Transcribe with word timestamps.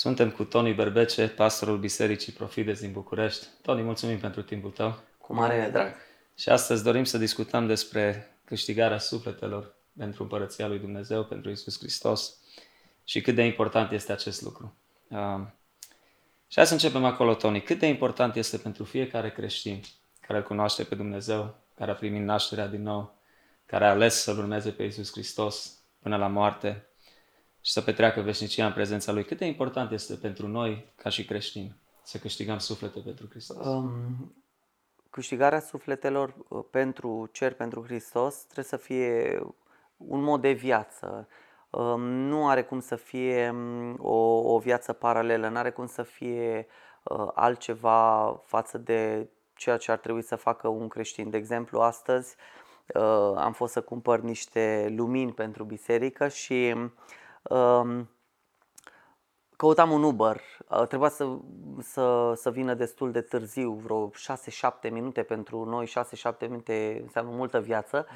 Suntem 0.00 0.30
cu 0.30 0.44
Toni 0.44 0.74
Berbece, 0.74 1.28
pastorul 1.28 1.78
Bisericii 1.78 2.32
Profides 2.32 2.80
din 2.80 2.92
București. 2.92 3.46
Toni, 3.62 3.82
mulțumim 3.82 4.18
pentru 4.18 4.42
timpul 4.42 4.70
tău. 4.70 4.98
Cu 5.18 5.34
mare 5.34 5.68
drag. 5.72 5.94
Și 6.36 6.48
astăzi 6.48 6.84
dorim 6.84 7.04
să 7.04 7.18
discutăm 7.18 7.66
despre 7.66 8.30
câștigarea 8.44 8.98
sufletelor 8.98 9.74
pentru 9.98 10.22
Împărăția 10.22 10.66
lui 10.66 10.78
Dumnezeu, 10.78 11.24
pentru 11.24 11.50
Isus 11.50 11.78
Hristos 11.78 12.34
și 13.04 13.20
cât 13.20 13.34
de 13.34 13.42
important 13.42 13.92
este 13.92 14.12
acest 14.12 14.42
lucru. 14.42 14.76
Uh, 15.08 15.40
și 16.48 16.56
hai 16.56 16.66
să 16.66 16.72
începem 16.72 17.04
acolo, 17.04 17.34
Toni. 17.34 17.62
Cât 17.62 17.78
de 17.78 17.86
important 17.86 18.36
este 18.36 18.56
pentru 18.56 18.84
fiecare 18.84 19.30
creștin 19.30 19.80
care 20.20 20.38
îl 20.38 20.44
cunoaște 20.44 20.82
pe 20.82 20.94
Dumnezeu, 20.94 21.54
care 21.76 21.90
a 21.90 21.94
primit 21.94 22.22
nașterea 22.22 22.66
din 22.66 22.82
nou, 22.82 23.18
care 23.66 23.84
a 23.84 23.90
ales 23.90 24.22
să-L 24.22 24.38
urmeze 24.38 24.70
pe 24.70 24.82
Isus 24.82 25.10
Hristos 25.12 25.78
până 26.02 26.16
la 26.16 26.26
moarte, 26.26 26.89
și 27.60 27.72
să 27.72 27.80
petreacă 27.80 28.20
veșnicia 28.20 28.66
în 28.66 28.72
prezența 28.72 29.12
Lui. 29.12 29.24
Cât 29.24 29.38
de 29.38 29.44
important 29.44 29.90
este 29.90 30.14
pentru 30.14 30.48
noi, 30.48 30.92
ca 30.96 31.08
și 31.08 31.24
creștini, 31.24 31.76
să 32.02 32.18
câștigăm 32.18 32.58
suflete 32.58 33.00
pentru 33.00 33.26
Hristos? 33.30 33.66
Um, 33.66 34.34
câștigarea 35.10 35.60
sufletelor 35.60 36.34
uh, 36.48 36.64
pentru 36.70 37.28
cer, 37.32 37.54
pentru 37.54 37.82
Hristos, 37.82 38.44
trebuie 38.44 38.64
să 38.64 38.76
fie 38.76 39.38
un 39.96 40.22
mod 40.22 40.40
de 40.40 40.52
viață. 40.52 41.28
Um, 41.70 42.00
nu 42.02 42.48
are 42.48 42.62
cum 42.62 42.80
să 42.80 42.96
fie 42.96 43.50
um, 43.50 43.96
o, 43.98 44.54
o 44.54 44.58
viață 44.58 44.92
paralelă, 44.92 45.48
nu 45.48 45.56
are 45.56 45.70
cum 45.70 45.86
să 45.86 46.02
fie 46.02 46.66
uh, 47.02 47.28
altceva 47.34 48.34
față 48.44 48.78
de 48.78 49.28
ceea 49.54 49.76
ce 49.76 49.90
ar 49.90 49.98
trebui 49.98 50.22
să 50.22 50.36
facă 50.36 50.68
un 50.68 50.88
creștin. 50.88 51.30
De 51.30 51.36
exemplu, 51.36 51.80
astăzi 51.80 52.36
uh, 52.94 53.32
am 53.36 53.52
fost 53.52 53.72
să 53.72 53.80
cumpăr 53.80 54.20
niște 54.20 54.92
lumini 54.96 55.32
pentru 55.32 55.64
biserică 55.64 56.28
și 56.28 56.74
Căutam 59.56 59.90
un 59.90 60.02
Uber, 60.02 60.40
trebuia 60.88 61.08
să, 61.08 61.28
să, 61.80 62.32
să 62.36 62.50
vină 62.50 62.74
destul 62.74 63.10
de 63.10 63.20
târziu, 63.20 63.72
vreo 63.72 64.10
6-7 64.88 64.90
minute 64.90 65.22
pentru 65.22 65.64
noi, 65.64 65.92
6-7 66.36 66.48
minute 66.48 66.98
înseamnă 67.02 67.30
multă 67.36 67.60
viață. 67.60 68.06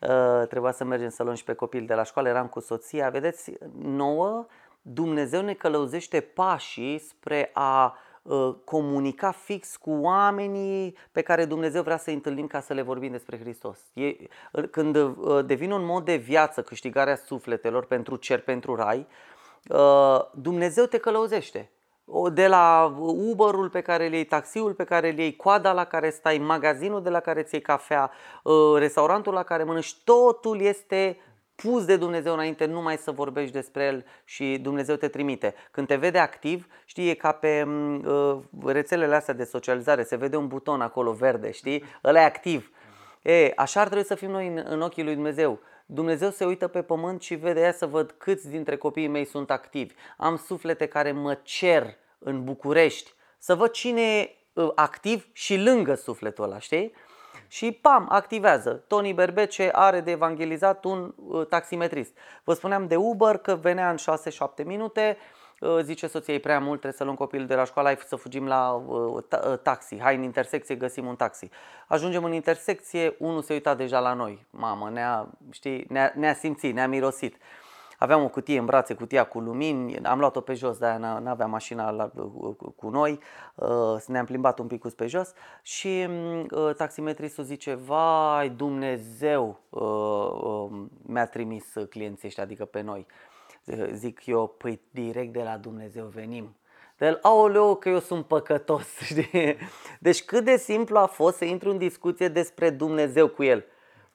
Uh, 0.00 0.46
trebuia 0.48 0.72
să 0.72 0.84
mergem 0.84 1.08
să 1.08 1.22
luăm 1.22 1.34
și 1.34 1.44
pe 1.44 1.54
copil 1.54 1.86
de 1.86 1.94
la 1.94 2.02
școală, 2.02 2.28
eram 2.28 2.46
cu 2.46 2.60
soția. 2.60 3.10
Vedeți, 3.10 3.52
nouă 3.78 4.46
Dumnezeu 4.82 5.42
ne 5.42 5.54
călăuzește 5.54 6.20
pașii 6.20 6.98
spre 6.98 7.50
a 7.52 7.86
Uh, 7.86 8.09
comunica 8.64 9.30
fix 9.30 9.76
cu 9.76 9.90
oamenii 9.90 10.96
pe 11.12 11.22
care 11.22 11.44
Dumnezeu 11.44 11.82
vrea 11.82 11.96
să-i 11.96 12.14
întâlnim 12.14 12.46
ca 12.46 12.60
să 12.60 12.72
le 12.72 12.82
vorbim 12.82 13.10
despre 13.10 13.38
Hristos. 13.38 13.78
E, 13.92 14.06
uh, 14.52 14.64
când 14.70 14.96
uh, 14.96 15.44
devine 15.44 15.74
un 15.74 15.84
mod 15.84 16.04
de 16.04 16.16
viață 16.16 16.62
câștigarea 16.62 17.16
sufletelor 17.16 17.84
pentru 17.84 18.16
cer, 18.16 18.40
pentru 18.40 18.74
rai, 18.74 19.06
Dumnezeu 20.32 20.84
te 20.84 20.98
călăuzește. 20.98 21.70
De 22.32 22.46
la 22.46 22.94
Uberul 23.00 23.68
pe 23.68 23.80
care 23.80 24.06
îl 24.06 24.12
iei, 24.12 24.24
taxiul 24.24 24.74
pe 24.74 24.84
care 24.84 25.10
îl 25.10 25.18
iei, 25.18 25.36
coada 25.36 25.72
la 25.72 25.84
care 25.84 26.10
stai, 26.10 26.38
magazinul 26.38 27.02
de 27.02 27.10
la 27.10 27.20
care 27.20 27.42
ți 27.42 27.54
iei 27.54 27.62
cafea, 27.62 28.10
restaurantul 28.76 29.32
la 29.32 29.42
care 29.42 29.62
mănânci, 29.62 29.96
totul 30.04 30.60
este 30.60 31.18
pus 31.62 31.84
de 31.84 31.96
Dumnezeu 31.96 32.32
înainte 32.32 32.64
numai 32.64 32.96
să 32.96 33.10
vorbești 33.10 33.52
despre 33.52 33.84
El 33.84 34.04
și 34.24 34.58
Dumnezeu 34.62 34.96
te 34.96 35.08
trimite. 35.08 35.54
Când 35.70 35.86
te 35.86 35.96
vede 35.96 36.18
activ, 36.18 36.66
știi, 36.84 37.08
e 37.08 37.14
ca 37.14 37.32
pe 37.32 37.62
mm, 37.64 38.04
uh, 38.04 38.38
rețelele 38.64 39.14
astea 39.14 39.34
de 39.34 39.44
socializare, 39.44 40.02
se 40.02 40.16
vede 40.16 40.36
un 40.36 40.46
buton 40.46 40.80
acolo 40.80 41.12
verde, 41.12 41.50
știi? 41.50 41.84
Ăla 42.04 42.20
e 42.20 42.24
activ. 42.24 42.72
E, 43.22 43.52
așa 43.56 43.80
ar 43.80 43.86
trebui 43.86 44.04
să 44.04 44.14
fim 44.14 44.30
noi 44.30 44.46
în, 44.46 44.64
în 44.68 44.80
ochii 44.80 45.04
lui 45.04 45.14
Dumnezeu. 45.14 45.58
Dumnezeu 45.86 46.30
se 46.30 46.44
uită 46.44 46.68
pe 46.68 46.82
pământ 46.82 47.22
și 47.22 47.34
vede 47.34 47.60
ea 47.60 47.72
să 47.72 47.86
văd 47.86 48.14
câți 48.18 48.48
dintre 48.48 48.76
copiii 48.76 49.08
mei 49.08 49.24
sunt 49.24 49.50
activi. 49.50 49.94
Am 50.16 50.36
suflete 50.36 50.86
care 50.86 51.12
mă 51.12 51.38
cer 51.42 51.96
în 52.18 52.44
București 52.44 53.12
să 53.38 53.54
văd 53.54 53.70
cine 53.70 54.00
e 54.00 54.36
uh, 54.52 54.70
activ 54.74 55.28
și 55.32 55.56
lângă 55.56 55.94
sufletul 55.94 56.44
ăla, 56.44 56.58
știi? 56.58 56.92
Și 57.52 57.72
pam, 57.72 58.06
activează. 58.08 58.84
Tony 58.86 59.12
Berbece 59.12 59.68
are 59.72 60.00
de 60.00 60.10
evangelizat 60.10 60.84
un 60.84 61.14
uh, 61.16 61.46
taximetrist. 61.46 62.16
Vă 62.44 62.54
spuneam 62.54 62.86
de 62.86 62.96
Uber 62.96 63.36
că 63.36 63.54
venea 63.54 63.90
în 63.90 63.96
6-7 63.96 64.64
minute, 64.64 65.16
uh, 65.60 65.78
zice 65.82 66.06
soția, 66.06 66.34
e 66.34 66.38
prea 66.38 66.58
mult, 66.58 66.70
trebuie 66.70 66.92
să 66.92 67.04
luăm 67.04 67.16
copilul 67.16 67.46
de 67.46 67.54
la 67.54 67.64
școală, 67.64 67.88
hai 67.88 67.98
să 68.06 68.16
fugim 68.16 68.46
la 68.46 68.72
uh, 68.72 69.22
taxi, 69.62 70.00
hai 70.00 70.16
în 70.16 70.22
intersecție, 70.22 70.74
găsim 70.74 71.06
un 71.06 71.16
taxi. 71.16 71.48
Ajungem 71.86 72.24
în 72.24 72.32
intersecție, 72.32 73.14
unul 73.18 73.42
se 73.42 73.52
uita 73.52 73.74
deja 73.74 73.98
la 73.98 74.12
noi, 74.12 74.46
mamă, 74.50 74.90
ne-a, 74.90 75.28
știi, 75.50 75.84
ne-a, 75.88 76.12
ne-a 76.14 76.34
simțit, 76.34 76.74
ne-a 76.74 76.88
mirosit. 76.88 77.36
Aveam 78.02 78.22
o 78.22 78.28
cutie 78.28 78.58
în 78.58 78.64
brațe, 78.64 78.94
cutia 78.94 79.24
cu 79.24 79.40
lumini, 79.40 79.98
am 79.98 80.18
luat-o 80.18 80.40
pe 80.40 80.54
jos, 80.54 80.78
de-aia 80.78 80.98
n-aveam 80.98 81.50
mașina 81.50 81.90
la, 81.90 82.10
cu 82.76 82.88
noi, 82.88 83.18
uh, 83.54 84.02
ne-am 84.06 84.24
plimbat 84.24 84.58
un 84.58 84.66
pic 84.66 84.94
pe 84.94 85.06
jos 85.06 85.32
și 85.62 86.08
uh, 86.50 86.74
taximetristul 86.76 87.44
zice, 87.44 87.74
vai 87.74 88.48
Dumnezeu 88.48 89.60
uh, 89.68 90.86
mi-a 91.02 91.26
trimis 91.26 91.64
clienții 91.90 92.28
ăștia, 92.28 92.42
adică 92.42 92.64
pe 92.64 92.80
noi. 92.80 93.06
Zic 93.92 94.26
eu, 94.26 94.46
păi 94.46 94.80
direct 94.90 95.32
de 95.32 95.42
la 95.42 95.56
Dumnezeu 95.56 96.06
venim. 96.06 96.56
De 96.98 97.06
el, 97.06 97.18
aoleu, 97.22 97.76
că 97.76 97.88
eu 97.88 97.98
sunt 97.98 98.26
păcătos, 98.26 98.86
știi? 99.08 99.56
Deci 99.98 100.24
cât 100.24 100.44
de 100.44 100.56
simplu 100.56 100.98
a 100.98 101.06
fost 101.06 101.36
să 101.36 101.44
intru 101.44 101.70
în 101.70 101.78
discuție 101.78 102.28
despre 102.28 102.70
Dumnezeu 102.70 103.28
cu 103.28 103.42
el. 103.42 103.64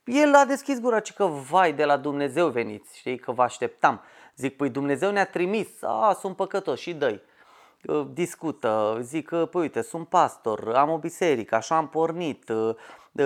El 0.06 0.34
a 0.34 0.44
deschis 0.44 0.80
gura 0.80 1.02
și 1.02 1.12
că 1.12 1.24
vai 1.24 1.72
de 1.72 1.84
la 1.84 1.96
Dumnezeu 1.96 2.48
veniți, 2.48 2.98
știi, 2.98 3.18
că 3.18 3.32
vă 3.32 3.42
așteptam. 3.42 4.00
Zic, 4.36 4.56
păi 4.56 4.70
Dumnezeu 4.70 5.10
ne-a 5.10 5.26
trimis, 5.26 5.68
a, 5.82 6.16
sunt 6.20 6.36
păcătos 6.36 6.80
și 6.80 6.94
dă 6.94 7.20
Discută, 8.12 8.98
zic, 9.00 9.28
păi 9.28 9.60
uite, 9.60 9.82
sunt 9.82 10.08
pastor, 10.08 10.74
am 10.74 10.90
o 10.90 10.98
biserică, 10.98 11.54
așa 11.54 11.76
am 11.76 11.88
pornit. 11.88 12.52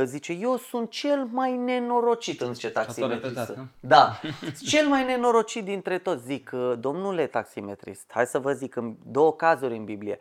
Zice, 0.05 0.33
eu 0.33 0.57
sunt 0.57 0.91
cel 0.91 1.29
mai 1.31 1.57
nenorocit, 1.57 2.41
în 2.41 2.55
zice 2.55 2.71
taximetrist. 2.71 3.55
Da, 3.81 4.21
cel 4.71 4.87
mai 4.87 5.05
nenorocit 5.05 5.65
dintre 5.65 5.99
toți. 5.99 6.25
Zic, 6.25 6.51
domnule 6.79 7.27
taximetrist, 7.27 8.11
hai 8.13 8.27
să 8.27 8.39
vă 8.39 8.53
zic 8.53 8.77
în 8.77 8.95
două 9.07 9.33
cazuri 9.33 9.77
în 9.77 9.85
Biblie. 9.85 10.19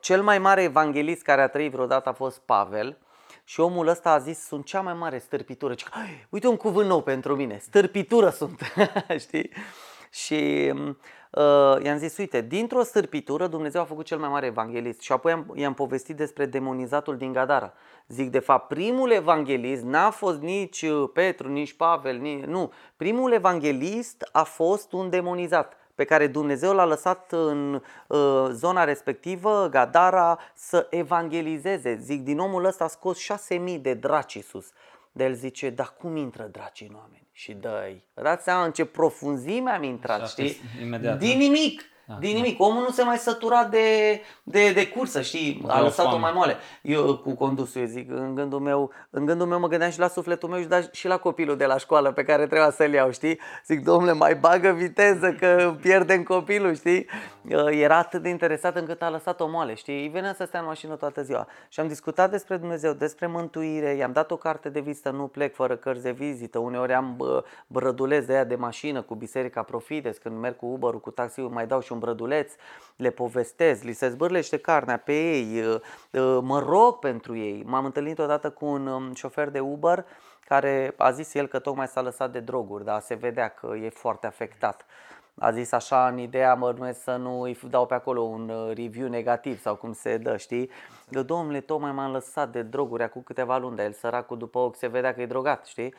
Cel 0.00 0.22
mai 0.22 0.38
mare 0.38 0.62
evanghelist 0.62 1.22
care 1.22 1.42
a 1.42 1.48
trăit 1.48 1.72
vreodată 1.72 2.08
a 2.08 2.12
fost 2.12 2.38
Pavel, 2.38 2.96
și 3.44 3.60
omul 3.60 3.86
ăsta 3.86 4.10
a 4.10 4.18
zis, 4.18 4.38
sunt 4.38 4.64
cea 4.64 4.80
mai 4.80 4.94
mare 4.94 5.18
stârpitură. 5.18 5.74
Cică, 5.74 5.90
uite 6.28 6.46
un 6.48 6.56
cuvânt 6.56 6.88
nou 6.88 7.02
pentru 7.02 7.36
mine, 7.36 7.58
stârpitură 7.58 8.28
sunt, 8.28 8.60
știi? 9.26 9.50
Și 10.10 10.72
uh, 11.30 11.84
i-am 11.84 11.98
zis, 11.98 12.16
uite, 12.16 12.40
dintr-o 12.40 12.82
stârpitură 12.82 13.46
Dumnezeu 13.46 13.80
a 13.80 13.84
făcut 13.84 14.06
cel 14.06 14.18
mai 14.18 14.28
mare 14.28 14.46
evanghelist. 14.46 15.00
Și 15.00 15.12
apoi 15.12 15.32
am, 15.32 15.52
i-am 15.54 15.74
povestit 15.74 16.16
despre 16.16 16.46
demonizatul 16.46 17.16
din 17.16 17.32
Gadara. 17.32 17.72
Zic, 18.08 18.30
de 18.30 18.38
fapt, 18.38 18.68
primul 18.68 19.10
evanghelist 19.10 19.82
n-a 19.82 20.10
fost 20.10 20.40
nici 20.40 20.82
uh, 20.82 21.10
Petru, 21.12 21.48
nici 21.48 21.72
Pavel, 21.72 22.18
nici, 22.18 22.44
nu. 22.44 22.72
Primul 22.96 23.32
evanghelist 23.32 24.28
a 24.32 24.42
fost 24.42 24.92
un 24.92 25.10
demonizat 25.10 25.76
pe 25.94 26.04
care 26.04 26.26
Dumnezeu 26.26 26.74
l-a 26.74 26.84
lăsat 26.84 27.32
în 27.32 27.82
uh, 28.06 28.46
zona 28.50 28.84
respectivă, 28.84 29.68
Gadara, 29.70 30.38
să 30.54 30.86
evangelizeze. 30.90 31.96
Zic, 32.00 32.22
din 32.22 32.38
omul 32.38 32.64
ăsta 32.64 32.84
a 32.84 32.88
scos 32.88 33.18
șase 33.18 33.54
mii 33.54 33.78
de 33.78 33.94
draci 33.94 34.42
sus. 34.42 34.66
De 35.12 35.24
el 35.24 35.34
zice, 35.34 35.70
dar 35.70 35.94
cum 35.98 36.16
intră 36.16 36.42
dracii 36.42 36.86
în 36.86 36.94
oameni? 36.94 37.26
Și 37.32 37.52
dă-i. 37.52 38.04
Dați 38.14 38.44
seama 38.44 38.64
în 38.64 38.72
ce 38.72 38.84
profunzime 38.84 39.70
am 39.70 39.82
intrat, 39.82 40.28
știi? 40.28 40.56
Imediat, 40.82 41.18
din 41.18 41.38
nimic. 41.38 41.82
Da, 42.04 42.14
din 42.14 42.32
da. 42.32 42.36
nimic. 42.36 42.60
Omul 42.60 42.82
nu 42.82 42.90
se 42.90 43.02
mai 43.02 43.16
sătura 43.16 43.64
de, 43.64 44.20
de, 44.42 44.72
de 44.72 44.88
cursă, 44.88 45.20
știi? 45.20 45.64
A 45.66 45.80
lăsat-o 45.80 46.18
mai 46.18 46.32
moale. 46.34 46.56
Eu 46.82 47.16
cu 47.16 47.34
condusul, 47.34 47.80
eu 47.80 47.86
zic, 47.86 48.10
în 48.10 48.34
gândul 48.34 48.60
meu, 48.60 48.90
în 49.10 49.26
gândul 49.26 49.46
meu 49.46 49.60
mă 49.60 49.68
gândeam 49.68 49.90
și 49.90 49.98
la 49.98 50.08
sufletul 50.08 50.48
meu 50.48 50.60
și, 50.60 50.66
da, 50.66 50.80
și 50.92 51.06
la 51.06 51.16
copilul 51.16 51.56
de 51.56 51.66
la 51.66 51.76
școală 51.76 52.12
pe 52.12 52.24
care 52.24 52.46
trebuia 52.46 52.70
să-l 52.70 52.92
iau, 52.92 53.10
știi? 53.10 53.40
Zic, 53.66 53.84
domnule, 53.84 54.12
mai 54.12 54.34
bagă 54.34 54.70
viteză 54.70 55.32
că 55.32 55.74
pierdem 55.80 56.22
copilul, 56.22 56.74
știi? 56.74 57.06
Era 57.70 57.96
atât 57.98 58.22
de 58.22 58.28
interesat 58.28 58.76
încât 58.76 59.02
a 59.02 59.10
lăsat-o 59.10 59.48
moale, 59.48 59.74
știi? 59.74 60.02
Îi 60.02 60.08
venea 60.08 60.34
să 60.34 60.44
stea 60.44 60.60
în 60.60 60.66
mașină 60.66 60.94
toată 60.94 61.22
ziua. 61.22 61.46
Și 61.68 61.80
am 61.80 61.88
discutat 61.88 62.30
despre 62.30 62.56
Dumnezeu, 62.56 62.92
despre 62.92 63.26
mântuire, 63.26 63.94
i-am 63.94 64.12
dat 64.12 64.30
o 64.30 64.36
carte 64.36 64.68
de 64.68 64.80
vizită, 64.80 65.10
nu 65.10 65.26
plec 65.26 65.54
fără 65.54 65.76
cărți 65.76 66.02
de 66.02 66.10
vizită. 66.10 66.58
Uneori 66.58 66.92
am 66.92 67.16
brădulez 67.66 68.24
de 68.24 68.32
aia 68.32 68.44
de 68.44 68.54
mașină 68.54 69.02
cu 69.02 69.14
Biserica 69.14 69.62
Profides, 69.62 70.18
când 70.18 70.38
merg 70.38 70.56
cu 70.56 70.66
Uber, 70.66 70.94
cu 70.94 71.10
taxiul, 71.10 71.48
mai 71.48 71.66
dau 71.66 71.80
și 71.80 71.91
un 71.92 71.98
brăduleț, 71.98 72.52
le 72.96 73.10
povestesc, 73.10 73.82
li 73.82 73.92
se 73.92 74.08
zbârlește 74.08 74.56
carnea 74.56 74.96
pe 74.96 75.12
ei, 75.12 75.60
uh, 75.60 75.74
uh, 75.74 76.38
mă 76.42 76.58
rog 76.58 76.98
pentru 76.98 77.36
ei. 77.36 77.62
M-am 77.66 77.84
întâlnit 77.84 78.18
odată 78.18 78.50
cu 78.50 78.64
un 78.64 78.86
um, 78.86 79.14
șofer 79.14 79.48
de 79.48 79.60
Uber 79.60 80.04
care 80.44 80.94
a 80.96 81.10
zis 81.10 81.34
el 81.34 81.46
că 81.46 81.58
tocmai 81.58 81.88
s-a 81.88 82.00
lăsat 82.00 82.32
de 82.32 82.40
droguri, 82.40 82.84
dar 82.84 83.00
se 83.00 83.14
vedea 83.14 83.48
că 83.48 83.74
e 83.82 83.88
foarte 83.88 84.26
afectat. 84.26 84.86
A 85.38 85.50
zis 85.50 85.72
așa 85.72 86.08
în 86.08 86.18
ideea, 86.18 86.54
mă 86.54 86.96
să 87.02 87.16
nu 87.16 87.40
îi 87.40 87.58
dau 87.70 87.86
pe 87.86 87.94
acolo 87.94 88.20
un 88.20 88.48
uh, 88.48 88.74
review 88.74 89.08
negativ 89.08 89.60
sau 89.60 89.76
cum 89.76 89.92
se 89.92 90.16
dă, 90.16 90.36
știi? 90.36 90.70
Că 91.10 91.22
domnule, 91.22 91.60
tocmai 91.60 91.92
m-am 91.92 92.12
lăsat 92.12 92.50
de 92.52 92.62
droguri 92.62 93.02
acum 93.02 93.22
câteva 93.22 93.58
luni, 93.58 93.76
dar 93.76 93.84
el 93.84 93.92
săracul 93.92 94.38
după 94.38 94.58
ochi 94.58 94.76
se 94.76 94.86
vedea 94.86 95.14
că 95.14 95.20
e 95.20 95.26
drogat, 95.26 95.66
știi? 95.66 95.94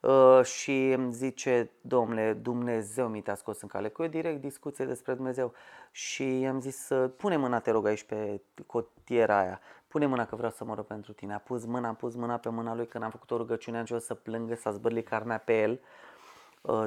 Uh, 0.00 0.44
și 0.44 0.90
îmi 0.90 1.12
zice, 1.12 1.70
domnule, 1.80 2.32
Dumnezeu 2.32 3.08
mi 3.08 3.22
te-a 3.22 3.34
scos 3.34 3.62
în 3.62 3.68
cale. 3.68 3.88
Cu 3.88 4.02
eu 4.02 4.08
direct 4.08 4.40
discuție 4.40 4.84
despre 4.84 5.14
Dumnezeu. 5.14 5.52
Și 5.90 6.40
i-am 6.40 6.60
zis, 6.60 6.88
pune 7.16 7.36
mâna, 7.36 7.60
te 7.60 7.70
rog, 7.70 7.86
aici 7.86 8.04
pe 8.04 8.40
cotiera 8.66 9.38
aia. 9.38 9.60
Pune 9.88 10.06
mâna 10.06 10.26
că 10.26 10.36
vreau 10.36 10.50
să 10.50 10.64
mă 10.64 10.74
rog 10.74 10.84
pentru 10.84 11.12
tine. 11.12 11.34
A 11.34 11.38
pus 11.38 11.64
mâna, 11.64 11.88
a 11.88 11.92
pus 11.92 12.14
mâna 12.14 12.36
pe 12.36 12.48
mâna 12.48 12.74
lui 12.74 12.86
când 12.86 13.04
am 13.04 13.10
făcut 13.10 13.30
o 13.30 13.36
rugăciune, 13.36 13.76
am 13.76 13.82
început 13.82 14.04
să 14.04 14.14
plângă, 14.14 14.54
să 14.54 14.70
zbârli 14.70 15.02
carnea 15.02 15.38
pe 15.38 15.60
el. 15.60 15.70
Uh, 15.70 15.78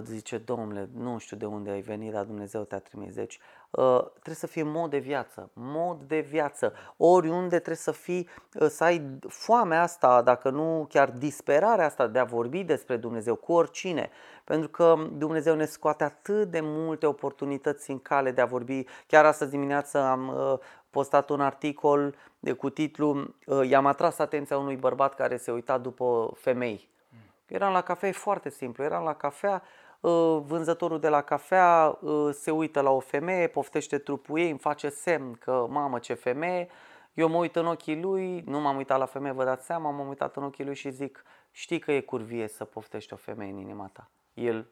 zice, 0.04 0.38
domnule, 0.38 0.90
nu 0.94 1.18
știu 1.18 1.38
de 1.38 1.46
unde 1.46 1.70
ai 1.70 1.82
venit, 1.82 2.12
dar 2.12 2.24
Dumnezeu 2.24 2.64
te-a 2.64 2.80
trimis. 2.80 3.14
Deci 3.14 3.40
uh, 3.70 4.02
trebuie 4.12 4.36
să 4.36 4.48
fie 4.48 4.64
mod 4.64 4.90
de 4.90 4.98
viață, 4.98 5.50
mod 5.54 6.04
de 6.04 6.20
viață. 6.20 6.74
Oriunde 6.98 7.56
trebuie 7.56 7.76
să 7.76 7.92
fii, 7.92 8.28
uh, 8.60 8.68
să 8.68 8.84
ai 8.84 9.20
foamea 9.28 9.82
asta, 9.82 10.22
dacă 10.22 10.50
nu 10.50 10.86
chiar 10.90 11.12
disperarea 11.12 11.86
asta 11.86 12.08
de 12.08 12.20
a 12.20 12.24
vorbi 12.24 12.64
despre 12.64 12.98
Dumnezeu 12.98 13.36
cu 13.36 13.52
oricine. 13.52 14.10
Pentru 14.44 14.70
că 14.70 14.96
Dumnezeu 15.12 15.56
ne 15.56 15.66
scoate 15.66 16.04
atât 16.04 16.52
de 16.52 16.60
multe 16.62 17.06
oportunități 17.06 17.92
în 17.92 18.00
cale 18.00 18.32
de 18.32 18.42
a 18.42 18.46
vorbi. 18.46 18.84
Chiar 19.08 19.26
astăzi 19.26 19.52
dimineață 19.52 19.98
am 19.98 20.34
postat 20.90 21.30
un 21.30 21.42
articol 21.42 22.16
cu 22.58 22.70
titlu 22.70 23.36
I-am 23.70 23.86
atras 23.86 24.20
atenția 24.20 24.58
unui 24.58 24.76
bărbat 24.76 25.16
care 25.16 25.38
se 25.38 25.52
uita 25.52 25.78
după 25.78 26.32
femei 26.36 26.90
Eram 27.50 27.72
la 27.72 27.82
cafea, 27.82 28.10
e 28.10 28.12
foarte 28.12 28.50
simplu, 28.50 28.84
eram 28.84 29.04
la 29.04 29.14
cafea, 29.14 29.64
ă, 30.04 30.40
vânzătorul 30.40 31.00
de 31.00 31.10
la 31.10 31.22
cafea 31.22 31.98
ă, 32.04 32.32
se 32.32 32.52
uită 32.52 32.82
la 32.82 32.90
o 32.90 33.00
femeie, 33.00 33.48
poftește 33.48 33.98
trupul 33.98 34.40
ei, 34.40 34.50
îmi 34.50 34.60
face 34.60 34.90
semn 34.90 35.34
că 35.34 35.66
mamă 35.70 36.00
ce 36.00 36.14
femeie, 36.14 36.70
eu 37.14 37.28
mă 37.28 37.38
uit 37.38 37.56
în 37.56 37.66
ochii 37.66 38.02
lui, 38.02 38.44
nu 38.46 38.60
m-am 38.60 38.76
uitat 38.76 39.00
la 39.00 39.06
femeie, 39.06 39.34
vă 39.34 39.44
dați 39.44 39.66
seama, 39.66 39.92
m-am 39.92 40.08
uitat 40.08 40.36
în 40.36 40.44
ochii 40.44 40.66
lui 40.66 40.76
și 40.76 40.90
zic, 40.90 41.24
știi 41.52 41.80
că 41.80 41.92
e 41.92 42.02
curvie 42.02 42.48
să 42.48 42.66
poftești 42.66 43.14
o 43.14 43.16
femeie 43.16 43.52
în 43.52 43.58
inima 43.58 43.90
ta. 43.94 44.10
El, 44.34 44.68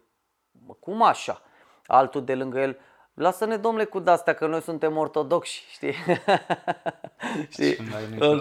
cum 0.80 1.04
așa? 1.04 1.42
Altul 1.86 2.24
de 2.24 2.36
lângă 2.36 2.60
el, 2.60 2.78
Lasă-ne, 3.18 3.58
domnule, 3.58 3.84
cu 3.84 4.02
astea 4.06 4.34
că 4.34 4.48
noi 4.48 4.62
suntem 4.62 4.98
ortodoxi, 4.98 5.64
știi? 5.70 5.94
știi? 7.54 7.78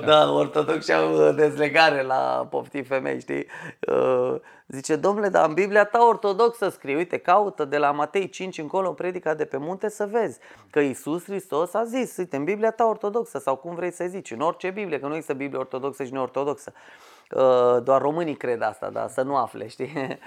Da, 0.04 0.32
ortodoxi 0.32 0.92
au 0.92 1.28
uh, 1.28 1.34
dezlegare 1.34 2.02
la 2.02 2.46
poftii 2.50 2.82
femei, 2.82 3.20
știi? 3.20 3.46
Uh, 3.88 4.34
zice, 4.66 4.96
domnule, 4.96 5.28
dar 5.28 5.48
în 5.48 5.54
Biblia 5.54 5.84
ta 5.84 6.04
ortodoxă 6.08 6.68
scrie, 6.68 6.96
uite, 6.96 7.18
caută 7.18 7.64
de 7.64 7.78
la 7.78 7.90
Matei 7.90 8.28
5 8.28 8.58
încolo, 8.58 8.92
predica 8.92 9.34
de 9.34 9.44
pe 9.44 9.56
munte 9.56 9.88
să 9.88 10.06
vezi 10.06 10.38
că 10.70 10.80
Isus 10.80 11.24
Hristos 11.24 11.74
a 11.74 11.84
zis, 11.84 12.16
uite, 12.16 12.36
în 12.36 12.44
Biblia 12.44 12.70
ta 12.70 12.84
ortodoxă 12.84 13.38
sau 13.38 13.56
cum 13.56 13.74
vrei 13.74 13.92
să 13.92 14.04
zici, 14.08 14.30
în 14.30 14.40
orice 14.40 14.70
Biblie, 14.70 15.00
că 15.00 15.06
nu 15.06 15.12
există 15.12 15.34
Biblie 15.34 15.58
ortodoxă 15.58 16.04
și 16.04 16.12
neortodoxă. 16.12 16.72
Uh, 17.30 17.82
doar 17.82 18.00
românii 18.00 18.36
cred 18.36 18.62
asta, 18.62 18.90
da, 18.90 19.08
să 19.08 19.22
nu 19.22 19.36
afle, 19.36 19.66
știi? 19.66 20.18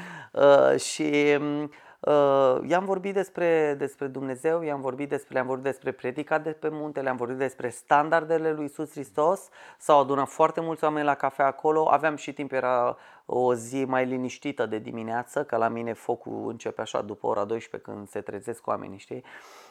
și 0.91 1.37
um, 1.39 1.71
Uh, 1.99 2.57
i-am 2.67 2.85
vorbit 2.85 3.13
despre, 3.13 3.75
despre 3.77 4.07
Dumnezeu, 4.07 4.61
i-am 4.61 4.81
vorbit 4.81 5.09
despre, 5.09 5.33
le-am 5.33 5.45
vorbit 5.45 5.63
despre 5.63 5.91
predica 5.91 6.37
de 6.37 6.51
pe 6.51 6.69
munte, 6.69 7.01
le-am 7.01 7.15
vorbit 7.15 7.37
despre 7.37 7.69
standardele 7.69 8.51
lui 8.51 8.65
Isus 8.65 8.91
Hristos. 8.91 9.49
S-au 9.77 9.99
adunat 9.99 10.27
foarte 10.27 10.61
mulți 10.61 10.83
oameni 10.83 11.05
la 11.05 11.15
cafea 11.15 11.45
acolo. 11.45 11.89
Aveam 11.89 12.15
și 12.15 12.33
timp, 12.33 12.51
era 12.51 12.97
o 13.25 13.53
zi 13.53 13.85
mai 13.85 14.05
liniștită 14.05 14.65
de 14.65 14.77
dimineață, 14.77 15.43
că 15.43 15.55
la 15.57 15.67
mine 15.67 15.93
focul 15.93 16.49
începe 16.49 16.81
așa 16.81 17.01
după 17.01 17.27
ora 17.27 17.45
12 17.45 17.91
când 17.91 18.07
se 18.07 18.21
trezesc 18.21 18.67
oamenii, 18.67 18.97
știi? 18.97 19.23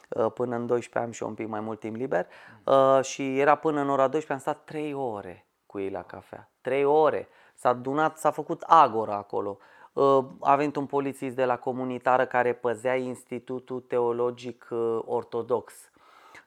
Uh, 0.08 0.32
până 0.32 0.56
în 0.56 0.66
12 0.66 0.98
am 0.98 1.10
și 1.10 1.22
un 1.22 1.34
pic 1.34 1.48
mai 1.48 1.60
mult 1.60 1.80
timp 1.80 1.96
liber 1.96 2.26
uh, 2.64 2.98
și 3.02 3.38
era 3.38 3.54
până 3.54 3.80
în 3.80 3.90
ora 3.90 4.08
12, 4.08 4.32
am 4.32 4.38
stat 4.38 4.64
3 4.64 4.94
ore 4.94 5.46
cu 5.66 5.78
ei 5.78 5.90
la 5.90 6.02
cafea. 6.02 6.48
3 6.60 6.84
ore. 6.84 7.28
S-a 7.54 7.68
adunat, 7.68 8.18
s-a 8.18 8.30
făcut 8.30 8.62
agora 8.62 9.14
acolo. 9.14 9.58
Uh, 9.60 9.77
a 10.40 10.56
venit 10.56 10.76
un 10.76 10.86
polițist 10.86 11.36
de 11.36 11.44
la 11.44 11.56
comunitară 11.56 12.26
care 12.26 12.52
păzea 12.52 12.94
Institutul 12.96 13.80
Teologic 13.80 14.66
uh, 14.70 14.98
Ortodox 15.04 15.72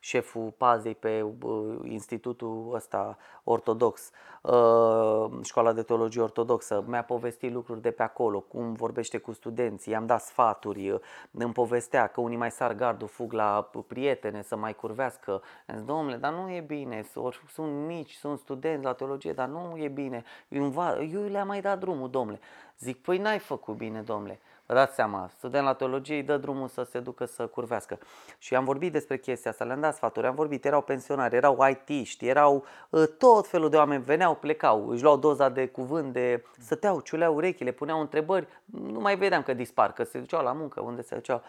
șeful 0.03 0.53
pazei 0.57 0.95
pe 0.95 1.21
uh, 1.42 1.77
institutul 1.83 2.71
ăsta 2.74 3.18
ortodox, 3.44 4.12
uh, 4.42 5.25
școala 5.44 5.74
de 5.74 5.81
teologie 5.81 6.21
ortodoxă, 6.21 6.83
mi-a 6.88 7.03
povestit 7.03 7.51
lucruri 7.51 7.81
de 7.81 7.92
pe 7.92 8.03
acolo, 8.03 8.39
cum 8.39 8.74
vorbește 8.74 9.18
cu 9.18 9.31
studenții, 9.31 9.92
i-am 9.92 10.06
dat 10.06 10.21
sfaturi, 10.21 10.89
uh, 10.89 11.00
îmi 11.31 11.53
povestea 11.53 12.07
că 12.07 12.21
unii 12.21 12.38
mai 12.38 12.51
sar 12.51 12.74
gardul, 12.74 13.07
fug 13.07 13.31
la 13.33 13.69
prietene 13.88 14.42
să 14.42 14.56
mai 14.56 14.75
curvească. 14.75 15.42
Am 15.68 15.75
zis, 15.75 15.86
domnule, 15.86 16.15
dar 16.15 16.33
nu 16.33 16.51
e 16.51 16.62
bine, 16.62 17.06
sunt 17.53 17.86
mici, 17.86 18.12
sunt 18.12 18.39
studenți 18.39 18.86
la 18.86 18.94
teologie, 18.94 19.33
dar 19.33 19.48
nu 19.48 19.77
e 19.77 19.88
bine. 19.88 20.24
Eu 20.50 21.21
le-am 21.30 21.48
mai 21.48 21.62
dat 21.62 21.80
drumul, 21.80 22.09
domnule. 22.09 22.39
Zic, 22.80 23.01
păi 23.01 23.18
n-ai 23.18 23.39
făcut 23.39 23.75
bine, 23.75 24.01
domnule. 24.01 24.39
Vă 24.72 24.78
dați 24.78 24.96
seama, 24.96 25.30
student 25.38 25.66
la 25.66 25.74
teologie 25.74 26.16
îi 26.16 26.24
dă 26.24 26.38
drumul 26.38 26.68
să 26.68 26.84
se 26.84 27.00
ducă 27.00 27.26
să 27.26 27.48
curvească. 27.48 27.98
Și 28.38 28.56
am 28.56 28.64
vorbit 28.64 28.92
despre 28.92 29.18
chestia 29.18 29.52
asta, 29.52 29.64
le-am 29.64 29.80
dat 29.80 29.96
sfaturi, 29.96 30.28
am 30.28 30.36
vorbit, 30.36 30.66
erau 30.66 30.82
pensionari, 30.82 31.36
erau 31.36 31.58
IT-ști, 31.70 32.28
erau 32.28 32.66
uh, 32.90 33.04
tot 33.18 33.48
felul 33.48 33.70
de 33.70 33.78
oameni, 33.78 34.04
veneau, 34.04 34.36
plecau, 34.36 34.90
își 34.90 35.04
luau 35.04 35.18
doza 35.18 35.50
de 35.50 35.68
cuvânt, 35.68 36.14
de 36.14 36.44
stăteau, 36.60 37.00
ciuleau 37.00 37.36
urechile, 37.36 37.72
puneau 37.72 38.00
întrebări, 38.00 38.48
nu 38.66 39.00
mai 39.00 39.16
vedeam 39.16 39.42
că 39.42 39.54
dispar, 39.54 39.94
că 39.94 40.04
se 40.04 40.20
duceau 40.20 40.44
la 40.44 40.52
muncă, 40.52 40.82
unde 40.82 41.02
se 41.02 41.16
duceau. 41.16 41.42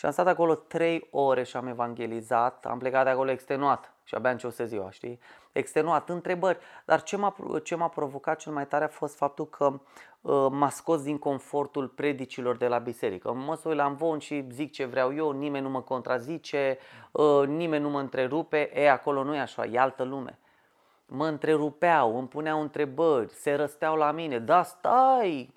Și 0.00 0.06
am 0.06 0.12
stat 0.12 0.26
acolo 0.26 0.54
trei 0.54 1.08
ore 1.10 1.42
și 1.42 1.56
am 1.56 1.66
evangelizat, 1.66 2.66
am 2.66 2.78
plecat 2.78 3.04
de 3.04 3.10
acolo 3.10 3.30
extenuat 3.30 3.92
și 4.04 4.14
abia 4.14 4.30
încep 4.30 4.50
să 4.50 4.64
ziua, 4.64 4.90
știi? 4.90 5.20
Extenuat, 5.52 6.08
întrebări. 6.08 6.58
Dar 6.84 7.02
ce 7.02 7.16
m-a, 7.16 7.36
ce 7.62 7.74
m-a 7.74 7.88
provocat 7.88 8.38
cel 8.38 8.52
mai 8.52 8.66
tare 8.66 8.84
a 8.84 8.88
fost 8.88 9.16
faptul 9.16 9.48
că 9.48 9.80
uh, 10.20 10.46
m-a 10.50 10.68
scos 10.68 11.02
din 11.02 11.18
confortul 11.18 11.88
predicilor 11.88 12.56
de 12.56 12.66
la 12.66 12.78
biserică. 12.78 13.32
Mă 13.32 13.56
sui 13.56 13.74
la 13.74 13.86
învon 13.86 14.18
și 14.18 14.46
zic 14.50 14.72
ce 14.72 14.84
vreau 14.84 15.14
eu, 15.14 15.30
nimeni 15.30 15.64
nu 15.64 15.70
mă 15.70 15.80
contrazice, 15.80 16.78
uh, 17.10 17.42
nimeni 17.46 17.82
nu 17.82 17.90
mă 17.90 18.00
întrerupe. 18.00 18.70
E, 18.80 18.90
acolo 18.90 19.22
nu 19.22 19.34
e 19.34 19.40
așa, 19.40 19.64
e 19.64 19.78
altă 19.78 20.02
lume 20.02 20.38
mă 21.12 21.26
întrerupeau, 21.26 22.18
îmi 22.18 22.28
puneau 22.28 22.60
întrebări, 22.60 23.32
se 23.32 23.54
răsteau 23.54 23.96
la 23.96 24.12
mine, 24.12 24.38
da, 24.38 24.62
stai! 24.62 25.54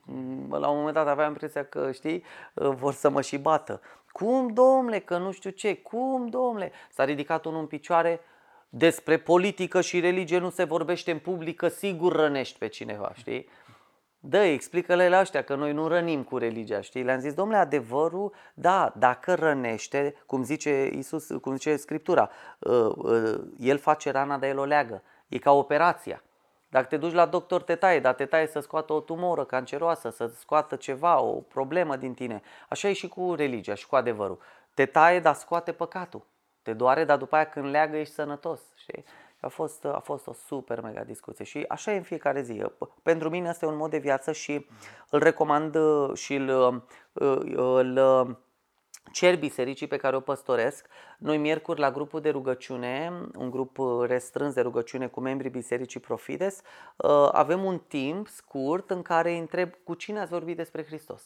La 0.50 0.70
un 0.70 0.78
moment 0.78 0.94
dat 0.94 1.08
aveam 1.08 1.28
impresia 1.28 1.66
că, 1.66 1.92
știi, 1.92 2.24
uh, 2.54 2.70
vor 2.70 2.94
să 2.94 3.10
mă 3.10 3.22
și 3.22 3.38
bată. 3.38 3.82
Cum, 4.14 4.48
domnule, 4.48 5.00
că 5.00 5.18
nu 5.18 5.32
știu 5.32 5.50
ce, 5.50 5.76
cum, 5.76 6.28
domnule? 6.28 6.72
S-a 6.90 7.04
ridicat 7.04 7.46
unul 7.46 7.60
în 7.60 7.66
picioare, 7.66 8.20
despre 8.70 9.18
politică 9.18 9.82
și 9.82 10.00
religie 10.00 10.38
nu 10.38 10.50
se 10.50 10.64
vorbește 10.64 11.12
în 11.12 11.20
public, 11.20 11.56
că 11.56 11.68
sigur 11.68 12.14
rănești 12.14 12.58
pe 12.58 12.68
cineva, 12.68 13.12
știi? 13.16 13.50
Dă, 14.20 14.38
explică-le 14.38 15.10
la 15.10 15.20
ăștia 15.20 15.44
că 15.44 15.56
noi 15.56 15.74
nu 15.74 15.88
rănim 15.88 16.24
cu 16.24 16.38
religia, 16.38 16.82
știi? 16.82 17.04
Le-am 17.04 17.20
zis, 17.20 17.34
domnule, 17.34 17.60
adevărul, 17.60 18.34
da, 18.54 18.94
dacă 18.98 19.34
rănește, 19.34 20.16
cum 20.26 20.44
zice 20.44 20.90
Isus, 20.94 21.28
cum 21.42 21.54
zice 21.56 21.76
Scriptura, 21.76 22.30
uh, 22.60 22.92
uh, 22.96 23.42
el 23.60 23.78
face 23.78 24.12
rana, 24.12 24.38
dar 24.38 24.50
el 24.50 24.58
o 24.58 24.66
leagă. 24.66 25.04
E 25.28 25.38
ca 25.38 25.52
operația. 25.52 26.24
Dacă 26.74 26.86
te 26.86 26.98
duci 26.98 27.14
la 27.14 27.26
doctor, 27.26 27.62
te 27.64 27.76
taie, 27.76 28.00
dar 28.00 28.14
te 28.14 28.26
taie 28.26 28.48
să 28.48 28.60
scoată 28.60 28.94
o 28.94 29.00
tumoră 29.00 29.44
canceroasă, 29.44 30.10
să 30.10 30.28
scoată 30.28 30.76
ceva, 30.76 31.22
o 31.22 31.32
problemă 31.34 31.96
din 31.96 32.14
tine. 32.14 32.42
Așa 32.70 32.88
e 32.90 32.94
și 32.94 33.08
cu 33.08 33.34
religia 33.34 33.74
și 33.74 33.88
cu 33.88 33.96
adevărul. 33.96 34.40
Te 34.74 34.86
taie, 34.86 35.20
dar 35.20 35.34
scoate 35.34 35.72
păcatul. 35.72 36.26
Te 36.62 36.74
doare, 36.74 37.04
dar 37.04 37.18
după 37.18 37.36
aia 37.36 37.46
când 37.46 37.66
leagă 37.66 37.98
ești 37.98 38.14
sănătos. 38.14 38.62
Știi? 38.76 39.04
A 39.40 39.48
fost, 39.48 39.86
a 39.86 40.02
fost 40.04 40.28
o 40.28 40.34
super 40.34 40.82
mega 40.82 41.04
discuție 41.04 41.46
și 41.46 41.66
așa 41.68 41.92
e 41.92 41.98
în 41.98 42.04
fiecare 42.04 42.42
zi. 42.42 42.64
Pentru 43.04 43.30
mine 43.30 43.50
asta 43.50 43.66
e 43.66 43.70
un 43.70 43.78
mod 43.78 43.90
de 43.90 43.98
viață 43.98 44.32
și 44.32 44.68
îl 45.10 45.20
recomand 45.20 45.76
uh, 45.76 46.14
și 46.14 46.36
îl, 46.36 46.50
uh, 46.50 46.82
îl, 47.14 47.98
îl 47.98 48.38
cer 49.12 49.38
bisericii 49.38 49.88
pe 49.88 49.98
care 49.98 50.16
o 50.16 50.20
păstoresc. 50.20 50.88
Noi 51.18 51.38
miercuri 51.38 51.80
la 51.80 51.92
grupul 51.92 52.22
de 52.22 52.30
rugăciune, 52.30 53.12
un 53.38 53.50
grup 53.50 53.78
uh, 53.78 54.08
restrâns 54.08 54.54
de 54.54 54.62
rugăciune 54.62 55.08
cu 55.08 55.20
membrii 55.20 55.50
bisericii 55.50 56.00
Profides, 56.00 56.62
uh, 56.96 57.30
avem 57.32 57.64
un 57.64 57.80
timp 57.88 58.28
scurt 58.28 58.90
în 58.90 59.02
care 59.02 59.32
îi 59.32 59.40
întreb 59.40 59.74
cu 59.84 59.94
cine 59.94 60.20
ați 60.20 60.32
vorbit 60.32 60.56
despre 60.56 60.86
Hristos. 60.86 61.24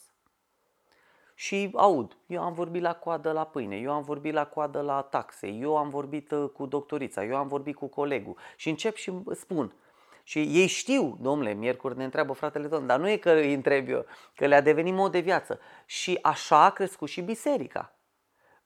Și 1.33 1.71
aud, 1.75 2.17
eu 2.27 2.41
am 2.41 2.53
vorbit 2.53 2.81
la 2.81 2.93
coadă 2.93 3.31
la 3.31 3.45
pâine, 3.45 3.75
eu 3.75 3.91
am 3.91 4.03
vorbit 4.03 4.33
la 4.33 4.45
coadă 4.45 4.81
la 4.81 5.01
taxe, 5.01 5.47
eu 5.47 5.77
am 5.77 5.89
vorbit 5.89 6.31
uh, 6.31 6.49
cu 6.49 6.65
doctorița, 6.65 7.23
eu 7.23 7.35
am 7.35 7.47
vorbit 7.47 7.75
cu 7.75 7.87
colegul 7.87 8.37
și 8.55 8.69
încep 8.69 8.95
și 8.95 9.13
spun– 9.31 9.73
și 10.27 10.39
ei 10.39 10.67
știu, 10.67 11.17
domnule, 11.21 11.53
miercuri 11.53 11.97
ne 11.97 12.03
întreabă 12.03 12.33
fratele 12.33 12.67
domn, 12.67 12.87
dar 12.87 12.99
nu 12.99 13.09
e 13.09 13.17
că 13.17 13.31
îi 13.31 13.53
întreb 13.53 13.89
eu, 13.89 14.05
că 14.35 14.45
le-a 14.45 14.61
devenit 14.61 14.93
mod 14.93 15.11
de 15.11 15.19
viață. 15.19 15.59
Și 15.85 16.19
așa 16.21 16.63
a 16.63 16.69
crescut 16.69 17.09
și 17.09 17.21
biserica. 17.21 17.95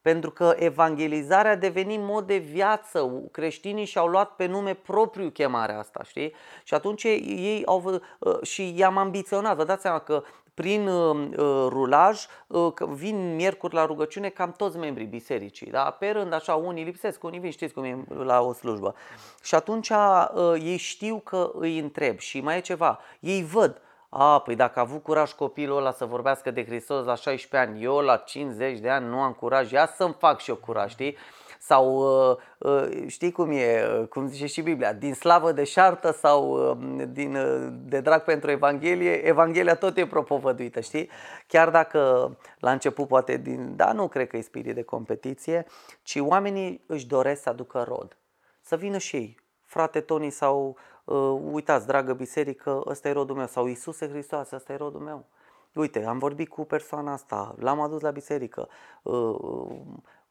Pentru 0.01 0.31
că 0.31 0.55
evangelizarea 0.57 1.51
a 1.51 1.55
devenit 1.55 1.99
mod 1.99 2.27
de 2.27 2.37
viață. 2.37 3.29
Creștinii 3.31 3.85
și-au 3.85 4.07
luat 4.07 4.35
pe 4.35 4.45
nume 4.45 4.73
propriu 4.73 5.29
chemarea 5.29 5.79
asta, 5.79 6.03
știi? 6.03 6.33
Și 6.63 6.73
atunci 6.73 7.03
ei 7.03 7.63
au 7.65 8.01
uh, 8.19 8.41
și 8.41 8.77
i-am 8.77 8.97
ambiționat. 8.97 9.55
Vă 9.55 9.63
dați 9.63 9.81
seama 9.81 9.99
că 9.99 10.23
prin 10.53 10.87
uh, 10.87 11.15
uh, 11.15 11.65
rulaj 11.69 12.25
uh, 12.47 12.73
vin 12.87 13.35
miercuri 13.35 13.73
la 13.73 13.85
rugăciune 13.85 14.29
cam 14.29 14.51
toți 14.51 14.77
membrii 14.77 15.05
bisericii. 15.05 15.71
Da? 15.71 15.83
Pe 15.99 16.09
rând, 16.09 16.33
așa, 16.33 16.55
unii 16.55 16.83
lipsesc, 16.83 17.23
unii 17.23 17.39
vin, 17.39 17.51
știți 17.51 17.73
cum 17.73 17.83
e 17.83 18.05
la 18.07 18.41
o 18.41 18.53
slujbă. 18.53 18.95
Și 19.43 19.55
atunci 19.55 19.89
uh, 19.89 20.53
ei 20.53 20.77
știu 20.77 21.21
că 21.23 21.51
îi 21.53 21.79
întreb 21.79 22.19
și 22.19 22.41
mai 22.41 22.57
e 22.57 22.61
ceva. 22.61 22.99
Ei 23.19 23.43
văd, 23.43 23.81
A, 24.13 24.39
păi 24.39 24.55
dacă 24.55 24.79
a 24.79 24.81
avut 24.81 25.03
curaj 25.03 25.31
copilul 25.31 25.77
ăla 25.77 25.91
să 25.91 26.05
vorbească 26.05 26.51
de 26.51 26.65
Hristos 26.65 27.05
la 27.05 27.15
16 27.15 27.69
ani, 27.69 27.83
eu 27.83 27.97
la 27.97 28.17
50 28.17 28.79
de 28.79 28.89
ani 28.89 29.07
nu 29.07 29.19
am 29.19 29.33
curaj, 29.33 29.71
ia 29.71 29.85
să-mi 29.85 30.15
fac 30.19 30.39
și 30.39 30.49
eu 30.49 30.55
curaj, 30.55 30.91
știi? 30.91 31.17
Sau 31.63 31.95
uh, 32.29 32.37
uh, 32.57 33.07
știi 33.07 33.31
cum 33.31 33.51
e, 33.51 33.83
uh, 33.99 34.07
cum 34.07 34.27
zice 34.27 34.45
și 34.45 34.61
Biblia, 34.61 34.93
din 34.93 35.13
slavă 35.13 35.51
de 35.51 35.63
șartă 35.63 36.11
sau 36.11 36.73
din, 37.09 37.37
de 37.85 37.99
drag 37.99 38.21
pentru 38.21 38.51
Evanghelie, 38.51 39.11
Evanghelia 39.11 39.75
tot 39.75 39.97
e 39.97 40.07
propovăduită, 40.07 40.79
știi? 40.79 41.09
Chiar 41.47 41.69
dacă 41.69 42.31
la 42.59 42.71
început 42.71 43.07
poate 43.07 43.37
din, 43.37 43.75
da, 43.75 43.91
nu 43.91 44.07
cred 44.07 44.27
că 44.27 44.37
e 44.37 44.41
spirit 44.41 44.75
de 44.75 44.83
competiție, 44.83 45.65
ci 46.03 46.17
oamenii 46.19 46.83
își 46.87 47.07
doresc 47.07 47.41
să 47.41 47.49
aducă 47.49 47.85
rod. 47.87 48.17
Să 48.61 48.75
vină 48.75 48.97
și 48.97 49.15
ei, 49.15 49.39
frate 49.65 49.99
Toni 49.99 50.29
sau 50.29 50.77
uh, 51.05 51.39
uitați, 51.51 51.87
dragă 51.87 52.13
biserică, 52.13 52.81
ăsta 52.85 53.07
e 53.07 53.11
rodul 53.11 53.35
meu 53.35 53.47
sau 53.47 53.65
Iisuse 53.65 54.09
Hristos, 54.09 54.51
ăsta 54.51 54.73
e 54.73 54.75
rodul 54.75 54.99
meu. 54.99 55.25
Uite, 55.73 56.05
am 56.05 56.17
vorbit 56.17 56.49
cu 56.49 56.65
persoana 56.65 57.11
asta, 57.11 57.55
l-am 57.59 57.79
adus 57.79 58.01
la 58.01 58.11
biserică, 58.11 58.67
uh, 59.03 59.35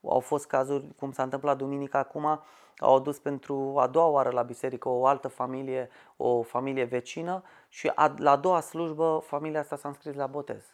au 0.04 0.20
fost 0.20 0.46
cazuri, 0.46 0.84
cum 0.96 1.12
s-a 1.12 1.22
întâmplat 1.22 1.56
duminica 1.56 1.98
acum, 1.98 2.42
au 2.78 2.94
adus 2.94 3.18
pentru 3.18 3.74
a 3.78 3.86
doua 3.86 4.06
oară 4.06 4.30
la 4.30 4.42
biserică 4.42 4.88
o 4.88 5.06
altă 5.06 5.28
familie, 5.28 5.88
o 6.16 6.42
familie 6.42 6.84
vecină 6.84 7.42
și 7.68 7.92
a, 7.94 8.14
la 8.16 8.30
a 8.30 8.36
doua 8.36 8.60
slujbă 8.60 9.22
familia 9.26 9.60
asta 9.60 9.76
s-a 9.76 9.88
înscris 9.88 10.14
la 10.14 10.26
botez. 10.26 10.64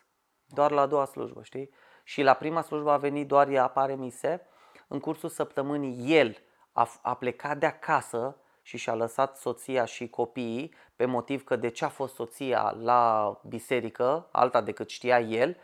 Doar 0.47 0.71
la 0.71 0.81
a 0.81 0.87
doua 0.87 1.05
slujbă, 1.05 1.43
știi? 1.43 1.71
Și 2.05 2.23
la 2.23 2.33
prima 2.33 2.61
slujbă 2.61 2.91
a 2.91 2.97
venit 2.97 3.27
doar 3.29 3.49
ea, 3.49 3.63
apare 3.63 3.95
mise. 3.95 4.47
În 4.89 5.01
cursul 5.01 5.29
săptămânii 5.29 6.15
el 6.17 6.37
a, 6.73 6.89
a 7.03 7.15
plecat 7.15 7.59
de 7.59 7.67
acasă 7.67 8.37
și 8.63 8.77
și-a 8.77 8.95
lăsat 8.95 9.37
soția 9.37 9.85
și 9.85 10.09
copiii 10.09 10.75
pe 10.97 11.05
motiv 11.05 11.45
că 11.45 11.57
de 11.57 11.69
ce 11.69 11.85
a 11.85 11.89
fost 11.89 12.15
soția 12.15 12.77
la 12.81 13.41
biserică, 13.49 14.29
alta 14.33 14.61
decât 14.61 14.89
știa 14.89 15.21
el, 15.21 15.57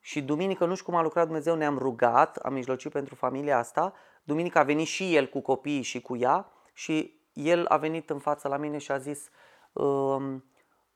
și 0.00 0.22
duminică, 0.22 0.64
nu 0.64 0.74
știu 0.74 0.86
cum 0.86 0.94
a 0.94 1.02
lucrat 1.02 1.24
Dumnezeu, 1.24 1.54
ne-am 1.54 1.78
rugat, 1.78 2.36
am 2.36 2.52
mijlocit 2.52 2.92
pentru 2.92 3.14
familia 3.14 3.58
asta. 3.58 3.92
Duminică 4.22 4.58
a 4.58 4.62
venit 4.62 4.86
și 4.86 5.16
el 5.16 5.28
cu 5.28 5.40
copiii 5.40 5.82
și 5.82 6.00
cu 6.00 6.16
ea 6.16 6.52
și 6.72 7.20
el 7.32 7.66
a 7.66 7.76
venit 7.76 8.10
în 8.10 8.18
față 8.18 8.48
la 8.48 8.56
mine 8.56 8.78
și 8.78 8.92
a 8.92 8.98
zis 8.98 9.28
um, 9.72 10.44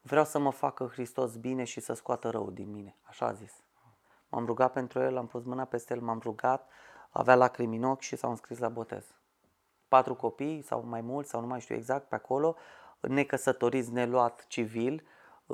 vreau 0.01 0.25
să 0.25 0.39
mă 0.39 0.51
facă 0.53 0.89
Hristos 0.93 1.37
bine 1.37 1.65
și 1.65 1.81
să 1.81 1.93
scoată 1.93 2.31
rău 2.31 2.51
din 2.51 2.71
mine. 2.71 2.97
Așa 3.03 3.27
a 3.27 3.33
zis. 3.33 3.63
M-am 4.29 4.47
rugat 4.47 4.73
pentru 4.73 5.01
el, 5.01 5.17
am 5.17 5.27
pus 5.27 5.45
mâna 5.45 5.65
peste 5.65 5.95
el, 5.95 6.01
m-am 6.01 6.21
rugat, 6.23 6.69
avea 7.11 7.35
lacrimi 7.35 7.77
în 7.77 7.85
ochi 7.85 8.01
și 8.01 8.17
s-au 8.17 8.31
înscris 8.31 8.59
la 8.59 8.69
botez. 8.69 9.15
Patru 9.89 10.15
copii 10.15 10.63
sau 10.63 10.85
mai 10.87 11.01
mulți 11.01 11.31
sau 11.31 11.41
nu 11.41 11.47
mai 11.47 11.61
știu 11.61 11.75
exact 11.75 12.09
pe 12.09 12.15
acolo, 12.15 12.57
necăsătoriți, 13.01 13.93
neluat 13.93 14.47
civil, 14.47 15.07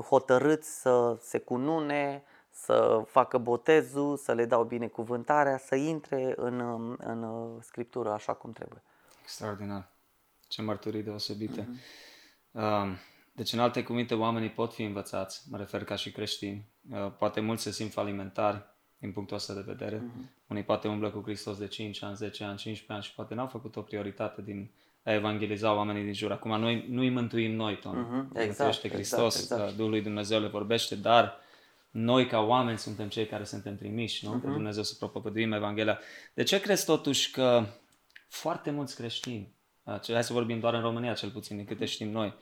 hotărâți 0.09 0.81
să 0.81 1.17
se 1.21 1.39
cunune, 1.39 2.25
să 2.51 3.03
facă 3.07 3.39
botezul, 3.39 4.17
să 4.17 4.33
le 4.33 4.45
dau 4.45 4.65
binecuvântarea, 4.65 5.59
să 5.59 5.75
intre 5.75 6.33
în, 6.37 6.61
în 6.99 7.25
scriptură 7.61 8.11
așa 8.11 8.33
cum 8.33 8.53
trebuie. 8.53 8.83
Extraordinar. 9.23 9.89
Ce 10.49 10.63
mărturii 10.63 11.03
deosebite. 11.03 11.69
Uh-huh. 12.55 13.11
Deci, 13.33 13.53
în 13.53 13.59
alte 13.59 13.83
cuvinte, 13.83 14.15
oamenii 14.15 14.51
pot 14.51 14.73
fi 14.73 14.83
învățați, 14.83 15.43
mă 15.51 15.57
refer 15.57 15.85
ca 15.85 15.95
și 15.95 16.13
creștini. 16.13 16.69
Uh, 16.91 17.13
poate 17.19 17.41
mulți 17.41 17.63
se 17.63 17.71
simt 17.71 17.93
falimentari 17.93 18.65
din 18.99 19.13
punctul 19.13 19.37
ăsta 19.37 19.55
de 19.55 19.65
vedere. 19.67 19.97
Uh-huh. 19.97 20.47
Unii 20.47 20.63
poate 20.63 20.89
umblă 20.89 21.11
cu 21.11 21.23
Hristos 21.23 21.59
de 21.59 21.67
5 21.67 22.03
ani, 22.03 22.17
10 22.17 22.45
ani, 22.45 22.57
15 22.57 22.93
ani 22.93 23.03
și 23.03 23.15
poate 23.15 23.35
n-au 23.35 23.47
făcut 23.47 23.77
o 23.77 23.83
prioritate 23.83 24.43
din 24.43 24.71
a 25.05 25.13
evangeliza 25.13 25.75
oamenii 25.75 26.03
din 26.03 26.13
jur. 26.13 26.33
Acum, 26.33 26.61
noi 26.61 26.87
nu-i 26.89 27.11
mântuim 27.11 27.55
noi, 27.55 27.79
Tom. 27.79 27.95
Uh-huh. 27.95 28.41
Exact, 28.43 28.89
Hristos, 28.89 29.41
exact, 29.41 29.61
exact. 29.61 29.77
Duhul 29.77 29.91
lui 29.91 30.03
Dumnezeu 30.03 30.41
le 30.41 30.49
vorbește, 30.49 30.95
dar 30.95 31.39
noi 31.91 32.27
ca 32.27 32.41
oameni 32.41 32.79
suntem 32.79 33.09
cei 33.09 33.27
care 33.27 33.45
suntem 33.45 33.77
trimiși, 33.77 34.27
nu? 34.27 34.37
Uh-huh. 34.37 34.43
Pe 34.43 34.51
Dumnezeu 34.51 34.83
să 34.83 34.95
propovăduim 34.99 35.53
Evanghelia. 35.53 35.99
De 36.35 36.43
ce 36.43 36.61
crezi 36.61 36.85
totuși 36.85 37.31
că 37.31 37.67
foarte 38.29 38.71
mulți 38.71 38.97
creștini, 38.97 39.55
uh, 39.83 40.13
hai 40.13 40.25
să 40.25 40.33
vorbim 40.33 40.61
doar 40.61 40.75
în 40.75 40.81
România 40.81 41.13
cel 41.13 41.31
puțin, 41.31 41.57
din 41.57 41.65
câte 41.65 41.85
știm 41.85 42.11
noi, 42.11 42.35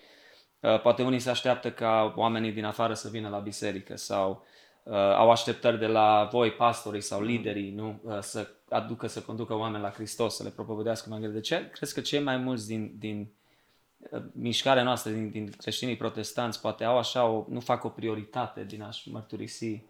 uh, 0.61 0.81
poate 0.81 1.03
unii 1.03 1.19
se 1.19 1.31
așteaptă 1.31 1.73
ca 1.73 2.13
oamenii 2.17 2.53
din 2.53 2.65
afară 2.65 2.95
să 2.95 3.09
vină 3.09 3.29
la 3.29 3.39
biserică 3.39 3.97
sau 3.97 4.45
uh, 4.83 4.95
au 4.95 5.31
așteptări 5.31 5.79
de 5.79 5.87
la 5.87 6.29
voi, 6.33 6.53
pastorii 6.53 7.01
sau 7.01 7.23
liderii, 7.23 7.71
nu? 7.71 8.01
Uh, 8.03 8.19
să 8.21 8.49
aducă, 8.69 9.07
să 9.07 9.21
conducă 9.21 9.55
oameni 9.55 9.83
la 9.83 9.91
Hristos, 9.91 10.37
să 10.37 10.43
le 10.43 10.51
propovădească 10.51 11.05
Evanghelia. 11.09 11.35
De 11.35 11.41
ce 11.41 11.71
crezi 11.71 11.95
că 11.95 12.01
cei 12.01 12.23
mai 12.23 12.37
mulți 12.37 12.67
din, 12.67 12.95
din 12.99 13.33
mișcarea 14.33 14.83
noastră 14.83 15.11
din, 15.11 15.31
din 15.31 15.51
creștinii 15.59 15.97
protestanți 15.97 16.61
poate 16.61 16.85
au 16.85 16.99
așa, 16.99 17.27
o, 17.27 17.45
nu 17.49 17.61
fac 17.61 17.85
o 17.85 17.89
prioritate 17.89 18.65
din 18.65 18.83
a-și 18.83 19.11
mărturisi 19.13 19.83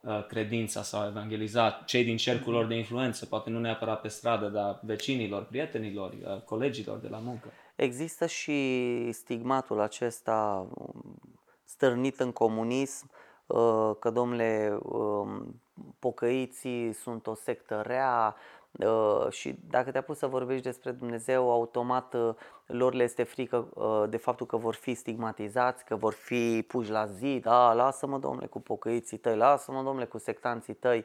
uh, 0.00 0.26
credința 0.26 0.82
sau 0.82 1.00
a 1.00 1.06
evangeliza 1.06 1.82
cei 1.86 2.04
din 2.04 2.16
cercul 2.16 2.52
lor 2.52 2.66
de 2.66 2.74
influență, 2.74 3.26
poate 3.26 3.50
nu 3.50 3.60
neapărat 3.60 4.00
pe 4.00 4.08
stradă, 4.08 4.48
dar 4.48 4.80
vecinilor, 4.82 5.44
prietenilor, 5.44 6.12
uh, 6.12 6.40
colegilor 6.40 6.98
de 6.98 7.08
la 7.08 7.18
muncă. 7.18 7.48
Există 7.76 8.26
și 8.26 9.08
stigmatul 9.12 9.80
acesta 9.80 10.66
um, 10.74 11.20
stârnit 11.64 12.20
în 12.20 12.32
comunism, 12.32 13.10
uh, 13.46 13.90
că, 13.98 14.10
domnule, 14.10 14.78
um, 14.82 15.60
pocăiții 15.98 16.92
sunt 16.92 17.26
o 17.26 17.34
sectă 17.34 17.82
rea, 17.86 18.36
Uh, 18.78 19.30
și 19.30 19.58
dacă 19.70 19.90
te-a 19.90 20.02
pus 20.02 20.18
să 20.18 20.26
vorbești 20.26 20.62
despre 20.62 20.90
Dumnezeu, 20.90 21.50
automat 21.50 22.14
uh, 22.14 22.34
lor 22.66 22.94
le 22.94 23.02
este 23.02 23.22
frică 23.22 23.68
uh, 23.74 24.04
de 24.08 24.16
faptul 24.16 24.46
că 24.46 24.56
vor 24.56 24.74
fi 24.74 24.94
stigmatizați, 24.94 25.84
că 25.84 25.96
vor 25.96 26.12
fi 26.12 26.64
puși 26.68 26.90
la 26.90 27.06
zid, 27.06 27.42
da, 27.42 27.72
lasă-mă 27.72 28.18
domnule 28.18 28.46
cu 28.46 28.60
pocăiții 28.60 29.16
tăi, 29.16 29.36
lasă-mă 29.36 29.82
domnule 29.82 30.04
cu 30.04 30.18
sectanții 30.18 30.74
tăi, 30.74 31.04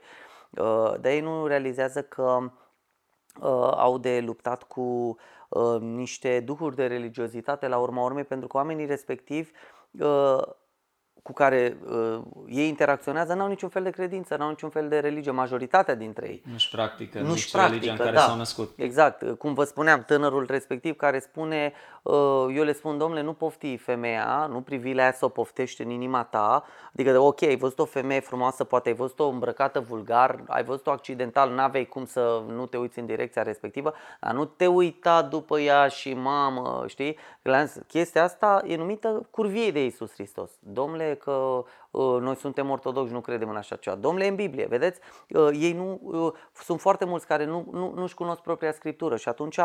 dar 1.00 1.06
ei 1.12 1.22
nu 1.22 1.48
realizează 1.48 2.02
că 2.02 2.52
au 3.72 3.98
de 3.98 4.20
luptat 4.20 4.64
cu 4.64 5.18
niște 5.80 6.40
duhuri 6.40 6.76
de 6.76 6.88
religiozitate 6.88 7.68
la 7.68 7.78
urma 7.78 8.04
urmei, 8.04 8.24
pentru 8.24 8.48
că 8.48 8.58
oamenii 8.58 8.86
respectivi 8.86 9.52
cu 11.30 11.36
care 11.36 11.78
uh, 11.90 12.22
ei 12.48 12.68
interacționează 12.68 13.34
n-au 13.34 13.48
niciun 13.48 13.70
fel 13.70 13.84
de 13.84 13.90
credință, 13.90 14.36
n-au 14.36 14.50
niciun 14.50 14.70
fel 14.70 14.90
de 14.90 15.00
religie, 15.00 15.32
majoritatea 15.32 15.96
dintre 15.96 16.28
ei. 16.28 16.42
Nu-și 16.52 16.70
practică 16.70 17.20
nu 17.20 17.28
nici 17.28 17.52
practică, 17.52 17.74
religia 17.74 17.92
în 17.92 17.98
care 17.98 18.12
da, 18.12 18.22
s-au 18.22 18.38
născut. 18.38 18.72
Exact, 18.76 19.38
cum 19.38 19.54
vă 19.54 19.64
spuneam, 19.64 20.04
tânărul 20.04 20.46
respectiv 20.50 20.96
care 20.96 21.20
spune, 21.20 21.74
uh, 21.74 21.99
eu 22.56 22.64
le 22.64 22.72
spun, 22.72 22.98
domnule, 22.98 23.22
nu 23.22 23.34
pofti 23.34 23.78
femeia, 23.78 24.48
nu 24.52 24.62
privi 24.62 24.94
la 24.94 25.02
ea 25.02 25.12
să 25.12 25.26
o 25.26 25.30
poftești 25.30 25.82
în 25.82 25.90
inima 25.90 26.24
ta, 26.24 26.64
adică, 26.94 27.20
ok, 27.20 27.42
ai 27.42 27.56
văzut 27.56 27.80
o 27.80 27.86
femeie 27.86 28.20
frumoasă, 28.20 28.64
poate 28.64 28.90
ai 28.90 28.96
văzut-o 28.96 29.28
îmbrăcată 29.28 29.80
vulgar, 29.80 30.44
ai 30.48 30.64
văzut-o 30.64 30.92
accidental, 30.92 31.52
n-aveai 31.52 31.86
cum 31.86 32.06
să 32.06 32.44
nu 32.48 32.66
te 32.66 32.78
uiți 32.78 33.00
în 33.00 33.06
direcția 33.06 33.44
respectivă, 33.44 33.94
dar 34.20 34.34
nu 34.34 34.46
te 34.46 34.68
uita 34.68 35.22
după 35.22 35.60
ea 35.60 35.88
și 35.88 36.14
mamă, 36.14 36.84
știi? 36.88 37.18
Chestia 37.88 38.24
asta 38.24 38.62
e 38.68 38.76
numită 38.76 39.28
curvie 39.32 39.72
de 39.72 39.84
Iisus 39.84 40.12
Hristos. 40.12 40.52
Domnule, 40.60 41.18
că 41.24 41.32
uh, 41.32 41.64
noi 41.98 42.36
suntem 42.36 42.70
ortodoxi, 42.70 43.14
nu 43.14 43.22
credem 43.22 43.50
în 43.50 43.56
așa 43.56 43.76
ceva. 43.76 43.96
Domnule, 43.96 44.28
în 44.28 44.36
Biblie, 44.36 44.66
vedeți, 44.66 45.00
uh, 45.30 45.50
ei 45.54 45.74
nu, 45.74 46.00
uh, 46.02 46.34
sunt 46.64 46.80
foarte 46.80 47.06
mulți 47.06 47.28
care 47.28 47.46
nu, 47.46 47.68
nu, 47.72 47.94
nu-și 47.96 48.14
cunosc 48.14 48.42
propria 48.42 48.72
scriptură 48.72 49.16
și 49.16 49.30
atunci 49.30 49.60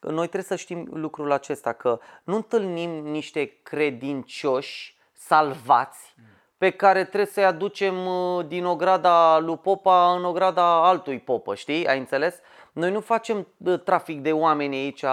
noi 0.00 0.26
trebuie 0.26 0.42
să 0.42 0.56
știm 0.56 0.88
lucrul 0.92 1.32
acesta, 1.32 1.72
că 1.72 1.98
nu 2.24 2.36
întâlnim 2.36 2.90
niște 2.90 3.60
credincioși 3.62 4.98
salvați 5.12 6.14
pe 6.58 6.70
care 6.70 7.04
trebuie 7.04 7.26
să-i 7.26 7.44
aducem 7.44 7.94
din 8.46 8.64
ograda 8.64 9.38
lui 9.38 9.56
Popa 9.56 10.14
în 10.14 10.24
ograda 10.24 10.86
altui 10.86 11.18
popă, 11.18 11.54
știi? 11.54 11.86
Ai 11.86 11.98
înțeles? 11.98 12.40
Noi 12.72 12.90
nu 12.90 13.00
facem 13.00 13.46
trafic 13.84 14.20
de 14.20 14.32
oameni 14.32 14.76
aici, 14.76 15.04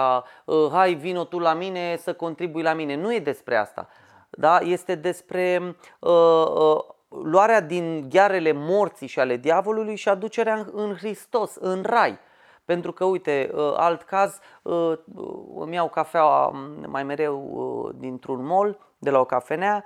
hai 0.72 0.94
vino 0.94 1.24
tu 1.24 1.38
la 1.38 1.54
mine 1.54 1.96
să 1.96 2.14
contribui 2.14 2.62
la 2.62 2.72
mine. 2.72 2.94
Nu 2.94 3.14
e 3.14 3.18
despre 3.18 3.56
asta 3.56 3.88
da? 4.30 4.58
este 4.58 4.94
despre 4.94 5.76
uh, 5.98 6.10
uh, 6.10 6.84
luarea 7.08 7.60
din 7.60 8.08
ghearele 8.08 8.52
morții 8.52 9.06
și 9.06 9.20
ale 9.20 9.36
diavolului 9.36 9.96
și 9.96 10.08
aducerea 10.08 10.54
în, 10.54 10.68
în 10.72 10.94
Hristos, 10.94 11.54
în 11.54 11.82
rai. 11.82 12.18
Pentru 12.64 12.92
că, 12.92 13.04
uite, 13.04 13.50
uh, 13.54 13.72
alt 13.76 14.02
caz, 14.02 14.38
uh, 14.62 14.98
îmi 15.58 15.74
iau 15.74 15.88
cafea 15.88 16.24
mai 16.86 17.04
mereu 17.04 17.50
uh, 17.52 17.94
dintr-un 17.98 18.44
mall, 18.44 18.78
de 18.98 19.10
la 19.10 19.18
o 19.18 19.24
cafenea, 19.24 19.84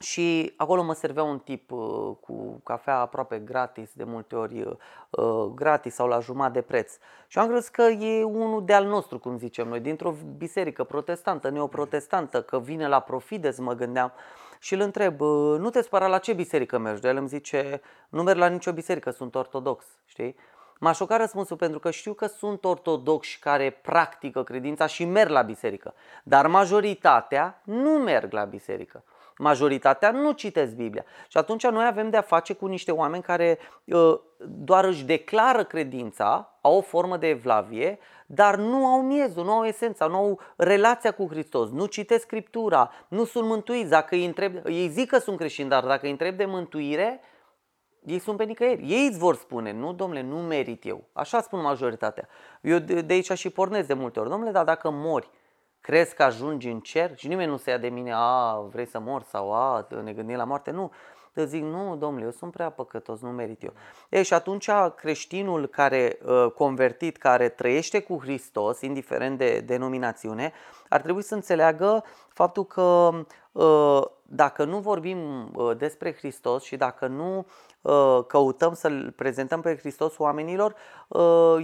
și 0.00 0.52
acolo 0.56 0.82
mă 0.82 0.92
servea 0.92 1.22
un 1.22 1.38
tip 1.38 1.70
uh, 1.70 2.16
cu 2.20 2.60
cafea 2.64 2.98
aproape 2.98 3.38
gratis, 3.38 3.90
de 3.92 4.04
multe 4.04 4.36
ori 4.36 4.62
uh, 5.10 5.44
gratis 5.54 5.94
sau 5.94 6.08
la 6.08 6.20
jumătate 6.20 6.52
de 6.52 6.60
preț. 6.60 6.92
Și 7.26 7.38
am 7.38 7.48
crezut 7.48 7.72
că 7.72 7.82
e 7.82 8.24
unul 8.24 8.64
de 8.64 8.72
al 8.72 8.84
nostru, 8.84 9.18
cum 9.18 9.38
zicem 9.38 9.68
noi, 9.68 9.80
dintr-o 9.80 10.14
biserică 10.36 10.84
protestantă, 10.84 11.50
neoprotestantă, 11.50 12.42
că 12.42 12.58
vine 12.60 12.88
la 12.88 13.00
Profides, 13.00 13.58
mă 13.58 13.72
gândeam. 13.72 14.12
Și 14.58 14.74
îl 14.74 14.80
întreb, 14.80 15.20
uh, 15.20 15.58
nu 15.58 15.70
te 15.70 15.82
spăra 15.82 16.06
la 16.06 16.18
ce 16.18 16.32
biserică 16.32 16.78
mergi? 16.78 17.06
El 17.06 17.16
îmi 17.16 17.28
zice, 17.28 17.80
nu 18.08 18.22
merg 18.22 18.38
la 18.38 18.46
nicio 18.46 18.72
biserică, 18.72 19.10
sunt 19.10 19.34
ortodox, 19.34 19.84
știi? 20.04 20.36
M-a 20.78 20.92
șocat 20.92 21.18
răspunsul 21.18 21.56
pentru 21.56 21.78
că 21.78 21.90
știu 21.90 22.12
că 22.12 22.26
sunt 22.26 22.64
ortodoxi 22.64 23.38
care 23.38 23.70
practică 23.70 24.42
credința 24.42 24.86
și 24.86 25.04
merg 25.04 25.30
la 25.30 25.42
biserică, 25.42 25.94
dar 26.22 26.46
majoritatea 26.46 27.60
nu 27.64 27.90
merg 27.90 28.32
la 28.32 28.44
biserică. 28.44 29.04
Majoritatea 29.38 30.10
nu 30.10 30.32
citesc 30.32 30.74
Biblia. 30.74 31.04
Și 31.28 31.36
atunci 31.36 31.66
noi 31.66 31.86
avem 31.86 32.10
de 32.10 32.16
a 32.16 32.22
face 32.22 32.52
cu 32.52 32.66
niște 32.66 32.90
oameni 32.90 33.22
care 33.22 33.58
uh, 33.84 34.18
doar 34.38 34.84
își 34.84 35.04
declară 35.04 35.64
credința, 35.64 36.58
au 36.60 36.76
o 36.76 36.80
formă 36.80 37.16
de 37.16 37.28
evlavie, 37.28 37.98
dar 38.26 38.56
nu 38.56 38.86
au 38.86 39.02
miezul, 39.02 39.44
nu 39.44 39.52
au 39.52 39.64
esența, 39.64 40.06
nu 40.06 40.16
au 40.16 40.40
relația 40.56 41.10
cu 41.10 41.26
Hristos, 41.30 41.70
nu 41.70 41.86
citesc 41.86 42.22
Scriptura, 42.22 42.90
nu 43.08 43.24
sunt 43.24 43.48
mântuiți. 43.48 43.90
Dacă 43.90 44.14
îi, 44.14 44.24
întreb, 44.24 44.54
ei 44.66 44.88
zic 44.88 45.08
că 45.08 45.18
sunt 45.18 45.36
creștini, 45.36 45.68
dar 45.68 45.84
dacă 45.84 46.04
îi 46.04 46.10
întreb 46.10 46.36
de 46.36 46.44
mântuire, 46.44 47.20
ei 48.04 48.18
sunt 48.18 48.36
pe 48.36 48.44
nicăieri. 48.44 48.92
Ei 48.92 49.06
îți 49.06 49.18
vor 49.18 49.36
spune, 49.36 49.72
nu, 49.72 49.92
domnule, 49.92 50.22
nu 50.22 50.36
merit 50.36 50.86
eu. 50.86 51.04
Așa 51.12 51.40
spun 51.40 51.60
majoritatea. 51.60 52.28
Eu 52.60 52.78
de 52.78 53.12
aici 53.12 53.32
și 53.32 53.50
pornesc 53.50 53.86
de 53.86 53.94
multe 53.94 54.20
ori. 54.20 54.28
Domnule, 54.28 54.50
dar 54.50 54.64
dacă 54.64 54.90
mori, 54.90 55.30
crezi 55.84 56.14
că 56.14 56.22
ajungi 56.22 56.68
în 56.68 56.80
cer? 56.80 57.16
Și 57.16 57.28
nimeni 57.28 57.50
nu 57.50 57.56
se 57.56 57.70
ia 57.70 57.78
de 57.78 57.88
mine, 57.88 58.12
a, 58.14 58.54
vrei 58.70 58.86
să 58.86 58.98
mor 58.98 59.22
sau 59.22 59.52
a, 59.52 59.86
ne 60.04 60.12
gândim 60.12 60.36
la 60.36 60.44
moarte. 60.44 60.70
Nu. 60.70 60.92
Te 61.32 61.44
zic, 61.44 61.62
nu, 61.62 61.96
domnule, 61.96 62.24
eu 62.24 62.30
sunt 62.30 62.52
prea 62.52 62.70
păcătos, 62.70 63.20
nu 63.20 63.28
merit 63.28 63.62
eu. 63.62 63.72
Ei, 64.08 64.24
și 64.24 64.34
atunci 64.34 64.70
creștinul 64.96 65.66
care, 65.66 66.18
uh, 66.24 66.50
convertit, 66.50 67.16
care 67.16 67.48
trăiește 67.48 68.00
cu 68.00 68.18
Hristos, 68.20 68.80
indiferent 68.80 69.38
de 69.38 69.60
denominațiune, 69.60 70.52
ar 70.88 71.00
trebui 71.00 71.22
să 71.22 71.34
înțeleagă 71.34 72.04
faptul 72.28 72.64
că 72.64 73.10
uh, 73.52 74.02
dacă 74.22 74.64
nu 74.64 74.78
vorbim 74.78 75.50
uh, 75.54 75.76
despre 75.76 76.14
Hristos 76.14 76.62
și 76.62 76.76
dacă 76.76 77.06
nu 77.06 77.46
căutăm 78.26 78.74
să-L 78.74 79.12
prezentăm 79.16 79.60
pe 79.60 79.76
Hristos 79.76 80.18
oamenilor, 80.18 80.74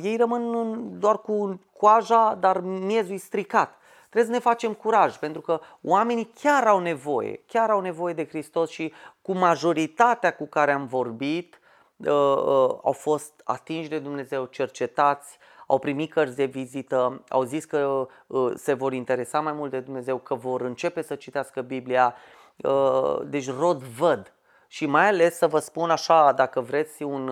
ei 0.03 0.17
rămân 0.17 0.83
doar 0.99 1.19
cu 1.19 1.61
coaja, 1.77 2.37
dar 2.41 2.61
miezul 2.61 3.17
stricat. 3.17 3.80
Trebuie 4.11 4.31
să 4.33 4.39
ne 4.39 4.51
facem 4.51 4.73
curaj, 4.73 5.17
pentru 5.17 5.41
că 5.41 5.61
oamenii 5.83 6.33
chiar 6.41 6.67
au 6.67 6.79
nevoie, 6.79 7.43
chiar 7.47 7.71
au 7.71 7.81
nevoie 7.81 8.15
de 8.15 8.27
Hristos 8.29 8.71
și 8.71 8.93
cu 9.23 9.33
majoritatea 9.33 10.35
cu 10.35 10.47
care 10.47 10.73
am 10.73 10.87
vorbit 10.87 11.61
uh, 11.97 12.07
uh, 12.07 12.79
au 12.83 12.93
fost 12.93 13.41
atinși 13.45 13.89
de 13.89 13.99
Dumnezeu, 13.99 14.45
cercetați, 14.45 15.39
au 15.67 15.79
primit 15.79 16.13
cărți 16.13 16.37
de 16.37 16.45
vizită, 16.45 17.23
au 17.29 17.43
zis 17.43 17.65
că 17.65 18.09
uh, 18.27 18.53
se 18.55 18.73
vor 18.73 18.93
interesa 18.93 19.41
mai 19.41 19.53
mult 19.53 19.71
de 19.71 19.81
Dumnezeu, 19.81 20.19
că 20.19 20.35
vor 20.35 20.61
începe 20.61 21.03
să 21.03 21.15
citească 21.15 21.61
Biblia. 21.61 22.15
Uh, 22.57 23.21
deci 23.25 23.51
rod 23.51 23.83
văd 23.83 24.33
și 24.73 24.87
mai 24.87 25.09
ales 25.09 25.37
să 25.37 25.47
vă 25.47 25.59
spun 25.59 25.91
așa, 25.91 26.33
dacă 26.33 26.61
vreți 26.61 27.03
un 27.03 27.29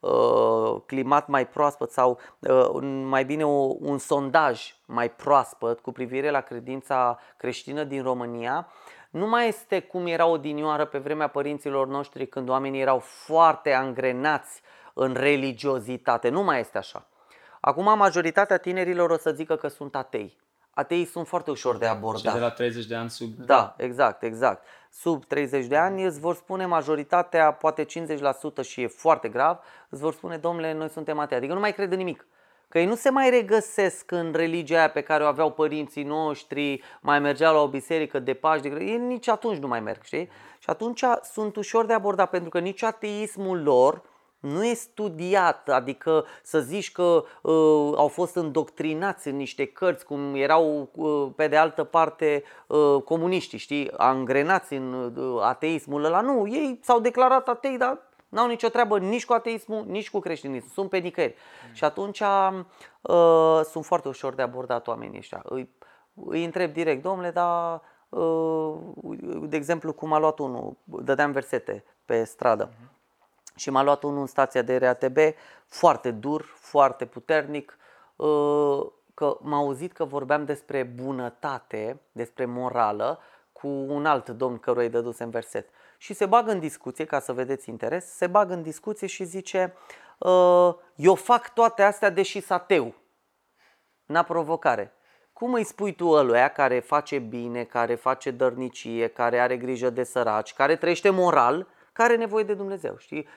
uh, 0.00 0.82
climat 0.86 1.26
mai 1.26 1.48
proaspăt 1.48 1.90
sau 1.90 2.20
uh, 2.38 2.82
mai 3.04 3.24
bine 3.24 3.44
o, 3.44 3.74
un 3.78 3.98
sondaj 3.98 4.74
mai 4.86 5.10
proaspăt 5.10 5.80
cu 5.80 5.92
privire 5.92 6.30
la 6.30 6.40
credința 6.40 7.18
creștină 7.36 7.84
din 7.84 8.02
România, 8.02 8.68
nu 9.10 9.26
mai 9.26 9.48
este 9.48 9.80
cum 9.80 10.06
era 10.06 10.26
odinioară 10.26 10.84
pe 10.84 10.98
vremea 10.98 11.26
părinților 11.28 11.86
noștri 11.86 12.26
când 12.26 12.48
oamenii 12.48 12.80
erau 12.80 12.98
foarte 12.98 13.72
angrenați 13.72 14.60
în 14.94 15.14
religiozitate. 15.14 16.28
Nu 16.28 16.42
mai 16.42 16.60
este 16.60 16.78
așa. 16.78 17.06
Acum 17.60 17.98
majoritatea 17.98 18.58
tinerilor 18.58 19.10
o 19.10 19.16
să 19.16 19.30
zică 19.30 19.56
că 19.56 19.68
sunt 19.68 19.94
atei. 19.94 20.36
Ateii 20.78 21.04
sunt 21.04 21.26
foarte 21.26 21.50
ușor 21.50 21.76
de 21.76 21.86
abordat. 21.86 22.32
Și 22.32 22.38
de 22.38 22.44
la 22.44 22.50
30 22.50 22.86
de 22.86 22.94
ani 22.94 23.10
sub... 23.10 23.28
Da, 23.38 23.74
exact, 23.78 24.22
exact 24.22 24.66
sub 25.00 25.24
30 25.24 25.66
de 25.66 25.76
ani 25.76 26.04
îți 26.04 26.20
vor 26.20 26.34
spune 26.34 26.66
majoritatea, 26.66 27.52
poate 27.52 27.84
50% 27.84 27.88
și 28.62 28.82
e 28.82 28.86
foarte 28.86 29.28
grav, 29.28 29.58
îți 29.88 30.00
vor 30.00 30.12
spune, 30.12 30.36
domnule, 30.36 30.72
noi 30.72 30.88
suntem 30.88 31.18
atei. 31.18 31.36
Adică 31.36 31.54
nu 31.54 31.60
mai 31.60 31.72
cred 31.72 31.92
în 31.92 31.96
nimic. 31.96 32.26
Că 32.68 32.78
ei 32.78 32.86
nu 32.86 32.94
se 32.94 33.10
mai 33.10 33.30
regăsesc 33.30 34.10
în 34.10 34.32
religia 34.34 34.78
aia 34.78 34.90
pe 34.90 35.00
care 35.00 35.24
o 35.24 35.26
aveau 35.26 35.52
părinții 35.52 36.02
noștri, 36.02 36.82
mai 37.00 37.18
mergeau 37.18 37.54
la 37.54 37.60
o 37.60 37.68
biserică 37.68 38.18
de 38.18 38.34
pași, 38.34 38.62
de... 38.62 38.68
ei 38.68 38.98
nici 38.98 39.28
atunci 39.28 39.58
nu 39.58 39.66
mai 39.66 39.80
merg, 39.80 40.02
știi? 40.02 40.28
Și 40.58 40.70
atunci 40.70 41.02
sunt 41.22 41.56
ușor 41.56 41.86
de 41.86 41.92
abordat, 41.92 42.30
pentru 42.30 42.50
că 42.50 42.58
nici 42.58 42.82
ateismul 42.82 43.62
lor, 43.62 44.02
nu 44.46 44.64
e 44.64 44.74
studiat, 44.74 45.68
adică 45.68 46.24
să 46.42 46.60
zici 46.60 46.92
că 46.92 47.24
uh, 47.42 47.92
au 47.96 48.08
fost 48.08 48.36
îndoctrinați 48.36 49.28
în 49.28 49.36
niște 49.36 49.64
cărți, 49.64 50.04
cum 50.04 50.34
erau 50.34 50.88
uh, 50.94 51.28
pe 51.36 51.48
de 51.48 51.56
altă 51.56 51.84
parte 51.84 52.42
uh, 52.66 53.02
comuniștii, 53.04 53.58
știi, 53.58 53.90
angrenați 53.96 54.74
în 54.74 55.12
uh, 55.16 55.42
ateismul 55.42 56.04
ăla. 56.04 56.20
Nu, 56.20 56.48
ei 56.48 56.80
s-au 56.82 57.00
declarat 57.00 57.48
atei, 57.48 57.78
dar 57.78 57.98
n-au 58.28 58.46
nicio 58.46 58.68
treabă 58.68 58.98
nici 58.98 59.24
cu 59.24 59.32
ateismul, 59.32 59.84
nici 59.86 60.10
cu 60.10 60.18
creștinismul, 60.18 60.72
sunt 60.74 60.90
pe 60.90 60.98
nicăieri. 60.98 61.34
Mm. 61.68 61.74
Și 61.74 61.84
atunci 61.84 62.20
uh, 62.20 63.60
sunt 63.70 63.84
foarte 63.84 64.08
ușor 64.08 64.34
de 64.34 64.42
abordat 64.42 64.86
oamenii 64.86 65.18
ăștia. 65.18 65.42
Îi, 65.44 65.70
îi 66.14 66.44
întreb 66.44 66.72
direct, 66.72 67.02
domnule, 67.02 67.30
dar 67.30 67.80
uh, 68.08 68.74
de 69.40 69.56
exemplu, 69.56 69.92
cum 69.92 70.12
a 70.12 70.18
luat 70.18 70.38
unul, 70.38 70.76
dădeam 70.84 71.32
versete 71.32 71.84
pe 72.04 72.24
stradă. 72.24 72.68
Uh-huh 72.68 72.95
și 73.56 73.70
m-a 73.70 73.82
luat 73.82 74.02
unul 74.02 74.20
în 74.20 74.26
stația 74.26 74.62
de 74.62 74.76
RATB, 74.76 75.18
foarte 75.66 76.10
dur, 76.10 76.54
foarte 76.58 77.06
puternic, 77.06 77.78
uh, 78.16 78.86
că 79.14 79.38
m-a 79.40 79.56
auzit 79.56 79.92
că 79.92 80.04
vorbeam 80.04 80.44
despre 80.44 80.82
bunătate, 80.82 82.00
despre 82.12 82.44
morală, 82.44 83.20
cu 83.52 83.68
un 83.68 84.06
alt 84.06 84.28
domn 84.28 84.58
căruia 84.58 84.84
îi 84.84 84.90
dădusem 84.90 85.30
verset. 85.30 85.68
Și 85.98 86.14
se 86.14 86.26
bagă 86.26 86.50
în 86.50 86.58
discuție, 86.58 87.04
ca 87.04 87.20
să 87.20 87.32
vedeți 87.32 87.68
interes, 87.68 88.06
se 88.06 88.26
bagă 88.26 88.52
în 88.52 88.62
discuție 88.62 89.06
și 89.06 89.24
zice 89.24 89.74
uh, 90.18 90.74
Eu 90.94 91.14
fac 91.14 91.54
toate 91.54 91.82
astea 91.82 92.10
deși 92.10 92.40
s 92.40 92.50
ateu. 92.50 92.94
N-a 94.06 94.22
provocare. 94.22 94.92
Cum 95.32 95.52
îi 95.52 95.64
spui 95.64 95.94
tu 95.94 96.08
ăluia 96.08 96.48
care 96.48 96.80
face 96.80 97.18
bine, 97.18 97.64
care 97.64 97.94
face 97.94 98.30
dărnicie, 98.30 99.08
care 99.08 99.38
are 99.38 99.56
grijă 99.56 99.90
de 99.90 100.02
săraci, 100.02 100.54
care 100.54 100.76
trăiește 100.76 101.10
moral, 101.10 101.66
care 101.92 102.12
are 102.12 102.18
nevoie 102.18 102.44
de 102.44 102.54
Dumnezeu, 102.54 102.96
știi? 102.96 103.28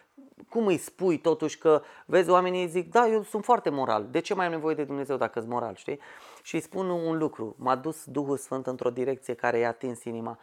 Cum 0.50 0.66
îi 0.68 0.78
spui 0.78 1.18
totuși 1.18 1.58
că, 1.58 1.82
vezi, 2.06 2.30
oamenii 2.30 2.68
zic, 2.68 2.92
da, 2.92 3.08
eu 3.08 3.24
sunt 3.24 3.44
foarte 3.44 3.70
moral, 3.70 4.08
de 4.12 4.20
ce 4.20 4.34
mai 4.34 4.46
am 4.46 4.52
nevoie 4.52 4.76
de 4.76 4.84
Dumnezeu 4.84 5.18
dacă 5.18 5.40
sunt 5.40 5.52
moral, 5.52 5.76
știi? 5.76 6.00
Și 6.44 6.56
îi 6.56 6.62
spun 6.62 6.90
un 6.90 7.18
lucru, 7.18 7.56
m-a 7.58 7.76
dus 7.76 8.04
Duhul 8.06 8.38
Sfânt 8.38 8.68
într-o 8.68 8.90
direcție 8.90 9.34
care 9.34 9.58
i-a 9.58 9.68
atins 9.68 10.04
inima. 10.04 10.40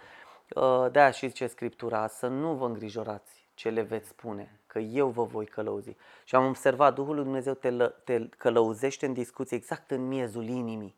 Uh, 0.54 0.86
de-aia 0.92 1.10
și 1.10 1.26
zice 1.26 1.46
Scriptura, 1.46 2.06
să 2.06 2.26
nu 2.26 2.54
vă 2.54 2.66
îngrijorați 2.66 3.48
ce 3.54 3.70
le 3.70 3.82
veți 3.82 4.08
spune, 4.08 4.60
că 4.66 4.78
eu 4.78 5.08
vă 5.08 5.24
voi 5.24 5.46
călăuzi. 5.46 5.96
Și 6.24 6.34
am 6.34 6.46
observat, 6.46 6.94
Duhul 6.94 7.14
lui 7.14 7.24
Dumnezeu 7.24 7.54
te, 7.54 7.70
te 8.04 8.28
călăuzește 8.38 9.06
în 9.06 9.12
discuție 9.12 9.56
exact 9.56 9.90
în 9.90 10.08
miezul 10.08 10.44
inimii. 10.48 10.96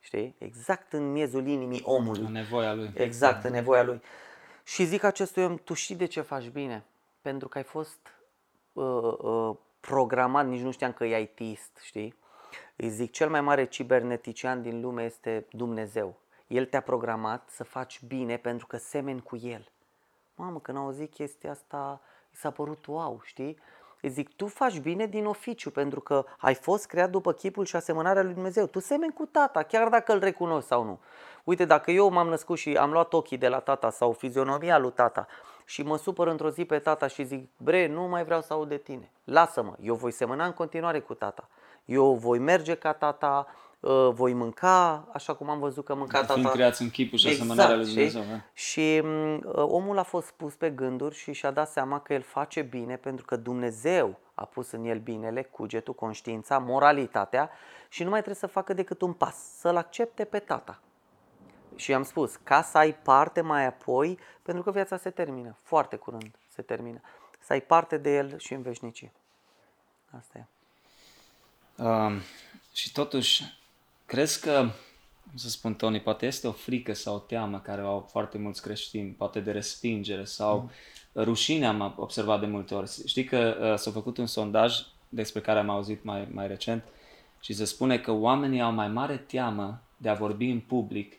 Știi? 0.00 0.34
Exact 0.38 0.92
în 0.92 1.12
miezul 1.12 1.46
inimii 1.46 1.82
omului. 1.84 2.24
În 2.24 2.32
nevoia 2.32 2.74
lui. 2.74 2.90
Exact, 2.94 3.44
în 3.44 3.52
nevoia 3.52 3.82
lui. 3.82 4.02
Și 4.64 4.84
zic 4.84 5.02
acestui 5.02 5.44
om, 5.44 5.56
tu 5.56 5.74
știi 5.74 5.94
de 5.94 6.06
ce 6.06 6.20
faci 6.20 6.48
bine? 6.48 6.84
Pentru 7.22 7.48
că 7.48 7.58
ai 7.58 7.64
fost 7.64 7.98
uh, 8.78 9.18
uh, 9.18 9.56
programat, 9.80 10.46
nici 10.46 10.60
nu 10.60 10.70
știam 10.70 10.92
că 10.92 11.04
e 11.04 11.20
ITist, 11.20 11.78
știi? 11.82 12.14
Îi 12.76 12.88
zic, 12.88 13.12
cel 13.12 13.30
mai 13.30 13.40
mare 13.40 13.64
cibernetician 13.64 14.62
din 14.62 14.80
lume 14.80 15.04
este 15.04 15.46
Dumnezeu. 15.50 16.16
El 16.46 16.64
te-a 16.64 16.80
programat 16.80 17.48
să 17.48 17.64
faci 17.64 18.00
bine 18.06 18.36
pentru 18.36 18.66
că 18.66 18.76
semeni 18.76 19.22
cu 19.22 19.36
El. 19.36 19.70
Mamă, 20.34 20.60
când 20.60 20.78
au 20.78 20.84
auzit 20.84 21.12
chestia 21.12 21.50
asta, 21.50 22.00
i 22.32 22.36
s-a 22.36 22.50
părut 22.50 22.86
wow, 22.86 23.20
știi? 23.24 23.58
Îi 24.00 24.08
zic, 24.08 24.36
tu 24.36 24.46
faci 24.46 24.78
bine 24.78 25.06
din 25.06 25.26
oficiu 25.26 25.70
pentru 25.70 26.00
că 26.00 26.24
ai 26.38 26.54
fost 26.54 26.86
creat 26.86 27.10
după 27.10 27.32
chipul 27.32 27.64
și 27.64 27.76
asemănarea 27.76 28.22
lui 28.22 28.32
Dumnezeu. 28.32 28.66
Tu 28.66 28.78
semeni 28.78 29.12
cu 29.12 29.26
tata, 29.26 29.62
chiar 29.62 29.88
dacă 29.88 30.12
îl 30.12 30.18
recunoști 30.18 30.68
sau 30.68 30.84
nu. 30.84 31.00
Uite, 31.44 31.64
dacă 31.64 31.90
eu 31.90 32.10
m-am 32.10 32.28
născut 32.28 32.58
și 32.58 32.76
am 32.76 32.90
luat 32.90 33.12
ochii 33.12 33.38
de 33.38 33.48
la 33.48 33.58
tata 33.58 33.90
sau 33.90 34.12
fizionomia 34.12 34.78
lui 34.78 34.92
tata 34.92 35.26
și 35.68 35.82
mă 35.82 35.96
supăr 35.96 36.26
într-o 36.26 36.50
zi 36.50 36.64
pe 36.64 36.78
tata 36.78 37.06
și 37.06 37.24
zic, 37.24 37.48
bre, 37.56 37.86
nu 37.86 38.02
mai 38.02 38.24
vreau 38.24 38.40
să 38.40 38.52
aud 38.52 38.68
de 38.68 38.76
tine. 38.76 39.10
Lasă-mă, 39.24 39.74
eu 39.80 39.94
voi 39.94 40.12
semăna 40.12 40.44
în 40.44 40.52
continuare 40.52 41.00
cu 41.00 41.14
tata. 41.14 41.48
Eu 41.84 42.14
voi 42.14 42.38
merge 42.38 42.74
ca 42.74 42.92
tata, 42.92 43.46
uh, 43.80 44.08
voi 44.12 44.32
mânca 44.32 45.08
așa 45.12 45.34
cum 45.34 45.50
am 45.50 45.58
văzut 45.58 45.84
că 45.84 45.94
mânca 45.94 46.20
tata. 46.20 46.32
Fiind 46.32 46.50
creați 46.50 46.82
în 46.82 46.90
chipul 46.90 47.18
și 47.18 47.28
exact, 47.28 47.50
asemănarea 47.50 47.76
lui 47.76 47.84
Dumnezeu. 47.84 48.22
Și, 48.52 48.70
și 48.70 49.00
mm, 49.02 49.34
uh, 49.34 49.54
omul 49.54 49.98
a 49.98 50.02
fost 50.02 50.30
pus 50.30 50.54
pe 50.54 50.70
gânduri 50.70 51.14
și 51.14 51.32
și-a 51.32 51.50
dat 51.50 51.68
seama 51.68 52.00
că 52.00 52.12
el 52.12 52.22
face 52.22 52.62
bine 52.62 52.96
pentru 52.96 53.24
că 53.24 53.36
Dumnezeu 53.36 54.18
a 54.34 54.44
pus 54.44 54.70
în 54.70 54.84
el 54.84 54.98
binele, 54.98 55.42
cugetul, 55.42 55.94
conștiința, 55.94 56.58
moralitatea 56.58 57.50
și 57.88 58.02
nu 58.02 58.10
mai 58.10 58.18
trebuie 58.22 58.40
să 58.40 58.46
facă 58.46 58.72
decât 58.72 59.00
un 59.00 59.12
pas, 59.12 59.36
să-l 59.58 59.76
accepte 59.76 60.24
pe 60.24 60.38
tata 60.38 60.80
și 61.78 61.94
am 61.94 62.02
spus, 62.02 62.36
ca 62.42 62.62
să 62.62 62.78
ai 62.78 62.94
parte 62.94 63.40
mai 63.40 63.66
apoi, 63.66 64.18
pentru 64.42 64.62
că 64.62 64.70
viața 64.70 64.96
se 64.96 65.10
termină, 65.10 65.56
foarte 65.62 65.96
curând 65.96 66.38
se 66.48 66.62
termină, 66.62 67.00
să 67.38 67.52
ai 67.52 67.60
parte 67.60 67.96
de 67.96 68.16
el 68.16 68.38
și 68.38 68.52
în 68.52 68.62
veșnicie. 68.62 69.12
Asta 70.10 70.38
e. 70.38 70.46
Um, 71.82 72.20
și 72.72 72.92
totuși, 72.92 73.42
crezi 74.06 74.40
că, 74.40 74.58
cum 75.28 75.36
să 75.36 75.48
spun, 75.48 75.74
Tony, 75.74 76.00
poate 76.00 76.26
este 76.26 76.48
o 76.48 76.52
frică 76.52 76.92
sau 76.92 77.14
o 77.14 77.18
teamă 77.18 77.60
care 77.60 77.80
au 77.80 78.06
foarte 78.10 78.38
mulți 78.38 78.62
creștini, 78.62 79.10
poate 79.10 79.40
de 79.40 79.50
respingere 79.50 80.24
sau 80.24 80.58
mm. 80.58 80.70
rușine 81.22 81.66
am 81.66 81.94
observat 81.96 82.40
de 82.40 82.46
multe 82.46 82.74
ori. 82.74 83.02
Știi 83.06 83.24
că 83.24 83.56
uh, 83.60 83.78
s-a 83.78 83.90
făcut 83.90 84.16
un 84.16 84.26
sondaj 84.26 84.76
despre 85.08 85.40
care 85.40 85.58
am 85.58 85.68
auzit 85.68 86.04
mai, 86.04 86.28
mai 86.32 86.46
recent 86.46 86.84
și 87.40 87.52
se 87.52 87.64
spune 87.64 87.98
că 87.98 88.10
oamenii 88.10 88.60
au 88.60 88.72
mai 88.72 88.88
mare 88.88 89.16
teamă 89.16 89.82
de 89.96 90.08
a 90.08 90.14
vorbi 90.14 90.50
în 90.50 90.60
public 90.60 91.17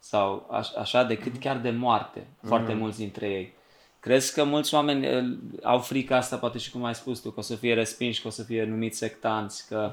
sau 0.00 0.48
așa, 0.78 1.04
decât 1.04 1.38
chiar 1.38 1.58
de 1.58 1.70
moarte, 1.70 2.20
mm-hmm. 2.20 2.46
foarte 2.46 2.74
mulți 2.74 2.98
dintre 2.98 3.28
ei. 3.28 3.52
Crezi 4.00 4.34
că 4.34 4.44
mulți 4.44 4.74
oameni 4.74 5.06
eh, 5.06 5.24
au 5.62 5.78
frica 5.78 6.16
asta, 6.16 6.36
poate 6.36 6.58
și 6.58 6.70
cum 6.70 6.84
ai 6.84 6.94
spus 6.94 7.18
tu, 7.20 7.30
că 7.30 7.38
o 7.38 7.42
să 7.42 7.54
fie 7.54 7.74
respinși, 7.74 8.22
că 8.22 8.28
o 8.28 8.30
să 8.30 8.42
fie 8.42 8.64
numiți 8.64 8.98
sectanți, 8.98 9.68
că... 9.68 9.92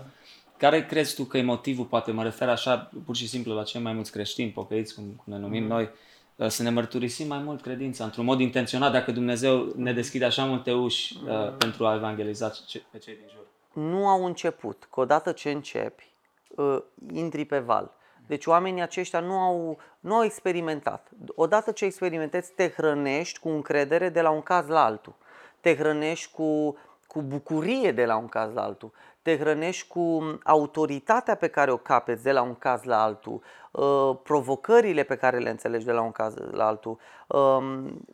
Care 0.57 0.85
crezi 0.85 1.15
tu 1.15 1.23
că 1.23 1.37
e 1.37 1.41
motivul, 1.43 1.85
poate 1.85 2.11
mă 2.11 2.23
refer 2.23 2.49
așa 2.49 2.91
pur 3.05 3.15
și 3.15 3.27
simplu 3.27 3.53
la 3.53 3.63
cei 3.63 3.81
mai 3.81 3.93
mulți 3.93 4.11
creștini, 4.11 4.51
pocăiți, 4.51 4.95
cum, 4.95 5.03
cum 5.03 5.33
ne 5.33 5.39
numim 5.39 5.61
mm. 5.61 5.69
noi, 5.69 5.89
eh, 6.35 6.47
să 6.47 6.63
ne 6.63 6.69
mărturisim 6.69 7.27
mai 7.27 7.39
mult 7.39 7.61
credința, 7.61 8.03
într-un 8.03 8.25
mod 8.25 8.39
intenționat, 8.39 8.91
dacă 8.91 9.11
Dumnezeu 9.11 9.73
ne 9.75 9.93
deschide 9.93 10.25
așa 10.25 10.45
multe 10.45 10.73
uși 10.73 11.17
mm. 11.21 11.29
uh, 11.29 11.53
pentru 11.57 11.85
a 11.85 11.95
evangeliza 11.95 12.51
pe 12.91 12.97
cei 12.97 13.15
din 13.15 13.25
jur? 13.33 13.45
Nu 13.83 14.07
au 14.07 14.25
început, 14.25 14.87
că 14.91 14.99
odată 14.99 15.31
ce 15.31 15.51
începi, 15.51 16.11
uh, 16.55 16.77
intri 17.13 17.45
pe 17.45 17.59
val. 17.59 17.96
Deci 18.27 18.45
oamenii 18.45 18.81
aceștia 18.81 19.19
nu 19.19 19.33
au, 19.33 19.77
nu 19.99 20.15
au 20.15 20.23
experimentat. 20.23 21.07
Odată 21.35 21.71
ce 21.71 21.85
experimentezi, 21.85 22.51
te 22.51 22.69
hrănești 22.69 23.39
cu 23.39 23.49
încredere 23.49 24.09
de 24.09 24.21
la 24.21 24.29
un 24.29 24.41
caz 24.41 24.67
la 24.67 24.83
altul. 24.83 25.15
Te 25.59 25.75
hrănești 25.75 26.31
cu, 26.31 26.77
cu 27.07 27.21
bucurie 27.21 27.91
de 27.91 28.05
la 28.05 28.17
un 28.17 28.27
caz 28.27 28.53
la 28.53 28.61
altul. 28.61 28.91
Te 29.21 29.37
hrănești 29.37 29.87
cu 29.87 30.21
autoritatea 30.43 31.35
pe 31.35 31.47
care 31.47 31.71
o 31.71 31.77
capeți 31.77 32.23
de 32.23 32.31
la 32.31 32.41
un 32.41 32.55
caz 32.55 32.83
la 32.83 33.03
altul, 33.03 33.41
uh, 33.71 34.17
provocările 34.23 35.03
pe 35.03 35.15
care 35.15 35.37
le 35.37 35.49
înțelegi 35.49 35.85
de 35.85 35.91
la 35.91 36.01
un 36.01 36.11
caz 36.11 36.33
la 36.51 36.65
altul. 36.65 36.97
Um, 37.27 38.05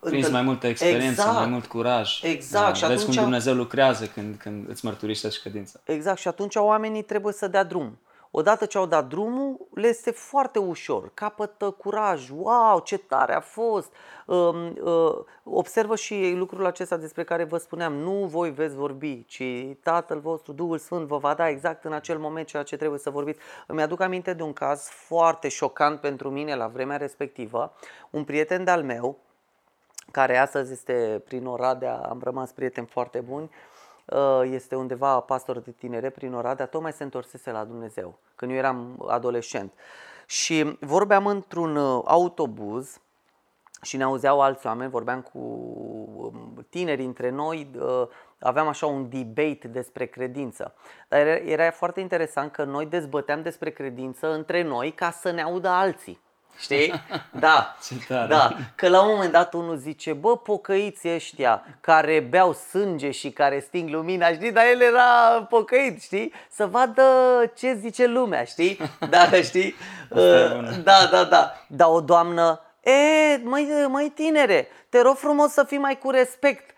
Prins 0.00 0.30
mai 0.30 0.42
multă 0.42 0.66
experiență, 0.66 1.20
exact, 1.20 1.34
mai 1.34 1.46
mult 1.46 1.66
curaj. 1.66 2.22
Exact. 2.22 2.66
Da, 2.66 2.72
și 2.72 2.86
vezi 2.86 3.00
atunci, 3.00 3.14
cum 3.14 3.24
Dumnezeu 3.24 3.54
lucrează 3.54 4.06
când, 4.06 4.36
când 4.36 4.68
îți 4.68 4.84
mărturisești 4.84 5.40
credința. 5.40 5.80
Exact. 5.84 6.18
Și 6.18 6.28
atunci 6.28 6.54
oamenii 6.54 7.02
trebuie 7.02 7.32
să 7.32 7.48
dea 7.48 7.64
drum. 7.64 7.98
Odată 8.38 8.66
ce 8.66 8.78
au 8.78 8.86
dat 8.86 9.06
drumul, 9.08 9.68
le 9.74 9.86
este 9.86 10.10
foarte 10.10 10.58
ușor, 10.58 11.10
capătă 11.14 11.70
curaj, 11.70 12.30
wow, 12.30 12.80
ce 12.80 12.98
tare 12.98 13.34
a 13.34 13.40
fost. 13.40 13.92
Um, 14.26 14.76
uh, 14.82 15.14
observă 15.44 15.96
și 15.96 16.32
lucrul 16.36 16.66
acesta 16.66 16.96
despre 16.96 17.24
care 17.24 17.44
vă 17.44 17.56
spuneam, 17.56 17.92
nu 17.94 18.12
voi 18.12 18.50
veți 18.50 18.74
vorbi, 18.74 19.24
ci 19.24 19.42
Tatăl 19.82 20.20
vostru, 20.20 20.52
Duhul 20.52 20.78
Sfânt 20.78 21.06
vă 21.06 21.16
va 21.16 21.34
da 21.34 21.48
exact 21.48 21.84
în 21.84 21.92
acel 21.92 22.18
moment 22.18 22.46
ceea 22.46 22.62
ce 22.62 22.76
trebuie 22.76 22.98
să 22.98 23.10
vorbiți. 23.10 23.40
Îmi 23.66 23.82
aduc 23.82 24.00
aminte 24.00 24.32
de 24.32 24.42
un 24.42 24.52
caz 24.52 24.88
foarte 24.88 25.48
șocant 25.48 26.00
pentru 26.00 26.30
mine 26.30 26.54
la 26.54 26.66
vremea 26.66 26.96
respectivă. 26.96 27.72
Un 28.10 28.24
prieten 28.24 28.64
de-al 28.64 28.82
meu, 28.82 29.18
care 30.10 30.36
astăzi 30.36 30.72
este 30.72 31.22
prin 31.24 31.46
Oradea, 31.46 31.96
am 31.96 32.20
rămas 32.22 32.52
prieteni 32.52 32.86
foarte 32.86 33.20
buni, 33.20 33.50
Uh, 33.50 33.75
este 34.44 34.74
undeva 34.74 35.20
pastor 35.20 35.58
de 35.58 35.70
tinere 35.70 36.10
prin 36.10 36.34
Oradea, 36.34 36.66
tocmai 36.66 36.92
se 36.92 37.02
întorsese 37.02 37.50
la 37.50 37.64
Dumnezeu, 37.64 38.18
când 38.34 38.50
eu 38.50 38.56
eram 38.56 39.04
adolescent. 39.08 39.72
Și 40.26 40.76
vorbeam 40.80 41.26
într-un 41.26 41.76
uh, 41.76 42.02
autobuz 42.04 43.00
și 43.82 43.96
ne 43.96 44.02
auzeau 44.02 44.40
alți 44.40 44.66
oameni, 44.66 44.90
vorbeam 44.90 45.20
cu 45.20 45.38
um, 45.38 46.66
tineri 46.68 47.04
între 47.04 47.30
noi, 47.30 47.70
uh, 47.78 48.08
aveam 48.38 48.68
așa 48.68 48.86
un 48.86 49.08
debate 49.08 49.68
despre 49.68 50.06
credință. 50.06 50.74
Dar 51.08 51.26
era 51.26 51.70
foarte 51.70 52.00
interesant 52.00 52.52
că 52.52 52.64
noi 52.64 52.86
dezbăteam 52.86 53.42
despre 53.42 53.70
credință 53.70 54.32
între 54.32 54.62
noi 54.62 54.92
ca 54.92 55.10
să 55.10 55.30
ne 55.30 55.42
audă 55.42 55.68
alții. 55.68 56.20
Știi? 56.58 56.92
Da. 57.40 57.76
da. 58.28 58.56
Că 58.74 58.88
la 58.88 59.02
un 59.02 59.08
moment 59.14 59.32
dat 59.32 59.54
unul 59.54 59.76
zice, 59.76 60.12
bă, 60.12 60.36
pocăiți 60.36 61.08
ăștia 61.08 61.62
care 61.80 62.26
beau 62.30 62.52
sânge 62.52 63.10
și 63.10 63.30
care 63.30 63.64
sting 63.66 63.88
lumina, 63.88 64.32
știi? 64.32 64.52
Dar 64.52 64.64
el 64.64 64.80
era 64.80 65.42
pocăit, 65.48 66.02
știi? 66.02 66.32
Să 66.50 66.66
vadă 66.66 67.02
ce 67.56 67.74
zice 67.74 68.06
lumea, 68.06 68.44
știi? 68.44 68.78
Da, 69.10 69.30
știi? 69.30 69.74
Da, 70.82 71.08
da, 71.10 71.24
da. 71.24 71.52
Dar 71.68 71.88
o 71.90 72.00
doamnă, 72.00 72.60
e, 72.80 72.90
măi, 73.42 73.86
măi 73.88 74.12
tinere, 74.14 74.68
te 74.88 75.00
rog 75.00 75.16
frumos 75.16 75.52
să 75.52 75.64
fii 75.64 75.78
mai 75.78 75.98
cu 75.98 76.10
respect 76.10 76.70
Uh, 76.70 76.75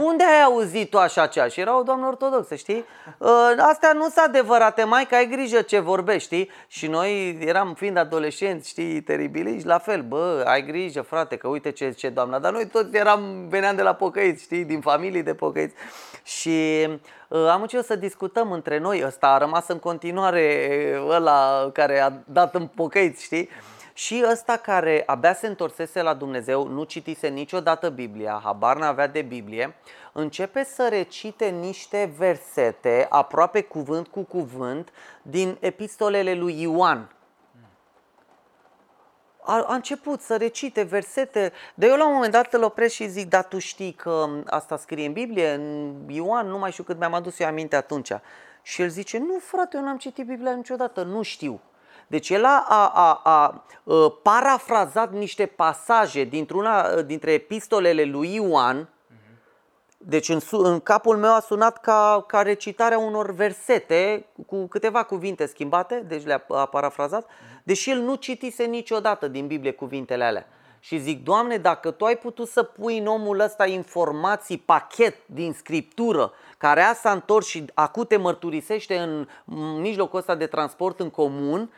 unde 0.00 0.24
ai 0.24 0.42
auzit 0.42 0.90
tu 0.90 0.98
așa 0.98 1.26
cea? 1.26 1.48
Și 1.48 1.60
era 1.60 1.78
o 1.78 1.82
doamnă 1.82 2.06
ortodoxă, 2.06 2.54
știi? 2.54 2.84
Uh, 3.18 3.28
astea 3.58 3.92
nu 3.92 4.02
sunt 4.02 4.24
adevărate, 4.26 4.84
mai 4.84 5.06
că 5.06 5.14
ai 5.14 5.28
grijă 5.28 5.60
ce 5.60 5.78
vorbești, 5.78 6.24
știi? 6.24 6.50
Și 6.66 6.86
noi 6.86 7.38
eram 7.40 7.74
fiind 7.74 7.96
adolescenți, 7.96 8.68
știi, 8.68 9.02
teribili, 9.02 9.62
la 9.64 9.78
fel, 9.78 10.02
bă, 10.02 10.44
ai 10.46 10.64
grijă, 10.66 11.02
frate, 11.02 11.36
că 11.36 11.48
uite 11.48 11.70
ce 11.70 11.90
ce 11.90 12.08
doamna. 12.08 12.38
Dar 12.38 12.52
noi 12.52 12.66
toți 12.66 12.96
eram, 12.96 13.46
veneam 13.48 13.76
de 13.76 13.82
la 13.82 13.94
pocăiți, 13.94 14.42
știi, 14.42 14.64
din 14.64 14.80
familii 14.80 15.22
de 15.22 15.34
pocăiți. 15.34 15.74
Și 16.22 16.88
uh, 17.28 17.46
am 17.48 17.60
început 17.60 17.86
să 17.86 17.96
discutăm 17.96 18.52
între 18.52 18.78
noi, 18.78 19.02
ăsta 19.06 19.26
a 19.26 19.38
rămas 19.38 19.68
în 19.68 19.78
continuare 19.78 20.68
ăla 21.08 21.70
care 21.72 22.00
a 22.00 22.12
dat 22.24 22.54
în 22.54 22.66
pocăiți, 22.66 23.22
știi? 23.22 23.48
Și 23.92 24.24
ăsta 24.30 24.56
care 24.56 25.02
abia 25.06 25.34
se 25.34 25.46
întorsese 25.46 26.02
la 26.02 26.14
Dumnezeu, 26.14 26.66
nu 26.66 26.82
citise 26.82 27.28
niciodată 27.28 27.88
Biblia, 27.88 28.40
habar 28.44 28.76
n-avea 28.76 29.06
de 29.06 29.22
Biblie, 29.22 29.74
începe 30.12 30.64
să 30.64 30.88
recite 30.90 31.48
niște 31.48 32.12
versete, 32.18 33.06
aproape 33.10 33.62
cuvânt 33.62 34.06
cu 34.06 34.22
cuvânt, 34.22 34.92
din 35.22 35.56
epistolele 35.60 36.34
lui 36.34 36.60
Ioan. 36.60 37.10
A, 39.44 39.64
a 39.68 39.74
început 39.74 40.20
să 40.20 40.36
recite 40.36 40.82
versete, 40.82 41.52
dar 41.74 41.88
eu 41.88 41.96
la 41.96 42.06
un 42.06 42.12
moment 42.14 42.32
dat 42.32 42.52
îl 42.52 42.62
opresc 42.62 42.94
și 42.94 43.08
zic, 43.08 43.28
da, 43.28 43.42
tu 43.42 43.58
știi 43.58 43.92
că 43.92 44.28
asta 44.46 44.76
scrie 44.76 45.06
în 45.06 45.12
Biblie, 45.12 45.52
în 45.52 45.94
Ioan, 46.08 46.46
nu 46.46 46.58
mai 46.58 46.70
știu 46.70 46.84
cât 46.84 46.98
mi-am 46.98 47.14
adus 47.14 47.38
eu 47.38 47.46
aminte 47.46 47.76
atunci. 47.76 48.12
Și 48.62 48.82
el 48.82 48.88
zice, 48.88 49.18
nu 49.18 49.38
frate, 49.38 49.76
eu 49.76 49.82
n-am 49.82 49.96
citit 49.96 50.26
Biblia 50.26 50.52
niciodată, 50.52 51.02
nu 51.02 51.22
știu. 51.22 51.60
Deci 52.12 52.30
el 52.30 52.44
a, 52.44 52.64
a, 52.68 52.88
a, 52.94 53.20
a 53.24 53.64
parafrazat 54.22 55.12
niște 55.12 55.46
pasaje 55.46 56.24
dintr-una 56.24 57.02
dintre 57.02 57.32
epistolele 57.32 58.04
lui 58.04 58.34
Ioan. 58.34 58.88
Deci 59.98 60.28
în, 60.28 60.40
în 60.50 60.80
capul 60.80 61.16
meu 61.16 61.34
a 61.34 61.40
sunat 61.40 61.80
ca, 61.80 62.24
ca 62.26 62.42
recitarea 62.42 62.98
unor 62.98 63.30
versete 63.30 64.26
cu 64.46 64.66
câteva 64.66 65.02
cuvinte 65.02 65.46
schimbate, 65.46 66.04
deci 66.08 66.24
le-a 66.24 66.44
a 66.48 66.66
parafrazat, 66.66 67.26
deși 67.62 67.90
el 67.90 67.98
nu 67.98 68.14
citise 68.14 68.64
niciodată 68.64 69.28
din 69.28 69.46
Biblie 69.46 69.72
cuvintele 69.72 70.24
alea. 70.24 70.46
Și 70.80 70.98
zic, 70.98 71.24
Doamne, 71.24 71.56
dacă 71.56 71.90
Tu 71.90 72.04
ai 72.04 72.16
putut 72.16 72.48
să 72.48 72.62
pui 72.62 72.98
în 72.98 73.06
omul 73.06 73.40
ăsta 73.40 73.66
informații, 73.66 74.58
pachet 74.58 75.16
din 75.26 75.52
Scriptură, 75.52 76.32
care 76.58 76.80
a 76.80 76.94
s-a 76.94 77.12
întors 77.12 77.46
și 77.46 77.64
acum 77.74 78.04
te 78.04 78.16
mărturisește 78.16 78.98
în 78.98 79.28
mijlocul 79.80 80.18
ăsta 80.18 80.34
de 80.34 80.46
transport 80.46 81.00
în 81.00 81.10
comun, 81.10 81.70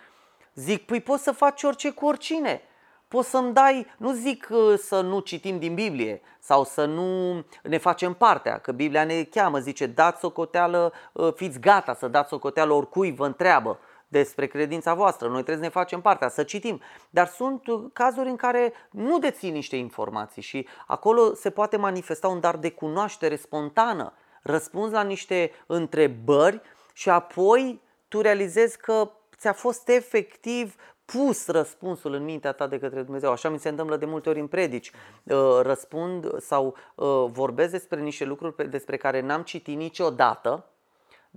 Zic, 0.55 0.87
păi 0.87 1.01
poți 1.01 1.23
să 1.23 1.33
faci 1.33 1.63
orice 1.63 1.91
cu 1.91 2.07
oricine. 2.07 2.63
Poți 3.09 3.31
să-mi 3.31 3.53
dai, 3.53 3.87
nu 3.97 4.13
zic 4.13 4.49
uh, 4.51 4.79
să 4.79 5.01
nu 5.01 5.19
citim 5.21 5.59
din 5.59 5.75
Biblie 5.75 6.21
sau 6.39 6.65
să 6.65 6.85
nu 6.85 7.33
ne 7.63 7.79
facem 7.79 8.15
partea, 8.15 8.59
că 8.59 8.73
Biblia 8.73 9.05
ne 9.05 9.23
cheamă, 9.23 9.59
zice, 9.59 9.87
dați 9.87 10.21
socoteală, 10.21 10.93
uh, 11.13 11.33
fiți 11.35 11.61
gata 11.61 11.95
să 11.95 12.09
dați 12.09 12.29
socoteală 12.29 12.73
oricui 12.73 13.13
vă 13.13 13.27
întreabă 13.27 13.79
despre 14.09 14.47
credința 14.47 14.95
voastră. 14.95 15.27
Noi 15.27 15.43
trebuie 15.43 15.57
să 15.57 15.63
ne 15.63 15.81
facem 15.81 16.01
partea, 16.01 16.29
să 16.29 16.43
citim. 16.43 16.81
Dar 17.11 17.27
sunt 17.27 17.67
uh, 17.67 17.85
cazuri 17.93 18.29
în 18.29 18.37
care 18.37 18.73
nu 18.91 19.19
deții 19.19 19.51
niște 19.51 19.77
informații 19.77 20.43
și 20.43 20.67
acolo 20.87 21.35
se 21.35 21.51
poate 21.51 21.77
manifesta 21.77 22.29
un 22.29 22.41
dar 22.41 22.57
de 22.57 22.71
cunoaștere 22.71 23.37
spontană. 23.37 24.13
Răspunzi 24.43 24.93
la 24.93 25.03
niște 25.03 25.51
întrebări 25.67 26.61
și 26.93 27.11
apoi 27.11 27.81
tu 28.09 28.21
realizezi 28.21 28.79
că 28.79 29.11
ți-a 29.39 29.53
fost 29.53 29.89
efectiv 29.89 30.77
pus 31.05 31.47
răspunsul 31.47 32.13
în 32.13 32.25
mintea 32.25 32.53
ta 32.53 32.67
de 32.67 32.79
către 32.79 33.03
Dumnezeu. 33.03 33.31
Așa 33.31 33.49
mi 33.49 33.59
se 33.59 33.69
întâmplă 33.69 33.97
de 33.97 34.05
multe 34.05 34.29
ori 34.29 34.41
în 34.41 34.47
predici. 34.47 34.91
Uh, 35.23 35.61
răspund 35.63 36.41
sau 36.41 36.77
uh, 36.95 37.25
vorbesc 37.31 37.71
despre 37.71 38.01
niște 38.01 38.25
lucruri 38.25 38.71
despre 38.71 38.97
care 38.97 39.21
n-am 39.21 39.43
citit 39.43 39.77
niciodată 39.77 40.65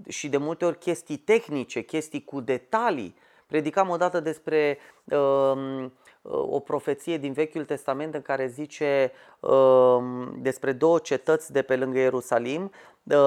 și 0.07 0.29
de 0.29 0.37
multe 0.37 0.65
ori 0.65 0.77
chestii 0.77 1.17
tehnice, 1.17 1.81
chestii 1.81 2.23
cu 2.23 2.39
detalii. 2.39 3.15
Predicam 3.47 3.89
odată 3.89 4.19
despre 4.19 4.77
uh, 5.03 5.85
o 6.21 6.59
profeție 6.59 7.17
din 7.17 7.33
Vechiul 7.33 7.65
Testament 7.65 8.13
în 8.13 8.21
care 8.21 8.47
zice 8.47 9.11
uh, 9.39 9.97
despre 10.39 10.71
două 10.71 10.99
cetăți 10.99 11.51
de 11.51 11.61
pe 11.61 11.75
lângă 11.75 11.99
Ierusalim 11.99 12.63
uh, 12.63 12.71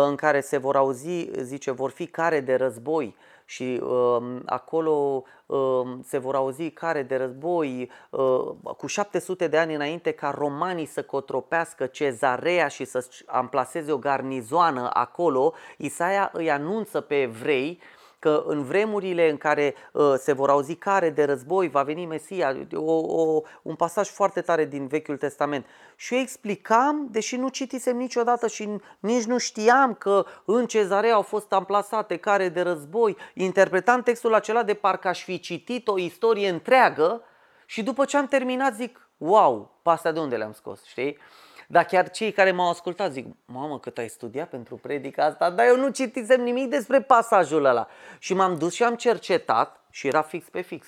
în 0.07 0.15
care 0.17 0.41
se 0.41 0.57
vor 0.57 0.77
auzi, 0.77 1.31
zice, 1.41 1.71
vor 1.71 1.91
fi 1.91 2.07
care 2.07 2.41
de 2.41 2.55
război 2.55 3.17
și 3.51 3.81
uh, 3.83 4.37
acolo 4.47 5.23
uh, 5.47 5.59
se 6.03 6.19
vor 6.19 6.35
auzi 6.35 6.71
care 6.71 7.03
de 7.03 7.17
război 7.17 7.91
uh, 8.11 8.75
cu 8.77 8.87
700 8.87 9.47
de 9.47 9.59
ani 9.59 9.75
înainte 9.75 10.11
ca 10.11 10.31
romanii 10.31 10.87
să 10.87 11.03
cotropească 11.03 11.87
cezarea 11.87 12.69
și 12.69 12.85
să 12.85 13.09
amplaseze 13.27 13.93
o 13.93 13.99
garnizoană 13.99 14.91
acolo, 14.93 15.53
Isaia 15.77 16.31
îi 16.33 16.51
anunță 16.51 17.01
pe 17.01 17.21
evrei 17.21 17.81
că 18.21 18.45
în 18.47 18.63
vremurile 18.63 19.31
în 19.31 19.37
care 19.37 19.75
uh, 19.93 20.15
se 20.17 20.33
vor 20.33 20.51
auzi 20.51 20.75
care 20.75 21.11
de 21.11 21.25
război 21.25 21.69
va 21.69 21.83
veni 21.83 22.07
Mesia, 22.07 22.57
o, 22.75 22.93
o, 22.93 23.41
un 23.63 23.75
pasaj 23.75 24.09
foarte 24.09 24.41
tare 24.41 24.65
din 24.65 24.87
Vechiul 24.87 25.17
Testament. 25.17 25.67
Și 25.97 26.15
eu 26.15 26.21
explicam, 26.21 27.09
deși 27.11 27.37
nu 27.37 27.49
citisem 27.49 27.97
niciodată 27.97 28.47
și 28.47 28.69
nici 28.99 29.25
nu 29.25 29.39
știam 29.39 29.95
că 29.95 30.25
în 30.45 30.67
cezarea 30.67 31.15
au 31.15 31.23
fost 31.23 31.53
amplasate 31.53 32.17
care 32.17 32.49
de 32.49 32.61
război, 32.61 33.17
interpretam 33.35 34.03
textul 34.03 34.35
acela 34.35 34.63
de 34.63 34.75
parcă 34.75 35.09
aș 35.09 35.23
fi 35.23 35.41
citit 35.41 35.89
o 35.89 35.99
istorie 35.99 36.49
întreagă 36.49 37.23
Și 37.67 37.83
după 37.83 38.05
ce 38.05 38.17
am 38.17 38.27
terminat 38.27 38.75
zic, 38.75 39.09
wow, 39.17 39.79
pe 39.83 39.91
astea 39.91 40.13
de 40.13 40.21
unde 40.21 40.37
le-am 40.37 40.53
scos, 40.53 40.85
știi? 40.85 41.19
Dar 41.73 41.85
chiar 41.85 42.11
cei 42.11 42.33
care 42.33 42.53
m-au 42.53 42.71
ascultat 42.71 43.13
zic, 43.13 43.27
mamă, 43.45 43.79
cât 43.79 43.99
ai 43.99 44.09
studiat 44.09 44.49
pentru 44.49 44.77
predica 44.77 45.25
asta, 45.25 45.51
dar 45.51 45.67
eu 45.67 45.77
nu 45.77 45.89
citisem 45.89 46.41
nimic 46.41 46.71
despre 46.71 47.01
pasajul 47.01 47.65
ăla. 47.65 47.89
Și 48.19 48.35
m-am 48.35 48.59
dus 48.59 48.75
și 48.75 48.83
am 48.85 48.95
cercetat 48.95 49.85
și 49.91 50.07
era 50.07 50.23
fix 50.23 50.49
pe 50.49 50.61
fix. 50.61 50.87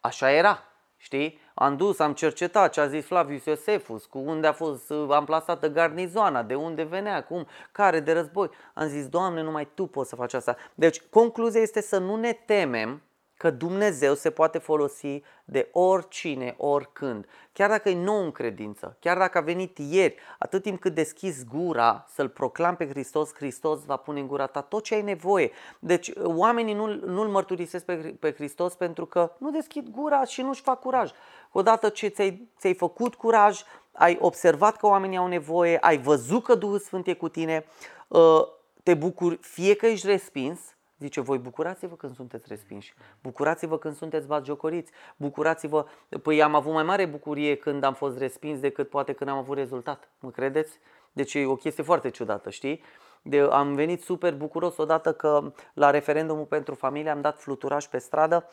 Așa 0.00 0.30
era, 0.30 0.62
știi? 0.96 1.40
Am 1.54 1.76
dus, 1.76 1.98
am 1.98 2.12
cercetat 2.12 2.72
ce 2.72 2.80
a 2.80 2.86
zis 2.86 3.04
Flavius 3.04 3.44
Iosefus, 3.44 4.04
cu 4.04 4.18
unde 4.18 4.46
a 4.46 4.52
fost 4.52 4.92
amplasată 5.10 5.68
garnizoana, 5.68 6.42
de 6.42 6.54
unde 6.54 6.82
venea, 6.82 7.24
cum, 7.24 7.46
care 7.72 8.00
de 8.00 8.12
război. 8.12 8.50
Am 8.74 8.88
zis, 8.88 9.08
Doamne, 9.08 9.42
numai 9.42 9.68
Tu 9.74 9.86
poți 9.86 10.08
să 10.08 10.16
faci 10.16 10.34
asta. 10.34 10.56
Deci, 10.74 11.00
concluzia 11.10 11.60
este 11.60 11.80
să 11.80 11.98
nu 11.98 12.16
ne 12.16 12.32
temem 12.32 13.02
că 13.44 13.50
Dumnezeu 13.50 14.14
se 14.14 14.30
poate 14.30 14.58
folosi 14.58 15.22
de 15.44 15.68
oricine, 15.72 16.54
oricând. 16.58 17.26
Chiar 17.52 17.68
dacă 17.68 17.88
e 17.88 17.94
nou 17.94 18.24
în 18.24 18.32
credință, 18.32 18.96
chiar 19.00 19.18
dacă 19.18 19.38
a 19.38 19.40
venit 19.40 19.78
ieri, 19.78 20.14
atât 20.38 20.62
timp 20.62 20.80
cât 20.80 20.94
deschizi 20.94 21.44
gura 21.44 22.06
să-L 22.08 22.28
proclam 22.28 22.76
pe 22.76 22.88
Hristos, 22.88 23.34
Hristos 23.34 23.84
va 23.84 23.96
pune 23.96 24.20
în 24.20 24.26
gura 24.26 24.46
ta 24.46 24.60
tot 24.60 24.82
ce 24.82 24.94
ai 24.94 25.02
nevoie. 25.02 25.50
Deci 25.78 26.12
oamenii 26.22 26.74
nu, 26.74 26.86
nu-L 26.86 27.28
mărturisesc 27.28 27.84
pe, 27.84 27.94
pe 27.94 28.32
Hristos 28.32 28.74
pentru 28.74 29.06
că 29.06 29.32
nu 29.38 29.50
deschid 29.50 29.88
gura 29.88 30.24
și 30.24 30.42
nu-și 30.42 30.62
fac 30.62 30.80
curaj. 30.80 31.10
Odată 31.52 31.88
ce 31.88 32.08
ți-ai, 32.08 32.48
ți-ai 32.58 32.74
făcut 32.74 33.14
curaj, 33.14 33.60
ai 33.92 34.18
observat 34.20 34.76
că 34.76 34.86
oamenii 34.86 35.16
au 35.16 35.26
nevoie, 35.26 35.78
ai 35.78 35.98
văzut 35.98 36.44
că 36.44 36.54
Duhul 36.54 36.78
Sfânt 36.78 37.06
e 37.06 37.14
cu 37.14 37.28
tine, 37.28 37.64
ă, 38.12 38.48
te 38.82 38.94
bucuri 38.94 39.38
fie 39.40 39.74
că 39.74 39.86
ești 39.86 40.06
respins, 40.06 40.73
Zice, 40.98 41.20
voi 41.20 41.38
bucurați-vă 41.38 41.94
când 41.94 42.14
sunteți 42.14 42.44
respinși, 42.48 42.94
bucurați-vă 43.22 43.78
când 43.78 43.96
sunteți 43.96 44.26
batjocoriți, 44.26 44.92
bucurați-vă, 45.16 45.86
păi 46.22 46.42
am 46.42 46.54
avut 46.54 46.72
mai 46.72 46.82
mare 46.82 47.06
bucurie 47.06 47.56
când 47.56 47.82
am 47.82 47.94
fost 47.94 48.18
respins 48.18 48.60
decât 48.60 48.88
poate 48.88 49.12
când 49.12 49.30
am 49.30 49.36
avut 49.36 49.56
rezultat, 49.56 50.08
mă 50.18 50.30
credeți? 50.30 50.78
Deci 51.12 51.34
e 51.34 51.46
o 51.46 51.56
chestie 51.56 51.82
foarte 51.82 52.10
ciudată, 52.10 52.50
știi? 52.50 52.82
De, 53.22 53.40
am 53.40 53.74
venit 53.74 54.02
super 54.02 54.34
bucuros 54.34 54.76
odată 54.76 55.12
că 55.12 55.52
la 55.74 55.90
referendumul 55.90 56.44
pentru 56.44 56.74
familie 56.74 57.10
am 57.10 57.20
dat 57.20 57.40
fluturaș 57.40 57.84
pe 57.84 57.98
stradă 57.98 58.50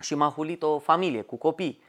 și 0.00 0.14
m-a 0.14 0.28
hulit 0.28 0.62
o 0.62 0.78
familie 0.78 1.22
cu 1.22 1.36
copii. 1.36 1.82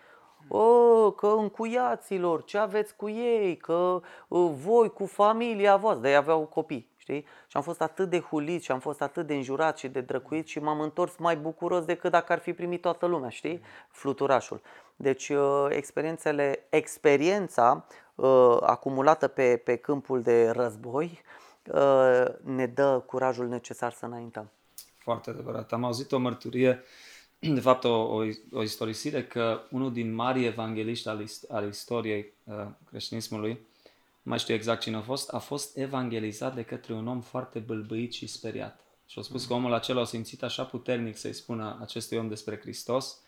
O, 0.48 1.12
că 1.12 1.28
încuiaților, 1.28 2.44
ce 2.44 2.58
aveți 2.58 2.96
cu 2.96 3.10
ei, 3.10 3.58
că 3.58 4.02
uh, 4.28 4.52
voi 4.54 4.90
cu 4.90 5.06
familia 5.06 5.76
voastră, 5.76 6.02
de 6.02 6.10
ei 6.10 6.16
aveau 6.16 6.46
copii 6.46 6.89
știi? 7.10 7.26
Și 7.48 7.58
am 7.58 7.62
fost 7.62 7.82
atât 7.82 8.10
de 8.10 8.20
hulit 8.20 8.64
și 8.64 8.72
am 8.72 8.80
fost 8.80 9.02
atât 9.02 9.28
de 9.28 9.34
înjurat 9.34 9.78
și 9.78 9.88
de 9.88 10.02
drăcuit 10.02 10.48
și 10.48 10.60
m-am 10.60 10.80
întors 10.80 11.18
mai 11.18 11.36
bucuros 11.36 11.86
decât 11.86 12.12
dacă 12.12 12.32
ar 12.32 12.40
fi 12.40 12.54
primit 12.54 12.82
toată 12.82 13.06
lumea, 13.06 13.30
știi? 13.30 13.62
Fluturașul. 13.92 14.62
Deci 14.96 15.30
uh, 15.30 15.66
experiențele, 15.70 16.66
experiența 16.70 17.86
uh, 18.16 18.58
acumulată 18.62 19.28
pe, 19.28 19.62
pe 19.64 19.76
câmpul 19.76 20.22
de 20.22 20.50
război 20.50 21.22
uh, 21.66 22.26
ne 22.44 22.66
dă 22.66 23.04
curajul 23.06 23.48
necesar 23.48 23.92
să 23.92 24.06
înaintăm. 24.06 24.52
Foarte 24.98 25.30
adevărat. 25.30 25.72
Am 25.72 25.84
auzit 25.84 26.12
o 26.12 26.18
mărturie, 26.18 26.84
de 27.58 27.60
fapt 27.60 27.84
o, 27.84 27.90
o, 27.90 28.24
o 28.52 28.62
istorisire, 28.62 29.24
că 29.24 29.62
unul 29.72 29.94
din 29.94 30.14
mari 30.14 30.46
evangeliști 30.46 31.08
al, 31.08 31.26
al 31.50 31.68
istoriei 31.68 32.34
uh, 32.44 32.54
creștinismului, 32.90 33.68
mai 34.24 34.40
știu 34.40 34.54
exact 34.54 34.82
cine 34.82 34.96
a 34.96 35.02
fost, 35.02 35.34
a 35.34 35.38
fost 35.38 35.78
evangelizat 35.78 36.56
de 36.56 36.64
către 36.64 36.94
un 36.94 37.08
om 37.08 37.22
foarte 37.22 37.60
bâlbâit 37.60 38.14
și 38.14 38.28
speriat. 38.28 38.80
Și 39.06 39.20
a 39.20 39.22
spus 39.22 39.46
că 39.46 39.54
omul 39.54 39.74
acela 39.74 40.02
a 40.02 40.06
simțit 40.06 40.44
așa 40.44 40.64
puternic 40.64 41.18
să-i 41.18 41.34
spună 41.34 41.78
acestui 41.82 42.18
om 42.18 42.28
despre 42.28 42.60
Hristos, 42.60 43.22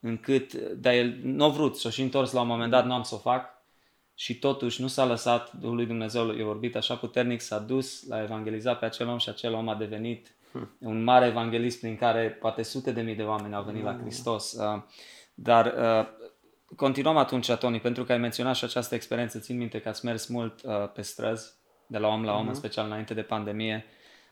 încât, 0.00 0.52
dar 0.54 0.92
el 0.92 1.18
nu 1.22 1.44
a 1.44 1.48
vrut 1.48 1.78
și-a 1.78 1.90
și 1.90 2.02
întors 2.02 2.32
la 2.32 2.40
un 2.40 2.46
moment 2.46 2.70
dat, 2.70 2.86
nu 2.86 2.92
am 2.92 3.02
să 3.02 3.14
o 3.14 3.18
fac, 3.18 3.54
și 4.14 4.38
totuși 4.38 4.80
nu 4.80 4.86
s-a 4.86 5.04
lăsat, 5.04 5.52
Duhul 5.52 5.76
lui 5.76 5.86
Dumnezeu 5.86 6.32
i-a 6.32 6.44
vorbit 6.44 6.76
așa 6.76 6.96
puternic, 6.96 7.40
s-a 7.40 7.58
dus, 7.58 8.06
l-a 8.06 8.22
evangelizat 8.22 8.78
pe 8.78 8.84
acel 8.84 9.08
om 9.08 9.18
și 9.18 9.28
acel 9.28 9.52
om 9.52 9.68
a 9.68 9.74
devenit 9.74 10.34
hmm. 10.52 10.70
un 10.78 11.02
mare 11.02 11.26
evanghelist 11.26 11.80
prin 11.80 11.96
care 11.96 12.30
poate 12.40 12.62
sute 12.62 12.92
de 12.92 13.00
mii 13.00 13.14
de 13.14 13.22
oameni 13.22 13.54
au 13.54 13.62
venit 13.62 13.82
hmm. 13.82 13.90
la 13.90 14.00
Hristos. 14.00 14.52
Uh, 14.52 14.82
dar 15.34 15.66
uh, 15.66 16.28
Continuăm 16.76 17.16
atunci, 17.16 17.52
Tony, 17.52 17.80
pentru 17.80 18.04
că 18.04 18.12
ai 18.12 18.18
menționat 18.18 18.54
și 18.54 18.64
această 18.64 18.94
experiență. 18.94 19.38
Țin 19.38 19.56
minte 19.56 19.80
că 19.80 19.88
ați 19.88 20.04
mers 20.04 20.26
mult 20.26 20.62
uh, 20.62 20.92
pe 20.92 21.02
străzi, 21.02 21.52
de 21.86 21.98
la 21.98 22.08
om 22.08 22.24
la 22.24 22.34
om, 22.34 22.44
uh-huh. 22.44 22.48
în 22.48 22.54
special 22.54 22.86
înainte 22.86 23.14
de 23.14 23.22
pandemie. 23.22 23.84